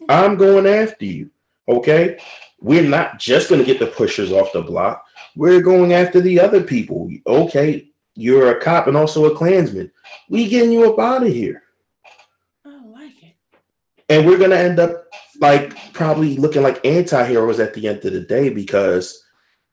[0.08, 1.30] I'm going after you.
[1.68, 2.18] Okay.
[2.60, 5.04] We're not just going to get the pushers off the block.
[5.34, 7.10] We're going after the other people.
[7.26, 7.90] Okay.
[8.14, 9.92] You're a cop and also a Klansman.
[10.30, 11.62] We getting you up out of here.
[12.64, 13.36] I like it.
[14.08, 15.06] And we're going to end up
[15.38, 19.22] like probably looking like anti-heroes at the end of the day because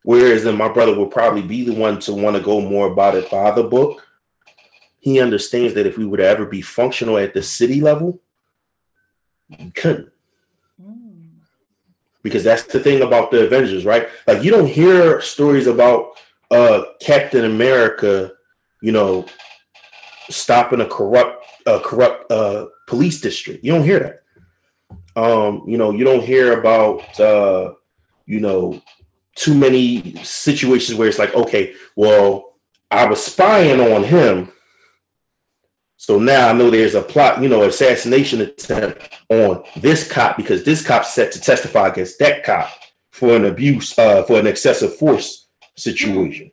[0.03, 3.15] Whereas then my brother would probably be the one to want to go more about
[3.15, 4.05] it by the book.
[5.03, 8.21] He understands that if we would ever be functional at the city level,
[9.49, 10.09] we couldn't.
[10.81, 11.25] Mm.
[12.21, 14.07] Because that's the thing about the Avengers, right?
[14.27, 16.13] Like you don't hear stories about
[16.49, 18.31] uh Captain America,
[18.81, 19.25] you know,
[20.29, 23.61] stopping a corrupt uh corrupt uh police district.
[23.61, 24.23] You don't hear that.
[25.21, 27.73] Um, you know, you don't hear about uh,
[28.25, 28.81] you know,
[29.35, 32.53] too many situations where it's like, okay, well,
[32.89, 34.53] I was spying on him.
[36.03, 40.65] So now I know there's a plot, you know, assassination attempt on this cop because
[40.65, 42.69] this cop's set to testify against that cop
[43.11, 45.47] for an abuse, uh, for an excessive force
[45.77, 46.51] situation.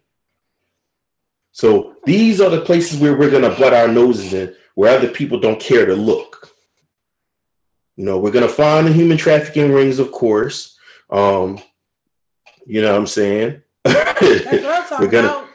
[1.50, 5.08] So these are the places where we're going to butt our noses in, where other
[5.08, 6.52] people don't care to look.
[7.96, 10.78] You know, we're going to find the human trafficking rings, of course.
[11.10, 11.60] Um,
[12.66, 13.62] you know what I'm saying?
[13.84, 15.48] we're gonna about.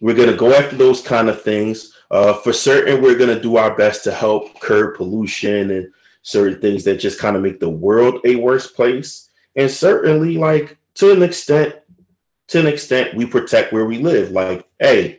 [0.00, 1.92] we're gonna go after those kind of things.
[2.12, 5.90] Uh, for certain, we're gonna do our best to help curb pollution and
[6.20, 9.30] certain things that just kind of make the world a worse place.
[9.56, 11.74] And certainly, like to an extent,
[12.48, 14.30] to an extent, we protect where we live.
[14.30, 15.16] Like, hey,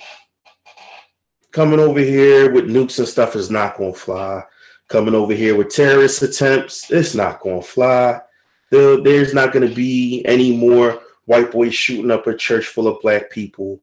[1.52, 4.44] coming over here with nukes and stuff is not gonna fly.
[4.88, 8.22] Coming over here with terrorist attempts, it's not gonna fly.
[8.70, 13.32] there's not gonna be any more white boys shooting up a church full of black
[13.32, 13.82] people.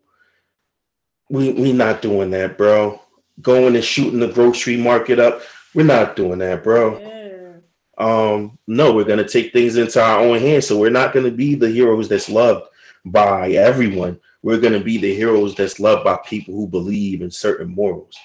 [1.31, 3.01] We we not doing that, bro.
[3.40, 5.43] Going and shooting the grocery market up.
[5.74, 6.98] We're not doing that, bro.
[6.98, 7.52] Yeah.
[7.98, 10.66] Um, no, we're gonna take things into our own hands.
[10.66, 12.66] So we're not gonna be the heroes that's loved
[13.05, 14.20] by everyone.
[14.43, 18.16] We're gonna be the heroes that's loved by people who believe in certain morals.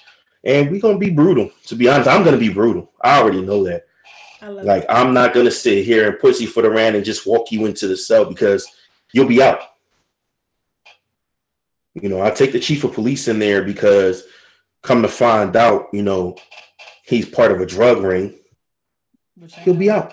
[0.44, 1.50] And we're gonna be brutal.
[1.66, 2.90] To be honest, I'm gonna be brutal.
[3.02, 3.86] I already know that.
[4.64, 7.96] Like I'm not gonna sit here and pussyfoot around and just walk you into the
[7.96, 8.66] cell because
[9.12, 9.60] you'll be out.
[12.02, 14.24] You know, I take the chief of police in there because
[14.82, 16.36] come to find out, you know,
[17.04, 18.38] he's part of a drug ring.
[19.62, 20.12] He'll be out.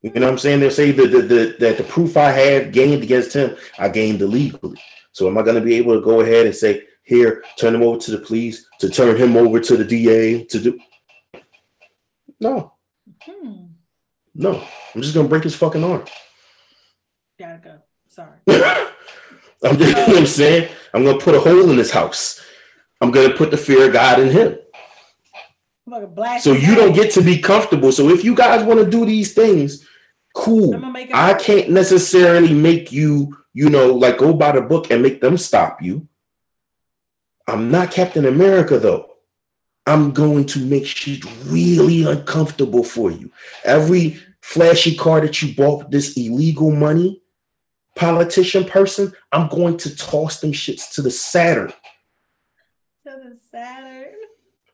[0.00, 0.60] You know what I'm saying?
[0.60, 4.22] They'll say that the, the, that the proof I have gained against him, I gained
[4.22, 4.80] illegally.
[5.12, 7.82] So am I going to be able to go ahead and say, here, turn him
[7.82, 10.80] over to the police, to turn him over to the DA, to do?
[12.40, 12.72] No.
[13.22, 13.66] Hmm.
[14.34, 14.66] No.
[14.94, 16.04] I'm just going to break his fucking arm.
[17.38, 17.78] Gotta go.
[18.08, 18.86] Sorry.
[19.64, 20.68] I'm just, you know what I'm saying?
[20.94, 22.44] I'm gonna put a hole in his house.
[23.00, 24.58] I'm gonna put the fear of God in him.
[25.86, 27.92] Like so you don't get to be comfortable.
[27.92, 29.86] So if you guys want to do these things,
[30.34, 30.74] cool.
[31.12, 35.36] I can't necessarily make you, you know, like go by the book and make them
[35.36, 36.08] stop you.
[37.46, 39.10] I'm not Captain America though.
[39.86, 43.32] I'm going to make shit really uncomfortable for you.
[43.64, 47.21] Every flashy car that you bought with this illegal money,
[47.96, 51.72] politician person, I'm going to toss them shits to the Saturn.
[53.06, 54.14] To the Saturn.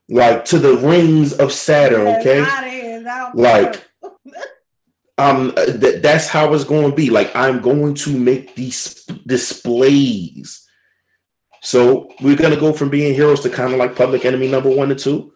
[0.09, 2.41] Like to the rings of Saturn, okay?
[3.35, 3.85] Like
[5.19, 7.11] um th- that's how it's going to be.
[7.11, 10.65] Like I'm going to make these displays.
[11.61, 14.91] So we're gonna go from being heroes to kind of like public enemy number one
[14.91, 15.33] and two,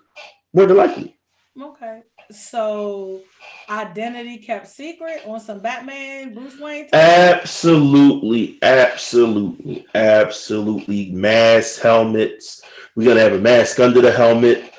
[0.55, 1.19] more than likely.
[1.61, 2.03] Okay.
[2.31, 3.23] So
[3.69, 6.89] identity kept secret on some Batman, Bruce Wayne.
[6.93, 11.11] Absolutely, absolutely, absolutely.
[11.13, 12.63] Mask helmets.
[12.95, 14.73] We're gonna have a mask under the helmet.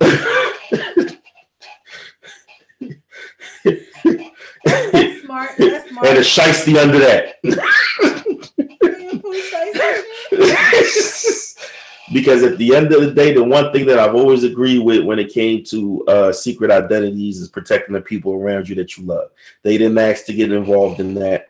[0.00, 0.34] that's
[5.22, 5.50] smart.
[5.58, 6.06] That's smart.
[6.06, 7.36] And a shiesty under that.
[12.12, 15.04] because at the end of the day, the one thing that I've always agreed with
[15.04, 19.04] when it came to uh, secret identities is protecting the people around you that you
[19.04, 19.30] love.
[19.62, 21.48] They didn't ask to get involved in that.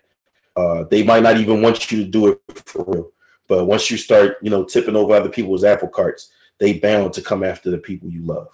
[0.57, 3.13] Uh, they might not even want you to do it for real.
[3.49, 7.23] But once you start, you know, tipping over other people's apple carts, they bound to
[7.23, 8.49] come after the people you love.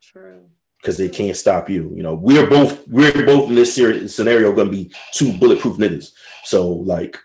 [0.00, 0.46] True.
[0.80, 1.92] Because they can't stop you.
[1.94, 6.12] You know, we're both we're both in this scenario going to be two bulletproof niggas.
[6.44, 7.18] So like,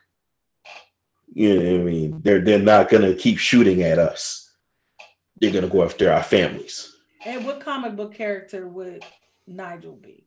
[1.36, 2.22] you know what I mean?
[2.24, 4.50] They're they're not gonna keep shooting at us.
[5.40, 6.96] They're gonna go after our families.
[7.26, 9.04] And what comic book character would
[9.46, 10.26] Nigel be?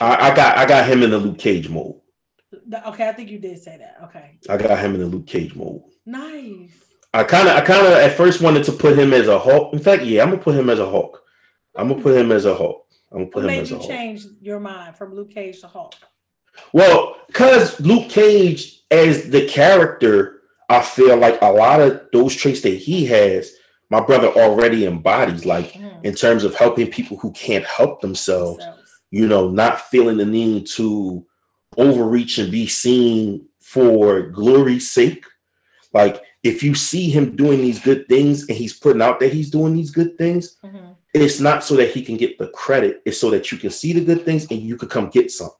[0.00, 2.00] I, I got I got him in the Luke Cage mode.
[2.86, 3.98] Okay, I think you did say that.
[4.04, 4.38] Okay.
[4.48, 5.82] I got him in the Luke Cage mode.
[6.06, 6.72] Nice.
[7.12, 9.74] I kind of I kind of at first wanted to put him as a Hulk.
[9.74, 11.22] In fact, yeah, I'm gonna put him as a Hulk.
[11.76, 12.86] I'm gonna put him as a Hulk.
[13.12, 13.90] I'm gonna put what him made as a you Hulk.
[13.90, 15.94] change your mind from Luke Cage to Hulk?
[16.72, 22.60] Well, because Luke Cage as the character, I feel like a lot of those traits
[22.62, 23.52] that he has,
[23.90, 25.44] my brother already embodies.
[25.46, 26.04] Like Mm.
[26.04, 28.90] in terms of helping people who can't help themselves, Themselves.
[29.10, 31.24] you know, not feeling the need to
[31.76, 35.24] overreach and be seen for glory's sake.
[35.92, 39.50] Like if you see him doing these good things and he's putting out that he's
[39.50, 40.94] doing these good things, Mhm.
[41.14, 43.92] it's not so that he can get the credit, it's so that you can see
[43.92, 45.50] the good things and you could come get some.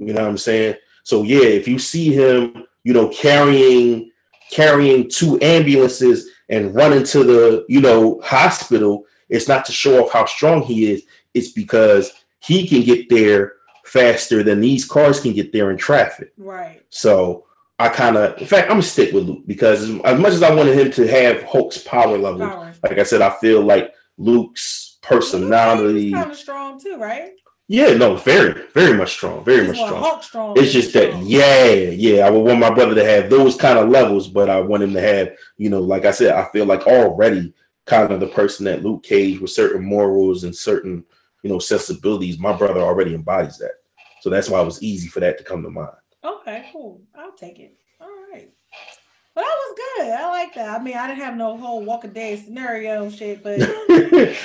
[0.00, 0.76] You know what I'm saying?
[1.04, 4.10] So yeah, if you see him, you know, carrying
[4.50, 10.12] carrying two ambulances and running to the, you know, hospital, it's not to show off
[10.12, 11.04] how strong he is.
[11.34, 12.10] It's because
[12.40, 13.54] he can get there
[13.84, 16.32] faster than these cars can get there in traffic.
[16.36, 16.82] Right.
[16.90, 17.46] So
[17.78, 20.54] I kind of, in fact, I'm gonna stick with Luke because as, much as I
[20.54, 22.46] wanted him to have Hulk's power level,
[22.82, 26.12] like I said, I feel like Luke's personality.
[26.12, 27.32] kind of strong too, right?
[27.72, 30.20] Yeah, no, very, very much strong, very much strong.
[30.22, 30.58] Strong.
[30.58, 32.26] It's just that, yeah, yeah.
[32.26, 34.92] I would want my brother to have those kind of levels, but I want him
[34.92, 37.54] to have, you know, like I said, I feel like already
[37.86, 41.04] kind of the person that Luke Cage with certain morals and certain,
[41.44, 42.40] you know, sensibilities.
[42.40, 43.74] My brother already embodies that,
[44.20, 45.90] so that's why it was easy for that to come to mind.
[46.24, 47.00] Okay, cool.
[47.14, 47.76] I'll take it.
[49.40, 50.12] But that was good.
[50.12, 50.80] I like that.
[50.80, 54.36] I mean, I didn't have no whole walk a day scenario shit, but you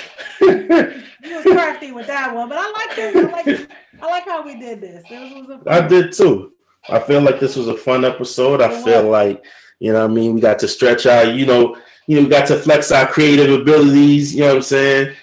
[0.42, 2.48] was crafty with that one.
[2.48, 3.16] But I like this.
[3.16, 3.70] I like
[4.02, 5.04] I like how we did this.
[5.10, 6.54] This was a I did too.
[6.88, 8.62] I feel like this was a fun episode.
[8.62, 9.44] I feel like,
[9.80, 11.76] you know, what I mean, we got to stretch our, you know,
[12.08, 14.34] you know, we got to flex our creative abilities.
[14.34, 15.16] You know what I'm saying?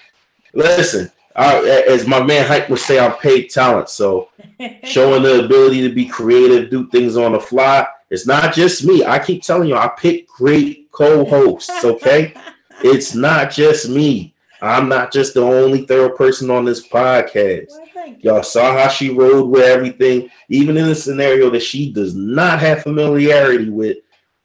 [0.53, 3.89] Listen, I, as my man Hype would say, I'm paid talent.
[3.89, 4.29] So
[4.83, 7.87] showing the ability to be creative, do things on the fly.
[8.13, 9.03] It's not just me.
[9.03, 11.71] I keep telling you, I pick great co-hosts.
[11.83, 12.35] Okay,
[12.83, 14.35] it's not just me.
[14.61, 17.71] I'm not just the only third person on this podcast.
[17.71, 18.15] Well.
[18.19, 22.59] Y'all saw how she rode with everything, even in a scenario that she does not
[22.59, 23.97] have familiarity with.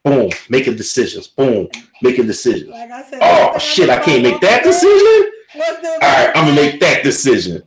[0.03, 1.27] Boom, making decisions.
[1.27, 1.69] Boom,
[2.01, 2.71] making decisions.
[2.71, 5.31] Like I said, Oh shit, I can't make that decision.
[5.53, 5.69] back?
[5.69, 7.63] What's the All right, I'm gonna make that decision.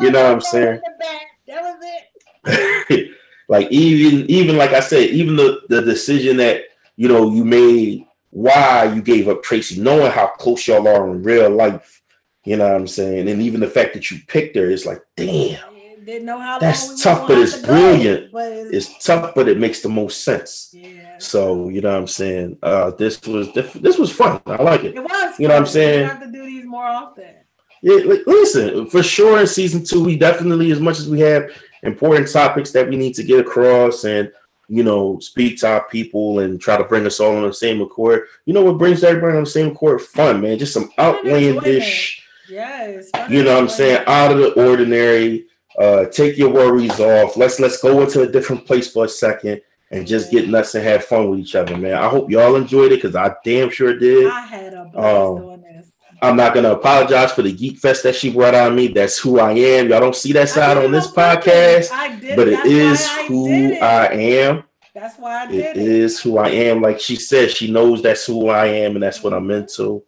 [0.00, 0.80] You know what I'm saying?
[1.46, 1.76] That was
[2.44, 3.10] it.
[3.52, 6.62] like even even like I said, even the the decision that
[6.96, 11.22] you know you made, why you gave up Tracy, knowing how close y'all are in
[11.22, 12.00] real life.
[12.46, 13.28] You know what I'm saying?
[13.28, 15.60] And even the fact that you picked her, it's like, damn,
[16.02, 18.32] Didn't know how That's tough, but it's to brilliant.
[18.32, 20.70] But it's, it's tough, but it makes the most sense.
[20.72, 21.18] yeah.
[21.18, 22.56] So you know what I'm saying?
[22.62, 24.40] Uh, this was this was fun.
[24.46, 24.96] I like it.
[24.96, 25.38] It was.
[25.38, 26.04] You know what I'm saying?
[26.04, 27.34] We have to do these more often.
[27.82, 27.96] Yeah,
[28.26, 31.50] listen, for sure in season two, we definitely, as much as we have
[31.82, 34.30] important topics that we need to get across and
[34.68, 37.80] you know speak to our people and try to bring us all on the same
[37.80, 38.26] accord.
[38.46, 40.00] You know what brings everybody on the same accord?
[40.00, 40.58] Fun, man.
[40.58, 43.10] Just some outlandish, Yes.
[43.28, 45.46] you know what I'm saying, out of the ordinary.
[45.78, 47.36] Uh, take your worries off.
[47.36, 50.84] Let's let's go into a different place for a second and just get nuts and
[50.84, 51.94] have fun with each other, man.
[51.94, 54.26] I hope y'all enjoyed it because I damn sure did.
[54.26, 55.51] I had a blast Um.
[56.22, 58.86] I'm not gonna apologize for the geek fest that she brought on me.
[58.86, 59.88] That's who I am.
[59.88, 61.90] Y'all don't see that side on this podcast,
[62.36, 64.62] but it is who I am.
[64.94, 65.76] That's why I did it.
[65.78, 66.80] It is who I am.
[66.80, 70.04] Like she said, she knows that's who I am and that's what I'm into.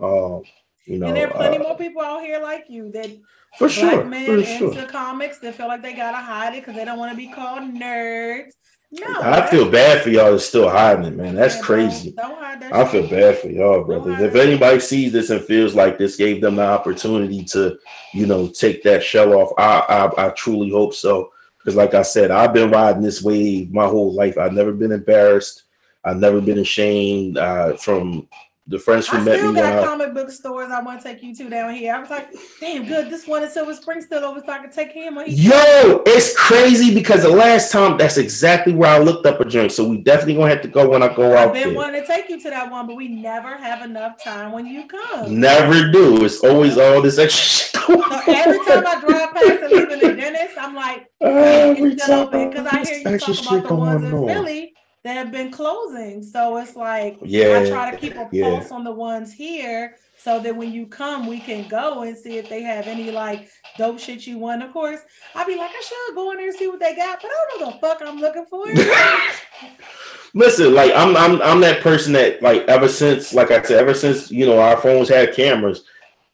[0.00, 0.42] Um,
[0.86, 3.10] you know, and there are plenty uh, more people out here like you that
[3.58, 4.86] for black sure, men for into sure.
[4.86, 7.62] comics that feel like they gotta hide it because they don't want to be called
[7.74, 8.52] nerds.
[8.90, 11.34] No, I feel bad for y'all that's still hiding it, man.
[11.34, 12.10] That's Yeah, crazy.
[12.12, 12.74] Don't, don't hide that.
[12.74, 13.10] I feel shit.
[13.10, 14.20] bad for y'all, brothers.
[14.20, 17.78] If anybody sees this and feels like this gave them the opportunity to,
[18.14, 19.80] you know, take that shell off, I
[20.16, 21.32] I, I truly hope so.
[21.58, 24.38] Because, like I said, I've been riding this wave my whole life.
[24.38, 25.64] I've never been embarrassed.
[26.04, 27.36] I've never been ashamed.
[27.36, 28.26] Uh, from
[28.68, 31.08] the friends who I met still me got I, comic book stores I want to
[31.08, 31.94] take you to down here.
[31.94, 33.10] I was like, damn, good.
[33.10, 35.18] This one in Silver Spring still over, so I can take him.
[35.24, 39.46] He Yo, it's crazy because the last time that's exactly where I looked up a
[39.46, 39.72] joint.
[39.72, 41.48] So we definitely gonna have to go when I go out.
[41.48, 41.76] I've been there.
[41.76, 44.86] wanting to take you to that one, but we never have enough time when you
[44.86, 45.40] come.
[45.40, 46.24] Never do.
[46.24, 49.98] It's always all this extra shit going So every time I drive past and leaving
[50.00, 53.66] the dentist, I'm like, Every it's still open because I hear you talk about shit
[53.66, 54.26] the ones in on.
[54.26, 54.74] Philly
[55.04, 56.22] that have been closing.
[56.22, 58.44] So it's like Yeah, I try to keep a yeah.
[58.44, 62.38] pulse on the ones here so that when you come, we can go and see
[62.38, 64.62] if they have any like dope shit you want.
[64.62, 65.00] Of course,
[65.34, 67.46] I'll be like, I should go in there and see what they got, but I
[67.50, 68.66] don't know the fuck I'm looking for.
[70.34, 73.94] Listen, like I'm I'm I'm that person that like ever since like I said ever
[73.94, 75.84] since you know our phones had cameras.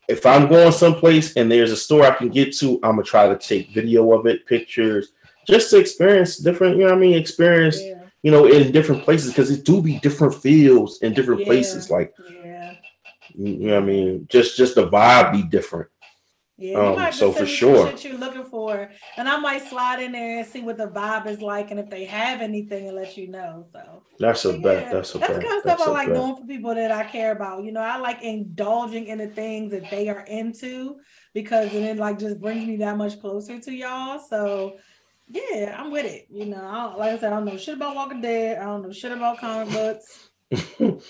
[0.09, 3.29] If I'm going someplace and there's a store I can get to, I'm gonna try
[3.29, 5.13] to take video of it, pictures,
[5.47, 6.77] just to experience different.
[6.77, 7.17] You know what I mean?
[7.17, 11.43] Experience yeah, you know in different places because it do be different feels in different
[11.43, 11.47] Yeah.
[11.47, 11.91] places.
[11.91, 12.75] Like yeah.
[13.37, 14.27] you know what I mean?
[14.29, 15.91] Just just the vibe be different.
[16.57, 17.89] Yeah, Um, so for sure.
[17.89, 18.89] shit you're looking for,
[19.19, 21.91] and I might slide in there and see what the vibe is like, and if
[21.91, 23.67] they have anything, and let you know.
[23.73, 24.93] So That's a Yeah, bet.
[24.93, 26.17] That's a that's the kind of stuff That's I like bet.
[26.17, 27.65] doing for people that I care about.
[27.65, 31.01] You know, I like indulging in the things that they are into
[31.35, 34.21] because then it like just brings me that much closer to y'all.
[34.21, 34.79] So
[35.29, 36.27] yeah, I'm with it.
[36.31, 38.59] You know, I don't, like I said, I don't know shit about Walking Dead.
[38.59, 40.31] I don't know shit about comic books.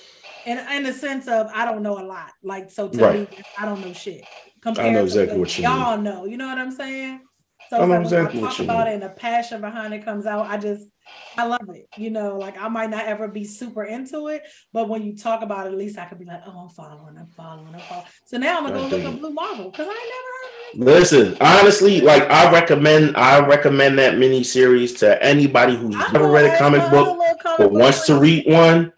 [0.47, 2.33] And in the sense of I don't know a lot.
[2.43, 3.21] Like so to Right.
[3.31, 4.25] me, I don't know shit.
[4.61, 6.27] Compared exactly to what you y'all know.
[6.27, 7.23] You know what I'm saying?
[7.71, 10.05] So I know like exactly when I talk about it and the passion behind it
[10.05, 10.89] comes out, I just
[11.37, 11.89] I love it.
[11.97, 14.43] You know, like I might not ever be super into it,
[14.73, 17.17] but when you talk about it, at least I could be like, oh, I'm following,
[17.19, 18.07] I'm following, I'm following.
[18.27, 19.19] So now I'm gonna go look up.
[19.19, 21.01] Blue Marvel because I ain't never heard of it.
[21.01, 26.31] Listen, honestly, like I recommend, I recommend that mini series to anybody who's I'm never
[26.31, 28.93] read a comic book comic but book wants to read one.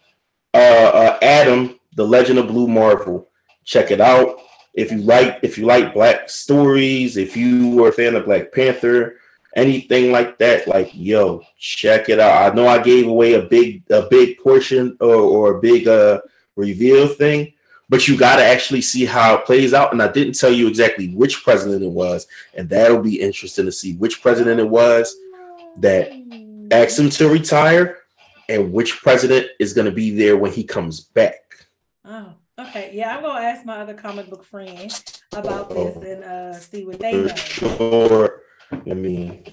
[0.53, 3.29] Uh, uh, Adam, the Legend of Blue Marvel.
[3.63, 4.39] Check it out.
[4.77, 8.51] If you like, if you like black stories, if you were a fan of Black
[8.51, 9.17] Panther,
[9.55, 12.51] anything like that, like yo, check it out.
[12.51, 16.21] I know I gave away a big, a big portion or, or a big uh
[16.55, 17.53] reveal thing,
[17.89, 19.93] but you got to actually see how it plays out.
[19.93, 23.71] And I didn't tell you exactly which president it was, and that'll be interesting to
[23.71, 25.15] see which president it was
[25.77, 26.11] that
[26.71, 27.97] asked him to retire
[28.49, 31.65] and which president is going to be there when he comes back.
[32.05, 32.91] Oh, okay.
[32.93, 34.91] Yeah, I'm gonna ask my other comic book friend
[35.33, 36.01] about this Oh.
[36.01, 37.35] and uh see what they For know.
[37.35, 39.43] sure, I mean,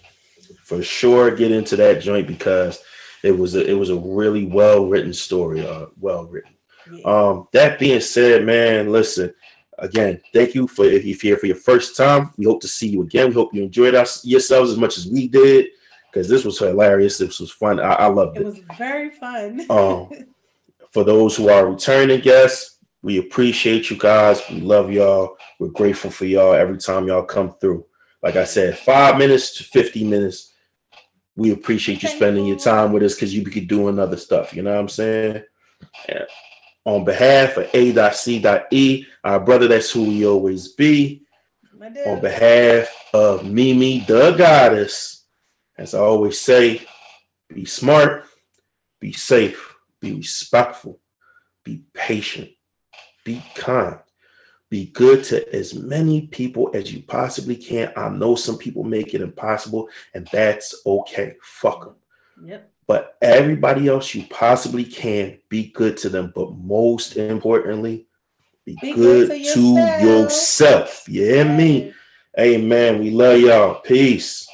[0.62, 2.82] for sure, get into that joint because
[3.22, 5.66] it was a it was a really well written story.
[5.66, 6.52] Uh, well written.
[6.92, 7.02] Yeah.
[7.04, 9.32] Um, that being said, man, listen.
[9.78, 12.30] Again, thank you for if you're here for your first time.
[12.36, 13.28] We hope to see you again.
[13.28, 15.66] We hope you enjoyed us yourselves as much as we did
[16.12, 17.18] because this was hilarious.
[17.18, 17.80] This was fun.
[17.80, 18.44] I, I loved it it.
[18.44, 19.66] was very fun.
[19.70, 20.10] Um,
[20.92, 22.73] for those who are returning guests,
[23.04, 24.40] we appreciate you guys.
[24.50, 25.36] We love y'all.
[25.60, 27.84] We're grateful for y'all every time y'all come through.
[28.22, 30.54] Like I said, five minutes to 50 minutes.
[31.36, 34.54] We appreciate you spending your time with us because you be doing other stuff.
[34.54, 35.42] You know what I'm saying?
[36.86, 41.26] On behalf of A.C.E, our brother, that's who we always be.
[42.06, 45.26] On behalf of MeMe, the goddess,
[45.76, 46.86] as I always say,
[47.48, 48.24] be smart,
[48.98, 51.00] be safe, be respectful,
[51.64, 52.48] be patient,
[53.24, 53.98] be kind,
[54.70, 57.92] be good to as many people as you possibly can.
[57.96, 61.36] I know some people make it impossible, and that's okay.
[61.42, 61.94] Fuck them.
[62.48, 62.70] Yep.
[62.86, 66.32] But everybody else you possibly can, be good to them.
[66.34, 68.06] But most importantly,
[68.64, 70.02] be, Be good, good to to yourself.
[70.02, 71.04] yourself.
[71.08, 71.92] You hear me?
[72.36, 72.56] Hey.
[72.56, 72.98] Amen.
[72.98, 73.80] We love y'all.
[73.80, 74.48] Peace.